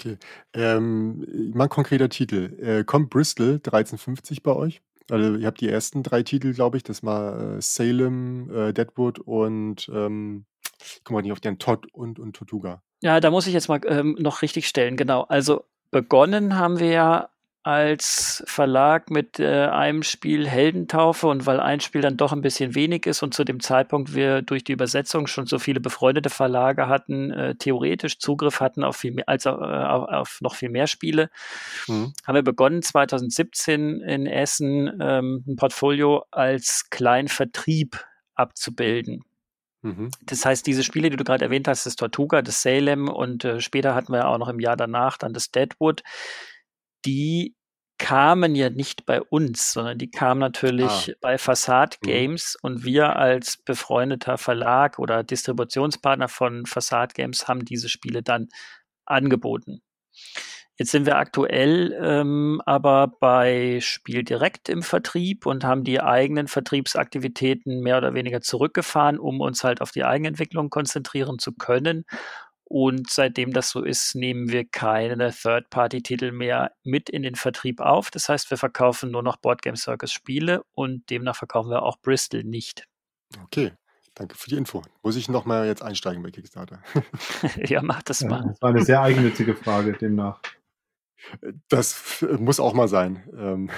Okay. 0.00 0.16
Ähm, 0.54 1.52
mal 1.52 1.64
ein 1.64 1.70
konkreter 1.70 2.08
Titel. 2.08 2.56
Äh, 2.58 2.84
kommt 2.84 3.10
Bristol 3.10 3.54
1350 3.56 4.42
bei 4.42 4.52
euch? 4.52 4.80
Also 5.10 5.34
ihr 5.34 5.46
habt 5.46 5.60
die 5.60 5.68
ersten 5.68 6.02
drei 6.02 6.22
Titel, 6.22 6.54
glaube 6.54 6.78
ich. 6.78 6.84
Das 6.84 7.04
war 7.04 7.56
äh, 7.56 7.60
Salem, 7.60 8.50
äh, 8.50 8.72
Deadwood 8.72 9.18
und 9.18 9.90
ähm, 9.92 10.46
ich 10.80 11.04
komme 11.04 11.18
mal 11.18 11.22
nicht 11.22 11.32
auf 11.32 11.40
den 11.40 11.58
Todd 11.58 11.86
und, 11.92 12.18
und 12.18 12.34
Tortuga. 12.34 12.82
Ja, 13.02 13.20
da 13.20 13.30
muss 13.30 13.46
ich 13.46 13.52
jetzt 13.52 13.68
mal 13.68 13.80
ähm, 13.86 14.16
noch 14.18 14.40
richtig 14.42 14.66
stellen. 14.68 14.96
Genau. 14.96 15.22
Also 15.22 15.64
begonnen 15.90 16.56
haben 16.56 16.78
wir 16.78 16.90
ja 16.90 17.30
als 17.62 18.42
Verlag 18.46 19.10
mit 19.10 19.38
äh, 19.38 19.66
einem 19.66 20.02
Spiel 20.02 20.48
Heldentaufe 20.48 21.26
und 21.26 21.44
weil 21.44 21.60
ein 21.60 21.80
Spiel 21.80 22.00
dann 22.00 22.16
doch 22.16 22.32
ein 22.32 22.40
bisschen 22.40 22.74
wenig 22.74 23.04
ist 23.04 23.22
und 23.22 23.34
zu 23.34 23.44
dem 23.44 23.60
Zeitpunkt 23.60 24.14
wir 24.14 24.40
durch 24.40 24.64
die 24.64 24.72
Übersetzung 24.72 25.26
schon 25.26 25.46
so 25.46 25.58
viele 25.58 25.78
befreundete 25.78 26.30
Verlage 26.30 26.88
hatten, 26.88 27.30
äh, 27.30 27.54
theoretisch 27.56 28.18
Zugriff 28.18 28.60
hatten 28.60 28.82
auf 28.82 28.96
viel 28.96 29.12
mehr, 29.12 29.28
als 29.28 29.44
äh, 29.44 29.50
auf, 29.50 30.08
auf, 30.08 30.38
noch 30.40 30.54
viel 30.54 30.70
mehr 30.70 30.86
Spiele, 30.86 31.28
mhm. 31.86 32.14
haben 32.26 32.34
wir 32.34 32.42
begonnen 32.42 32.82
2017 32.82 34.00
in 34.00 34.26
Essen 34.26 34.98
ähm, 35.00 35.44
ein 35.46 35.56
Portfolio 35.56 36.24
als 36.30 36.88
Kleinvertrieb 36.88 38.02
abzubilden. 38.34 39.24
Mhm. 39.82 40.10
Das 40.24 40.44
heißt, 40.44 40.66
diese 40.66 40.82
Spiele, 40.82 41.10
die 41.10 41.16
du 41.16 41.24
gerade 41.24 41.44
erwähnt 41.44 41.68
hast, 41.68 41.86
das 41.86 41.96
Tortuga, 41.96 42.42
das 42.42 42.62
Salem 42.62 43.08
und 43.08 43.44
äh, 43.44 43.60
später 43.60 43.94
hatten 43.94 44.12
wir 44.12 44.28
auch 44.28 44.38
noch 44.38 44.48
im 44.48 44.60
Jahr 44.60 44.76
danach 44.76 45.16
dann 45.16 45.32
das 45.32 45.50
Deadwood, 45.50 46.02
die 47.04 47.54
kamen 48.00 48.54
ja 48.54 48.70
nicht 48.70 49.04
bei 49.04 49.20
uns, 49.20 49.72
sondern 49.72 49.98
die 49.98 50.10
kamen 50.10 50.40
natürlich 50.40 51.10
ah. 51.12 51.18
bei 51.20 51.38
Facade 51.38 51.98
mhm. 52.02 52.06
Games 52.06 52.56
mhm. 52.62 52.70
und 52.70 52.84
wir 52.84 53.16
als 53.16 53.58
befreundeter 53.58 54.38
Verlag 54.38 54.98
oder 54.98 55.22
Distributionspartner 55.22 56.28
von 56.28 56.64
Facade 56.64 57.12
Games 57.14 57.46
haben 57.46 57.64
diese 57.64 57.90
Spiele 57.90 58.22
dann 58.22 58.48
angeboten. 59.04 59.82
Jetzt 60.78 60.92
sind 60.92 61.04
wir 61.04 61.18
aktuell 61.18 61.94
ähm, 62.02 62.62
aber 62.64 63.08
bei 63.20 63.80
Spiel 63.82 64.24
direkt 64.24 64.70
im 64.70 64.82
Vertrieb 64.82 65.44
und 65.44 65.62
haben 65.62 65.84
die 65.84 66.00
eigenen 66.00 66.48
Vertriebsaktivitäten 66.48 67.80
mehr 67.80 67.98
oder 67.98 68.14
weniger 68.14 68.40
zurückgefahren, 68.40 69.18
um 69.18 69.42
uns 69.42 69.62
halt 69.62 69.82
auf 69.82 69.90
die 69.90 70.04
Eigenentwicklung 70.04 70.70
konzentrieren 70.70 71.38
zu 71.38 71.52
können 71.52 72.06
und 72.70 73.10
seitdem 73.10 73.52
das 73.52 73.70
so 73.70 73.82
ist, 73.82 74.14
nehmen 74.14 74.52
wir 74.52 74.64
keine 74.64 75.32
Third-Party-Titel 75.32 76.30
mehr 76.30 76.70
mit 76.84 77.10
in 77.10 77.22
den 77.22 77.34
Vertrieb 77.34 77.80
auf. 77.80 78.12
Das 78.12 78.28
heißt, 78.28 78.48
wir 78.50 78.58
verkaufen 78.58 79.10
nur 79.10 79.24
noch 79.24 79.38
Boardgame 79.38 79.76
Circus 79.76 80.12
Spiele 80.12 80.62
und 80.72 81.10
demnach 81.10 81.34
verkaufen 81.34 81.70
wir 81.70 81.82
auch 81.82 81.98
Bristol 82.00 82.44
nicht. 82.44 82.86
Okay, 83.42 83.72
danke 84.14 84.36
für 84.36 84.50
die 84.50 84.54
Info. 84.54 84.82
Muss 85.02 85.16
ich 85.16 85.28
nochmal 85.28 85.66
jetzt 85.66 85.82
einsteigen 85.82 86.22
bei 86.22 86.30
Kickstarter? 86.30 86.80
ja, 87.56 87.82
mach 87.82 88.04
das 88.04 88.22
mal. 88.22 88.44
das 88.46 88.62
war 88.62 88.70
eine 88.70 88.84
sehr 88.84 89.02
eigennützige 89.02 89.56
Frage 89.56 89.94
demnach. 89.94 90.40
Das 91.68 92.24
muss 92.38 92.60
auch 92.60 92.72
mal 92.72 92.86
sein. 92.86 93.68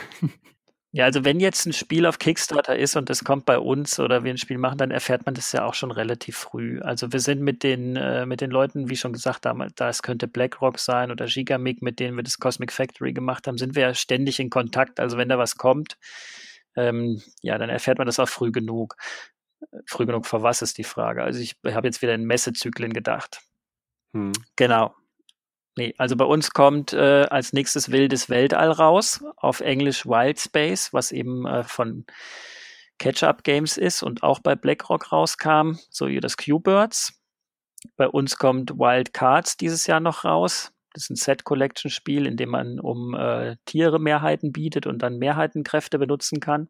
Ja, 0.95 1.07
also 1.07 1.25
wenn 1.25 1.41
jetzt 1.41 1.65
ein 1.65 1.73
Spiel 1.73 2.05
auf 2.05 2.19
Kickstarter 2.19 2.77
ist 2.77 2.97
und 2.97 3.09
es 3.09 3.25
kommt 3.25 3.47
bei 3.47 3.59
uns 3.59 3.99
oder 3.99 4.25
wir 4.25 4.31
ein 4.31 4.37
Spiel 4.37 4.59
machen, 4.59 4.77
dann 4.77 4.91
erfährt 4.91 5.25
man 5.25 5.35
das 5.35 5.51
ja 5.53 5.65
auch 5.65 5.73
schon 5.73 5.91
relativ 5.91 6.37
früh. 6.37 6.81
Also 6.83 7.13
wir 7.15 7.21
sind 7.21 7.41
mit 7.41 7.63
den, 7.63 7.97
äh, 7.97 8.27
mit 8.27 8.43
den 8.43 8.51
Leuten, 8.51 8.91
wie 8.91 8.97
schon 8.97 9.15
gesagt, 9.15 9.47
da, 9.47 9.55
da 9.75 9.89
es 9.89 10.03
könnte 10.03 10.29
BlackRock 10.29 10.79
sein 10.79 11.11
oder 11.11 11.25
Gigamic, 11.27 11.81
mit 11.81 11.99
denen 11.99 12.15
wir 12.15 12.23
das 12.23 12.39
Cosmic 12.39 12.73
Factory 12.73 13.15
gemacht 13.15 13.47
haben, 13.47 13.57
sind 13.57 13.75
wir 13.75 13.83
ja 13.85 13.95
ständig 13.95 14.39
in 14.39 14.51
Kontakt. 14.51 15.01
Also 15.01 15.17
wenn 15.17 15.31
da 15.31 15.39
was 15.39 15.57
kommt, 15.57 15.97
ähm, 16.77 17.23
ja, 17.41 17.57
dann 17.57 17.71
erfährt 17.71 17.97
man 17.97 18.07
das 18.07 18.19
auch 18.19 18.29
früh 18.29 18.53
genug. 18.53 18.97
Früh 19.87 20.05
genug 20.05 20.27
für 20.27 20.43
was 20.43 20.61
ist 20.61 20.77
die 20.77 20.85
Frage. 20.85 21.23
Also 21.23 21.41
ich 21.41 21.57
habe 21.65 21.87
jetzt 21.89 22.03
wieder 22.03 22.15
in 22.15 22.25
Messezyklen 22.25 22.93
gedacht. 22.93 23.41
Hm. 24.15 24.33
Genau. 24.57 24.95
Nee, 25.77 25.95
also 25.97 26.17
bei 26.17 26.27
uns 26.27 26.51
kommt 26.51 26.93
äh, 26.93 27.27
als 27.31 27.55
nächstes 27.55 27.91
Wildes 27.91 28.29
Weltall 28.29 28.71
raus, 28.71 29.25
auf 29.37 29.61
Englisch 29.61 30.05
Wild 30.05 30.39
Space, 30.39 30.93
was 30.93 31.13
eben 31.13 31.47
äh, 31.47 31.65
von 31.65 32.05
Catch-up 32.99 33.43
Games 33.43 33.79
ist 33.79 34.03
und 34.03 34.23
auch 34.23 34.41
bei 34.41 34.55
BlackRock 34.55 35.13
rauskam, 35.13 35.79
so 35.91 36.09
wie 36.09 36.21
das 36.21 36.37
Q-Birds. 36.37 37.19
Bei 37.97 38.07
uns 38.07 38.37
kommt 38.37 38.79
Wild 38.79 39.15
Cards 39.15 39.57
dieses 39.57 39.87
Jahr 39.87 40.01
noch 40.01 40.25
raus. 40.25 40.73
Das 40.93 41.05
ist 41.05 41.11
ein 41.11 41.17
Set-Collection-Spiel, 41.17 42.27
in 42.27 42.37
dem 42.37 42.51
man 42.51 42.79
um 42.79 43.15
äh, 43.15 43.57
Tiere 43.65 43.99
Mehrheiten 43.99 44.53
bietet 44.53 44.87
und 44.87 45.01
dann 45.01 45.19
Mehrheitenkräfte 45.19 45.99
benutzen 45.99 46.39
kann. 46.39 46.69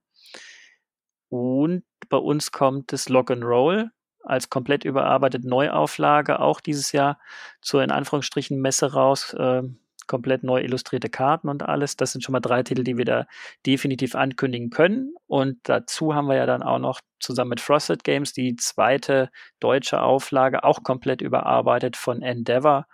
Und 1.28 1.82
bei 2.08 2.18
uns 2.18 2.52
kommt 2.52 2.92
das 2.92 3.08
Lock 3.08 3.30
and 3.30 3.42
Roll, 3.42 3.90
als 4.24 4.50
komplett 4.50 4.84
überarbeitete 4.84 5.48
Neuauflage 5.48 6.40
auch 6.40 6.60
dieses 6.60 6.92
Jahr 6.92 7.18
zur 7.60 7.82
in 7.82 7.90
Anführungsstrichen 7.90 8.60
Messe 8.60 8.92
raus. 8.92 9.34
Äh, 9.34 9.62
komplett 10.06 10.42
neu 10.42 10.60
illustrierte 10.60 11.08
Karten 11.08 11.48
und 11.48 11.62
alles. 11.62 11.96
Das 11.96 12.12
sind 12.12 12.22
schon 12.22 12.32
mal 12.32 12.40
drei 12.40 12.62
Titel, 12.62 12.84
die 12.84 12.98
wir 12.98 13.04
da 13.04 13.26
definitiv 13.64 14.14
ankündigen 14.14 14.70
können. 14.70 15.14
Und 15.26 15.58
dazu 15.64 16.14
haben 16.14 16.26
wir 16.26 16.36
ja 16.36 16.46
dann 16.46 16.62
auch 16.62 16.78
noch 16.78 17.00
zusammen 17.20 17.50
mit 17.50 17.60
Frosted 17.60 18.04
Games 18.04 18.32
die 18.32 18.56
zweite 18.56 19.30
deutsche 19.60 20.02
Auflage, 20.02 20.64
auch 20.64 20.82
komplett 20.82 21.22
überarbeitet 21.22 21.96
von 21.96 22.20
Endeavor 22.22 22.86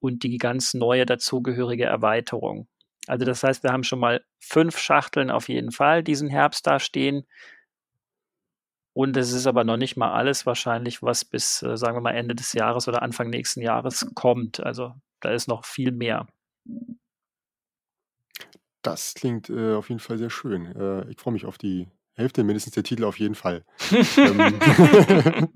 und 0.00 0.22
die 0.22 0.38
ganz 0.38 0.74
neue 0.74 1.06
dazugehörige 1.06 1.84
Erweiterung. 1.84 2.68
Also 3.06 3.24
das 3.24 3.42
heißt, 3.42 3.64
wir 3.64 3.72
haben 3.72 3.84
schon 3.84 3.98
mal 3.98 4.22
fünf 4.38 4.78
Schachteln 4.78 5.30
auf 5.30 5.48
jeden 5.48 5.72
Fall 5.72 6.02
diesen 6.02 6.28
Herbst 6.28 6.66
da 6.66 6.78
stehen 6.78 7.26
und 8.94 9.16
es 9.16 9.32
ist 9.32 9.46
aber 9.46 9.64
noch 9.64 9.76
nicht 9.76 9.96
mal 9.96 10.12
alles 10.12 10.44
wahrscheinlich, 10.44 11.02
was 11.02 11.24
bis, 11.24 11.62
äh, 11.62 11.76
sagen 11.76 11.96
wir 11.96 12.02
mal, 12.02 12.12
Ende 12.12 12.34
des 12.34 12.52
Jahres 12.52 12.88
oder 12.88 13.02
Anfang 13.02 13.30
nächsten 13.30 13.62
Jahres 13.62 14.06
kommt. 14.14 14.60
Also 14.60 14.94
da 15.20 15.30
ist 15.30 15.48
noch 15.48 15.64
viel 15.64 15.92
mehr. 15.92 16.26
Das 18.82 19.14
klingt 19.14 19.48
äh, 19.48 19.74
auf 19.74 19.88
jeden 19.88 20.00
Fall 20.00 20.18
sehr 20.18 20.30
schön. 20.30 20.66
Äh, 20.76 21.10
ich 21.10 21.18
freue 21.18 21.32
mich 21.32 21.46
auf 21.46 21.56
die 21.56 21.88
Hälfte 22.14 22.44
mindestens 22.44 22.74
der 22.74 22.82
Titel 22.82 23.04
auf 23.04 23.18
jeden 23.18 23.34
Fall. 23.34 23.64
Ähm, 24.16 24.58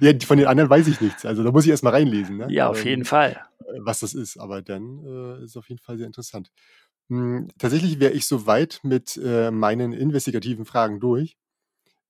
ja, 0.00 0.12
von 0.24 0.38
den 0.38 0.46
anderen 0.46 0.70
weiß 0.70 0.88
ich 0.88 1.00
nichts. 1.00 1.24
Also 1.24 1.44
da 1.44 1.52
muss 1.52 1.64
ich 1.64 1.70
erst 1.70 1.84
mal 1.84 1.90
reinlesen. 1.90 2.38
Ne? 2.38 2.46
Ja, 2.50 2.68
auf 2.68 2.80
ähm, 2.80 2.88
jeden 2.88 3.04
Fall. 3.04 3.40
Was 3.80 4.00
das 4.00 4.14
ist. 4.14 4.38
Aber 4.38 4.62
dann 4.62 5.04
äh, 5.04 5.44
ist 5.44 5.56
auf 5.56 5.68
jeden 5.68 5.80
Fall 5.80 5.98
sehr 5.98 6.06
interessant. 6.06 6.50
Hm, 7.08 7.48
tatsächlich 7.58 8.00
wäre 8.00 8.12
ich 8.12 8.26
soweit 8.26 8.80
mit 8.82 9.20
äh, 9.22 9.50
meinen 9.50 9.92
investigativen 9.92 10.64
Fragen 10.64 11.00
durch. 11.00 11.36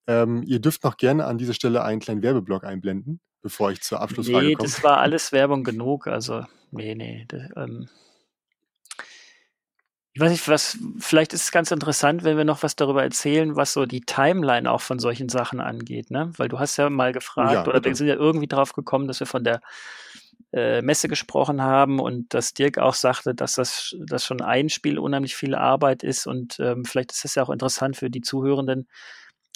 Ähm, 0.07 0.43
ihr 0.43 0.61
dürft 0.61 0.85
noch 0.85 0.97
gerne 0.97 1.27
an 1.27 1.39
dieser 1.39 1.55
Stelle 1.55 1.83
einen 1.83 2.01
kleinen 2.01 2.23
Werbeblock 2.23 2.65
einblenden, 2.65 3.21
bevor 3.43 3.71
ich 3.71 3.81
zur 3.81 4.01
Abschlussfrage 4.01 4.47
nee, 4.47 4.55
komme. 4.55 4.69
das 4.69 4.83
war 4.83 4.99
alles 4.99 5.33
Werbung 5.33 5.65
genug. 5.65 6.07
Also, 6.07 6.45
nee, 6.71 6.95
nee. 6.95 7.25
Das, 7.29 7.43
ähm, 7.57 7.89
ich 10.17 10.21
weiß 10.21 10.31
nicht, 10.31 10.47
was, 10.47 10.79
vielleicht 11.01 11.33
ist 11.33 11.43
es 11.43 11.51
ganz 11.51 11.73
interessant, 11.73 12.23
wenn 12.23 12.37
wir 12.37 12.45
noch 12.45 12.63
was 12.63 12.77
darüber 12.77 13.03
erzählen, 13.03 13.57
was 13.57 13.73
so 13.73 13.85
die 13.85 14.03
Timeline 14.03 14.71
auch 14.71 14.81
von 14.81 15.01
solchen 15.01 15.29
Sachen 15.29 15.61
angeht, 15.61 16.13
ne? 16.13 16.31
Weil 16.37 16.49
du 16.49 16.61
hast 16.61 16.77
ja 16.77 16.89
mal 16.89 17.13
gefragt, 17.13 17.53
Ja, 17.53 17.67
oder 17.67 17.83
wir 17.83 17.97
sind 17.97 18.07
ja 18.07 18.15
irgendwie 18.15 18.47
drauf 18.47 18.75
gekommen, 18.75 19.09
dass 19.09 19.19
wir 19.19 19.27
von 19.27 19.43
der 19.43 19.61
äh, 20.53 20.83
Messe 20.83 21.09
gesprochen 21.09 21.63
haben 21.63 21.99
und 21.99 22.33
dass 22.33 22.55
Dirk 22.55 22.79
auch 22.79 22.95
sagte, 22.95 23.35
dass 23.35 23.55
das, 23.55 23.97
das 23.99 24.25
schon 24.25 24.41
ein 24.41 24.69
Spiel 24.69 25.01
unheimlich 25.01 25.35
viel 25.35 25.57
Arbeit 25.57 26.05
ist 26.05 26.29
und 26.29 26.61
ähm, 26.61 26.85
vielleicht 26.85 27.11
ist 27.11 27.25
es 27.25 27.35
ja 27.35 27.43
auch 27.43 27.51
interessant 27.51 27.97
für 27.97 28.09
die 28.09 28.21
Zuhörenden, 28.21 28.87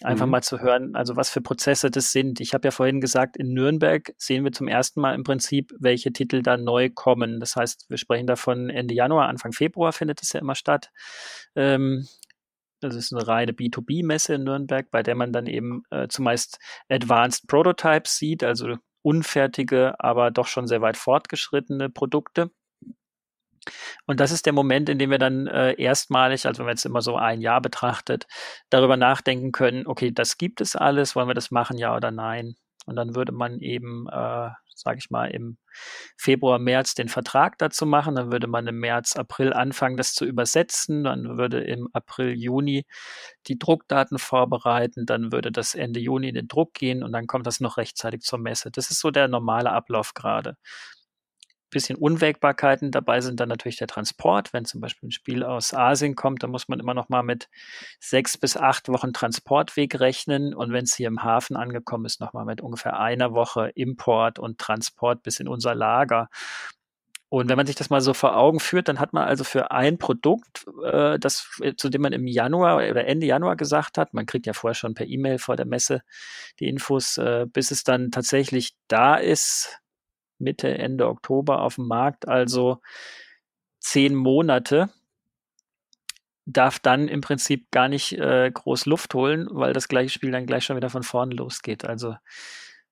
einfach 0.02 0.26
Mhm. 0.26 0.32
mal 0.32 0.42
zu 0.42 0.60
hören, 0.60 0.94
also 0.94 1.16
was 1.16 1.30
für 1.30 1.40
Prozesse 1.40 1.90
das 1.90 2.12
sind. 2.12 2.40
Ich 2.40 2.54
habe 2.54 2.68
ja 2.68 2.70
vorhin 2.70 3.00
gesagt, 3.00 3.36
in 3.36 3.52
Nürnberg 3.52 4.12
sehen 4.16 4.44
wir 4.44 4.52
zum 4.52 4.68
ersten 4.68 5.00
Mal 5.00 5.14
im 5.14 5.24
Prinzip, 5.24 5.72
welche 5.78 6.12
Titel 6.12 6.42
da 6.42 6.56
neu 6.56 6.90
kommen. 6.90 7.40
Das 7.40 7.56
heißt, 7.56 7.86
wir 7.88 7.98
sprechen 7.98 8.26
davon 8.26 8.70
Ende 8.70 8.94
Januar, 8.94 9.28
Anfang 9.28 9.52
Februar 9.52 9.92
findet 9.92 10.22
es 10.22 10.32
ja 10.32 10.40
immer 10.40 10.54
statt. 10.54 10.90
Ähm, 11.56 12.06
das 12.80 12.94
ist 12.94 13.12
eine 13.12 13.26
reine 13.26 13.52
B2B-Messe 13.52 14.34
in 14.34 14.44
Nürnberg, 14.44 14.88
bei 14.90 15.02
der 15.02 15.16
man 15.16 15.32
dann 15.32 15.46
eben 15.46 15.82
äh, 15.90 16.06
zumeist 16.08 16.58
Advanced 16.88 17.48
Prototypes 17.48 18.16
sieht, 18.18 18.44
also 18.44 18.76
unfertige, 19.02 19.98
aber 19.98 20.30
doch 20.30 20.46
schon 20.46 20.66
sehr 20.68 20.80
weit 20.80 20.96
fortgeschrittene 20.96 21.90
Produkte. 21.90 22.50
Und 24.06 24.20
das 24.20 24.30
ist 24.30 24.46
der 24.46 24.52
Moment, 24.52 24.88
in 24.88 24.98
dem 24.98 25.10
wir 25.10 25.18
dann 25.18 25.46
äh, 25.46 25.74
erstmalig, 25.74 26.46
also 26.46 26.60
wenn 26.60 26.66
man 26.66 26.76
jetzt 26.76 26.86
immer 26.86 27.02
so 27.02 27.16
ein 27.16 27.40
Jahr 27.40 27.60
betrachtet, 27.60 28.26
darüber 28.70 28.96
nachdenken 28.96 29.52
können, 29.52 29.86
okay, 29.86 30.10
das 30.12 30.38
gibt 30.38 30.60
es 30.60 30.76
alles, 30.76 31.16
wollen 31.16 31.28
wir 31.28 31.34
das 31.34 31.50
machen, 31.50 31.78
ja 31.78 31.94
oder 31.96 32.10
nein? 32.10 32.56
Und 32.88 32.96
dann 32.96 33.14
würde 33.14 33.32
man 33.32 33.60
eben, 33.60 34.08
äh, 34.08 34.48
sage 34.74 34.98
ich 34.98 35.10
mal, 35.10 35.26
im 35.26 35.58
Februar, 36.16 36.58
März 36.58 36.94
den 36.94 37.10
Vertrag 37.10 37.58
dazu 37.58 37.84
machen, 37.84 38.14
dann 38.14 38.32
würde 38.32 38.46
man 38.46 38.66
im 38.66 38.78
März, 38.78 39.14
April 39.16 39.52
anfangen, 39.52 39.98
das 39.98 40.14
zu 40.14 40.24
übersetzen, 40.24 41.04
dann 41.04 41.36
würde 41.36 41.60
im 41.60 41.88
April, 41.92 42.32
Juni 42.32 42.86
die 43.46 43.58
Druckdaten 43.58 44.18
vorbereiten, 44.18 45.04
dann 45.04 45.32
würde 45.32 45.52
das 45.52 45.74
Ende 45.74 46.00
Juni 46.00 46.30
in 46.30 46.34
den 46.34 46.48
Druck 46.48 46.72
gehen 46.72 47.02
und 47.02 47.12
dann 47.12 47.26
kommt 47.26 47.46
das 47.46 47.60
noch 47.60 47.76
rechtzeitig 47.76 48.22
zur 48.22 48.38
Messe. 48.38 48.70
Das 48.70 48.90
ist 48.90 49.00
so 49.00 49.10
der 49.10 49.28
normale 49.28 49.70
Ablauf 49.72 50.14
gerade 50.14 50.56
bisschen 51.70 51.96
Unwägbarkeiten 51.96 52.90
dabei 52.90 53.20
sind 53.20 53.40
dann 53.40 53.48
natürlich 53.48 53.76
der 53.76 53.86
Transport. 53.86 54.52
Wenn 54.52 54.64
zum 54.64 54.80
Beispiel 54.80 55.08
ein 55.08 55.12
Spiel 55.12 55.44
aus 55.44 55.74
Asien 55.74 56.14
kommt, 56.14 56.42
dann 56.42 56.50
muss 56.50 56.68
man 56.68 56.80
immer 56.80 56.94
noch 56.94 57.08
mal 57.08 57.22
mit 57.22 57.48
sechs 58.00 58.38
bis 58.38 58.56
acht 58.56 58.88
Wochen 58.88 59.12
Transportweg 59.12 59.98
rechnen. 60.00 60.54
Und 60.54 60.72
wenn 60.72 60.84
es 60.84 60.94
hier 60.94 61.08
im 61.08 61.22
Hafen 61.22 61.56
angekommen 61.56 62.04
ist, 62.04 62.20
noch 62.20 62.32
mal 62.32 62.44
mit 62.44 62.60
ungefähr 62.60 62.98
einer 62.98 63.32
Woche 63.32 63.70
Import 63.74 64.38
und 64.38 64.58
Transport 64.58 65.22
bis 65.22 65.40
in 65.40 65.48
unser 65.48 65.74
Lager. 65.74 66.28
Und 67.30 67.50
wenn 67.50 67.56
man 67.56 67.66
sich 67.66 67.76
das 67.76 67.90
mal 67.90 68.00
so 68.00 68.14
vor 68.14 68.36
Augen 68.36 68.58
führt, 68.58 68.88
dann 68.88 68.98
hat 68.98 69.12
man 69.12 69.28
also 69.28 69.44
für 69.44 69.70
ein 69.70 69.98
Produkt, 69.98 70.66
äh, 70.82 71.18
das, 71.18 71.50
zu 71.76 71.90
dem 71.90 72.00
man 72.00 72.14
im 72.14 72.26
Januar 72.26 72.76
oder 72.76 73.06
Ende 73.06 73.26
Januar 73.26 73.56
gesagt 73.56 73.98
hat, 73.98 74.14
man 74.14 74.24
kriegt 74.24 74.46
ja 74.46 74.54
vorher 74.54 74.74
schon 74.74 74.94
per 74.94 75.06
E-Mail 75.06 75.38
vor 75.38 75.56
der 75.56 75.66
Messe 75.66 76.00
die 76.58 76.68
Infos, 76.68 77.18
äh, 77.18 77.44
bis 77.46 77.70
es 77.70 77.84
dann 77.84 78.10
tatsächlich 78.10 78.72
da 78.88 79.16
ist, 79.16 79.78
Mitte, 80.38 80.76
Ende 80.76 81.08
Oktober 81.08 81.62
auf 81.62 81.76
dem 81.76 81.86
Markt, 81.86 82.28
also 82.28 82.80
zehn 83.80 84.14
Monate, 84.14 84.90
darf 86.46 86.78
dann 86.78 87.08
im 87.08 87.20
Prinzip 87.20 87.70
gar 87.70 87.88
nicht 87.88 88.12
äh, 88.12 88.50
groß 88.52 88.86
Luft 88.86 89.14
holen, 89.14 89.48
weil 89.50 89.72
das 89.72 89.88
gleiche 89.88 90.10
Spiel 90.10 90.30
dann 90.30 90.46
gleich 90.46 90.64
schon 90.64 90.76
wieder 90.76 90.90
von 90.90 91.02
vorne 91.02 91.34
losgeht. 91.34 91.84
Also 91.84 92.16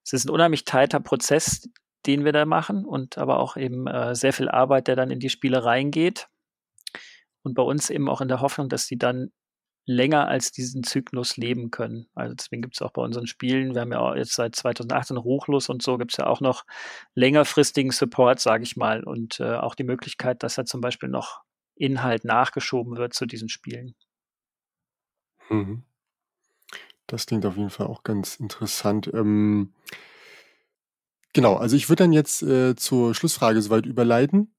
es 0.05 0.13
ist 0.13 0.27
ein 0.27 0.31
unheimlich 0.31 0.65
tighter 0.65 1.01
Prozess, 1.01 1.69
den 2.07 2.25
wir 2.25 2.33
da 2.33 2.45
machen 2.45 2.85
und 2.85 3.19
aber 3.19 3.41
auch 3.41 3.57
eben 3.57 3.87
äh, 3.87 4.15
sehr 4.15 4.33
viel 4.33 4.49
Arbeit, 4.49 4.89
der 4.89 4.97
dann 4.97 5.11
in 5.11 5.21
die 5.21 5.31
Spiele 5.31 5.65
reingeht. 5.65 6.29
Und 7.43 7.55
bei 7.55 7.63
uns 7.63 7.91
eben 7.91 8.09
auch 8.09 8.21
in 8.21 8.29
der 8.29 8.41
Hoffnung, 8.41 8.69
dass 8.69 8.87
die 8.87 8.99
dann 8.99 9.33
länger 9.87 10.27
als 10.27 10.51
diesen 10.51 10.83
Zyklus 10.83 11.37
leben 11.37 11.71
können. 11.71 12.09
Also 12.15 12.35
deswegen 12.35 12.63
gibt 12.63 12.75
es 12.75 12.83
auch 12.83 12.91
bei 12.91 13.03
unseren 13.03 13.29
Spielen, 13.29 13.75
wir 13.75 13.83
haben 13.83 13.93
ja 13.93 14.01
auch 14.01 14.17
jetzt 14.17 14.35
seit 14.35 14.57
2018 14.57 15.17
Ruchlos 15.17 15.69
und 15.69 15.81
so, 15.81 15.97
gibt 15.97 16.13
es 16.13 16.19
ja 16.19 16.27
auch 16.27 16.41
noch 16.41 16.65
längerfristigen 17.15 17.93
Support, 17.93 18.41
sage 18.41 18.65
ich 18.65 18.77
mal, 18.77 19.05
und 19.05 19.39
äh, 19.39 19.55
auch 19.55 19.77
die 19.77 19.85
Möglichkeit, 19.85 20.43
dass 20.43 20.57
da 20.57 20.65
zum 20.65 20.81
Beispiel 20.81 21.09
noch 21.09 21.43
Inhalt 21.77 22.25
nachgeschoben 22.25 22.97
wird 22.97 23.15
zu 23.15 23.27
diesen 23.27 23.49
Spielen. 23.49 23.95
Mhm. 25.49 25.85
Das 27.07 27.27
klingt 27.27 27.47
auf 27.47 27.57
jeden 27.57 27.71
Fall 27.71 27.87
auch 27.87 28.03
ganz 28.03 28.37
interessant. 28.37 29.09
Ähm, 29.15 29.73
genau, 31.33 31.55
also 31.55 31.77
ich 31.77 31.89
würde 31.89 32.03
dann 32.03 32.13
jetzt 32.13 32.43
äh, 32.43 32.75
zur 32.75 33.15
Schlussfrage 33.15 33.63
soweit 33.63 33.87
überleiten. 33.87 34.53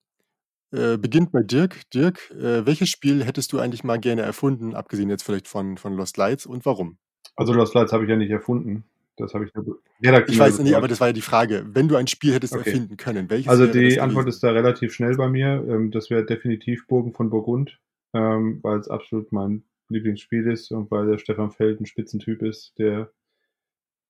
Äh, 0.72 0.98
beginnt 0.98 1.32
bei 1.32 1.42
Dirk. 1.44 1.90
Dirk, 1.92 2.30
äh, 2.32 2.66
welches 2.66 2.90
Spiel 2.90 3.24
hättest 3.24 3.54
du 3.54 3.60
eigentlich 3.60 3.84
mal 3.84 4.00
gerne 4.00 4.22
erfunden, 4.24 4.76
abgesehen 4.76 5.10
jetzt 5.10 5.24
vielleicht 5.24 5.48
von, 5.48 5.78
von 5.78 5.94
Lost 5.94 6.18
Lights 6.18 6.46
und 6.46 6.66
warum? 6.66 6.98
Also 7.36 7.54
Lost 7.54 7.74
Lights 7.74 7.94
habe 7.94 8.04
ich 8.04 8.10
ja 8.10 8.16
nicht 8.18 8.32
erfunden. 8.32 8.84
Das 9.16 9.34
habe 9.34 9.46
ich 9.46 9.52
redaktionell 9.56 10.24
Ich 10.28 10.38
weiß 10.38 10.58
nicht, 10.60 10.66
gefragt. 10.66 10.76
aber 10.76 10.88
das 10.88 11.00
war 11.00 11.08
ja 11.08 11.14
die 11.14 11.22
Frage. 11.22 11.66
Wenn 11.70 11.88
du 11.88 11.96
ein 11.96 12.08
Spiel 12.08 12.34
hättest 12.34 12.54
Okay. 12.54 12.70
erfinden 12.70 12.98
können, 12.98 13.30
welches 13.30 13.48
Also 13.48 13.66
die 13.66 14.00
Antwort 14.00 14.28
ist 14.28 14.44
da 14.44 14.52
relativ 14.52 14.94
schnell 14.94 15.16
bei 15.16 15.28
mir. 15.30 15.64
Ähm, 15.68 15.90
Das 15.92 16.10
wäre 16.10 16.26
definitiv 16.26 16.86
Burgen 16.88 17.14
von 17.14 17.30
Burgund, 17.30 17.80
ähm, 18.14 18.60
weil 18.62 18.80
es 18.80 18.90
absolut 18.90 19.32
mein 19.32 19.64
Lieblingsspiel 19.90 20.52
ist 20.52 20.72
und 20.72 20.92
weil 20.92 21.08
der 21.08 21.18
Stefan 21.18 21.52
Feld 21.52 21.80
ein 21.80 21.86
Spitzentyp 21.86 22.42
ist, 22.44 22.74
der 22.78 23.10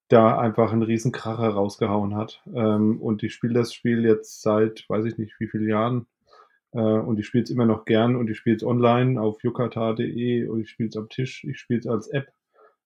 da 0.10 0.40
einfach 0.40 0.72
einen 0.72 0.84
riesen 0.84 1.12
Kracher 1.12 1.50
rausgehauen 1.50 2.16
hat. 2.16 2.42
Ähm, 2.54 3.00
Und 3.00 3.24
ich 3.24 3.34
spiele 3.34 3.54
das 3.54 3.74
Spiel 3.74 4.04
jetzt 4.04 4.42
seit, 4.42 4.86
weiß 4.90 5.06
ich 5.06 5.18
nicht, 5.18 5.36
wie 5.40 5.48
viele 5.48 5.68
Jahren. 5.70 6.08
Äh, 6.78 6.82
Und 6.82 7.20
ich 7.20 7.26
spiele 7.26 7.44
es 7.44 7.50
immer 7.50 7.66
noch 7.66 7.86
gern 7.86 8.16
und 8.16 8.30
ich 8.30 8.38
spiele 8.38 8.56
es 8.58 8.64
online 8.64 9.20
auf 9.22 9.44
yukata.de 9.44 10.48
und 10.48 10.62
ich 10.62 10.70
spiele 10.70 10.90
es 10.90 10.98
am 10.98 11.10
Tisch, 11.10 11.44
ich 11.44 11.60
spiele 11.60 11.80
es 11.80 11.88
als 11.88 12.08
App. 12.10 12.32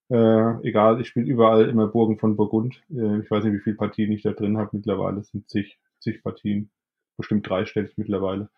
Äh, 0.10 0.67
egal, 0.67 1.01
ich 1.01 1.08
spiele 1.10 1.27
überall 1.27 1.69
immer 1.69 1.88
Burgen 1.88 2.17
von 2.19 2.36
Burgund. 2.38 2.82
Äh, 2.89 3.19
ich 3.21 3.30
weiß 3.32 3.43
nicht, 3.43 3.54
wie 3.54 3.60
viele 3.60 3.75
Partien 3.77 4.12
ich 4.12 4.23
da 4.23 4.32
drin 4.32 4.58
habe 4.58 4.71
mittlerweile. 4.77 5.19
Es 5.19 5.30
sind 5.32 5.49
zig, 5.49 5.80
zig 5.99 6.23
Partien. 6.23 6.71
Bestimmt 7.17 7.47
dreistellig 7.49 7.97
mittlerweile. 7.97 8.49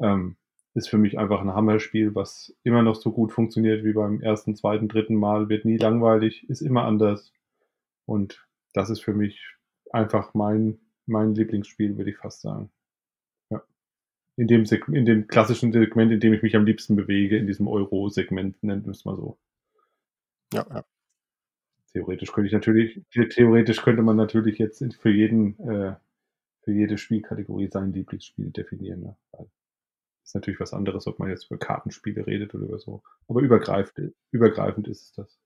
Ähm, 0.00 0.36
ist 0.74 0.88
für 0.88 0.98
mich 0.98 1.18
einfach 1.18 1.40
ein 1.40 1.54
Hammerspiel, 1.54 2.14
was 2.14 2.56
immer 2.64 2.82
noch 2.82 2.94
so 2.96 3.12
gut 3.12 3.32
funktioniert 3.32 3.84
wie 3.84 3.92
beim 3.92 4.20
ersten, 4.22 4.54
zweiten, 4.56 4.88
dritten 4.88 5.16
Mal. 5.16 5.48
Wird 5.48 5.64
nie 5.64 5.78
langweilig, 5.78 6.48
ist 6.48 6.62
immer 6.62 6.84
anders. 6.84 7.32
Und 8.06 8.46
das 8.74 8.90
ist 8.90 9.00
für 9.00 9.14
mich 9.14 9.56
einfach 9.92 10.34
mein, 10.34 10.78
mein 11.06 11.34
Lieblingsspiel, 11.34 11.96
würde 11.98 12.10
ich 12.10 12.18
fast 12.18 12.42
sagen. 12.42 12.70
In 14.36 14.46
dem, 14.46 14.64
Seg 14.64 14.88
in 14.88 15.04
dem 15.04 15.26
klassischen 15.26 15.72
Segment, 15.72 16.12
in 16.12 16.20
dem 16.20 16.32
ich 16.32 16.42
mich 16.42 16.56
am 16.56 16.64
liebsten 16.64 16.96
bewege, 16.96 17.36
in 17.36 17.46
diesem 17.46 17.68
Euro-Segment, 17.68 18.62
nennen 18.62 18.84
wir 18.84 18.92
es 18.92 19.04
mal 19.04 19.16
so. 19.16 19.38
Ja, 20.52 20.66
ja. 20.68 20.84
Theoretisch 21.92 22.32
könnte 22.32 22.46
ich 22.46 22.52
natürlich, 22.52 23.00
the- 23.12 23.28
theoretisch 23.28 23.82
könnte 23.82 24.02
man 24.02 24.16
natürlich 24.16 24.58
jetzt 24.58 24.82
für 24.94 25.10
jeden, 25.10 25.58
äh, 25.68 25.96
für 26.62 26.72
jede 26.72 26.98
Spielkategorie 26.98 27.68
sein 27.70 27.92
Lieblingsspiel 27.92 28.50
definieren. 28.50 29.02
Ne? 29.02 29.16
Ist 30.22 30.34
natürlich 30.34 30.60
was 30.60 30.72
anderes, 30.72 31.06
ob 31.08 31.18
man 31.18 31.28
jetzt 31.30 31.50
über 31.50 31.58
Kartenspiele 31.58 32.26
redet 32.26 32.54
oder 32.54 32.64
über 32.66 32.78
so. 32.78 33.02
Aber 33.26 33.40
übergreifend, 33.40 34.14
übergreifend 34.30 34.86
ist 34.86 35.02
es 35.02 35.12
das. 35.12 35.38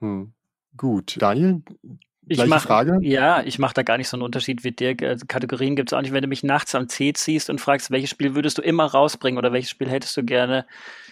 Hm. 0.00 0.32
Gut. 0.76 1.16
Daniel, 1.22 1.62
Ich 2.26 2.44
mach, 2.46 2.62
Frage? 2.62 2.98
Ja, 3.02 3.42
ich 3.42 3.58
mache 3.58 3.74
da 3.74 3.82
gar 3.82 3.98
nicht 3.98 4.08
so 4.08 4.16
einen 4.16 4.22
Unterschied 4.22 4.64
wie 4.64 4.72
Dirk. 4.72 5.02
Also 5.02 5.26
Kategorien 5.26 5.76
gibt 5.76 5.90
es 5.90 5.92
auch 5.92 6.02
nicht. 6.02 6.12
Wenn 6.12 6.22
du 6.22 6.28
mich 6.28 6.42
nachts 6.42 6.74
am 6.74 6.88
Tee 6.88 7.12
ziehst 7.12 7.50
und 7.50 7.60
fragst, 7.60 7.90
welches 7.90 8.10
Spiel 8.10 8.34
würdest 8.34 8.58
du 8.58 8.62
immer 8.62 8.86
rausbringen 8.86 9.38
oder 9.38 9.52
welches 9.52 9.70
Spiel 9.70 9.90
hättest 9.90 10.16
du 10.16 10.24
gerne 10.24 10.66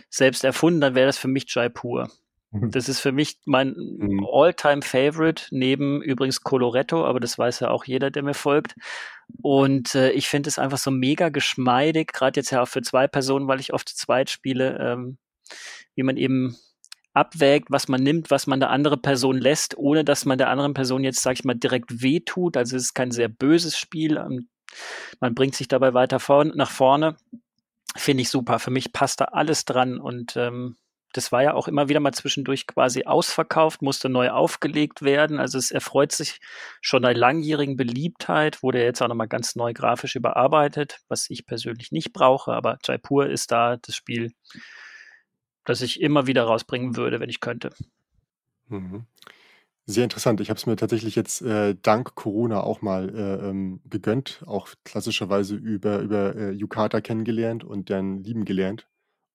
selbst 0.09 0.45
erfunden, 0.45 0.81
dann 0.81 0.95
wäre 0.95 1.07
das 1.07 1.19
für 1.19 1.29
mich 1.29 1.47
Jaipur. 1.49 2.11
Das 2.55 2.87
ist 2.91 3.01
für 3.01 3.13
mich 3.13 3.39
mein 3.47 3.75
Mhm. 3.99 4.27
All-Time-Favorite, 4.31 5.45
neben 5.53 6.03
übrigens 6.03 6.43
Coloretto, 6.43 7.03
aber 7.07 7.19
das 7.19 7.39
weiß 7.39 7.61
ja 7.61 7.71
auch 7.71 7.87
jeder, 7.87 8.11
der 8.11 8.23
mir 8.23 8.35
folgt. 8.35 8.75
Und 9.41 9.95
äh, 9.95 10.11
ich 10.11 10.29
finde 10.29 10.49
es 10.49 10.59
einfach 10.59 10.77
so 10.77 10.91
mega 10.91 11.31
geschmeidig, 11.31 12.13
gerade 12.13 12.39
jetzt 12.39 12.51
ja 12.51 12.63
auch 12.63 12.69
für 12.69 12.83
zwei 12.83 13.07
Personen, 13.07 13.49
weil 13.49 13.61
ich 13.61 13.73
oft 13.73 13.89
zu 13.89 13.97
zweit 13.97 14.29
spiele, 14.29 14.79
ähm, 14.79 15.17
wie 15.95 16.03
man 16.03 16.19
eben 16.19 16.57
abwägt, 17.15 17.71
was 17.71 17.89
man 17.89 18.03
nimmt, 18.03 18.31
was 18.31 18.47
man 18.47 18.61
der 18.61 18.71
andere 18.71 18.97
Person 18.97 19.39
lässt, 19.39 19.77
ohne 19.77 20.05
dass 20.05 20.25
man 20.25 20.39
der 20.39 20.49
anderen 20.49 20.75
Person 20.75 21.05
jetzt, 21.05 21.23
sag 21.23 21.35
ich 21.35 21.45
mal, 21.45 21.55
direkt 21.55 22.03
wehtut. 22.03 22.57
Also 22.57 22.77
es 22.77 22.85
ist 22.85 22.95
kein 22.95 23.11
sehr 23.11 23.29
böses 23.29 23.79
Spiel. 23.79 24.17
Ähm, 24.17 24.49
Man 25.21 25.35
bringt 25.35 25.55
sich 25.55 25.69
dabei 25.69 25.95
weiter 25.95 26.21
vorn, 26.21 26.53
nach 26.55 26.71
vorne. 26.71 27.17
Finde 27.97 28.23
ich 28.23 28.31
super. 28.31 28.59
Für 28.59 28.71
mich 28.71 28.93
passt 28.93 29.21
da 29.21 29.27
alles 29.27 29.65
dran 29.67 29.99
und 29.99 30.37
ähm, 30.37 30.77
das 31.13 31.31
war 31.31 31.43
ja 31.43 31.55
auch 31.55 31.69
immer 31.69 31.89
wieder 31.89 32.01
mal 32.01 32.13
zwischendurch 32.13 32.67
quasi 32.67 33.05
ausverkauft, 33.05 33.83
musste 33.83 34.09
neu 34.09 34.31
aufgelegt 34.31 35.03
werden. 35.03 35.39
Also 35.39 35.59
es 35.59 35.71
erfreut 35.71 36.13
sich 36.13 36.41
schon 36.81 37.05
einer 37.05 37.19
langjährigen 37.19 37.77
Beliebtheit, 37.77 38.63
wurde 38.63 38.83
jetzt 38.83 39.03
auch 39.03 39.09
nochmal 39.09 39.29
ganz 39.29 39.55
neu 39.55 39.75
grafisch 39.75 40.17
überarbeitet, 40.17 41.01
was 41.09 41.29
ich 41.29 41.47
persönlich 41.47 41.93
nicht 41.93 42.13
brauche, 42.13 42.53
aber 42.53 42.79
Jaipur 42.83 43.29
ist 43.29 43.53
da 43.53 43.77
das 43.77 43.95
Spiel, 43.95 44.33
das 45.65 45.81
ich 45.83 46.01
immer 46.01 46.27
wieder 46.27 46.45
rausbringen 46.45 46.97
würde, 46.97 47.21
wenn 47.21 47.31
ich 47.31 47.41
könnte. 47.41 47.71
Mhm. 48.69 49.07
Sehr 49.85 50.05
interessant. 50.05 50.41
Ich 50.41 50.49
habe 50.49 50.59
es 50.59 50.67
mir 50.67 50.77
tatsächlich 50.77 51.17
jetzt 51.17 51.43
äh, 51.43 51.75
dank 51.83 52.15
Corona 52.15 52.63
auch 52.63 52.83
mal 52.83 53.09
äh, 53.15 53.49
ähm, 53.49 53.81
gegönnt, 53.85 54.43
auch 54.47 54.69
klassischerweise 54.85 55.57
über, 55.57 55.99
über 55.99 56.37
äh, 56.37 56.51
Yukata 56.53 57.01
kennengelernt 57.01 57.65
und 57.65 57.91
dann 57.91 58.23
lieben 58.23 58.45
gelernt 58.45 58.87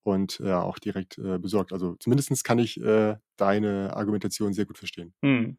und 0.03 0.39
äh, 0.39 0.53
auch 0.53 0.79
direkt 0.79 1.17
äh, 1.17 1.37
besorgt. 1.37 1.73
Also 1.73 1.95
zumindest 1.99 2.45
kann 2.45 2.59
ich 2.59 2.81
äh, 2.81 3.17
deine 3.35 3.93
Argumentation 3.93 4.53
sehr 4.53 4.65
gut 4.65 4.77
verstehen. 4.77 5.13
Hm. 5.21 5.57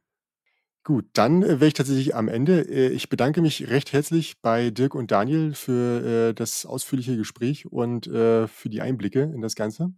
Gut, 0.85 1.05
dann 1.13 1.43
äh, 1.43 1.61
wäre 1.61 1.67
ich 1.67 1.75
tatsächlich 1.75 2.15
am 2.15 2.29
Ende. 2.29 2.63
Ich 2.63 3.11
bedanke 3.11 3.43
mich 3.43 3.69
recht 3.69 3.93
herzlich 3.93 4.41
bei 4.41 4.71
Dirk 4.71 4.95
und 4.95 5.11
Daniel 5.11 5.53
für 5.53 6.33
das 6.33 6.65
ausführliche 6.65 7.19
Gespräch 7.19 7.67
und 7.67 8.07
für 8.07 8.69
die 8.71 8.81
Einblicke 8.81 9.21
in 9.21 9.43
das 9.43 9.55
Ganze. 9.55 9.93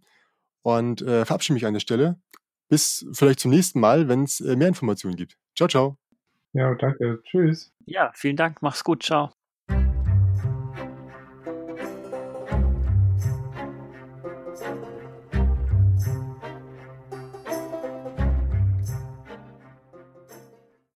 Und 0.63 1.01
äh, 1.01 1.25
verabschiede 1.25 1.55
mich 1.55 1.65
an 1.65 1.73
der 1.73 1.79
Stelle. 1.79 2.19
Bis 2.69 3.05
vielleicht 3.13 3.39
zum 3.39 3.51
nächsten 3.51 3.79
Mal, 3.79 4.07
wenn 4.07 4.23
es 4.23 4.39
äh, 4.39 4.55
mehr 4.55 4.67
Informationen 4.67 5.15
gibt. 5.15 5.37
Ciao, 5.55 5.67
ciao. 5.67 5.97
Ja, 6.53 6.73
danke. 6.75 7.21
Tschüss. 7.23 7.73
Ja, 7.85 8.11
vielen 8.13 8.35
Dank. 8.35 8.61
Mach's 8.61 8.83
gut. 8.83 9.03
Ciao. 9.03 9.31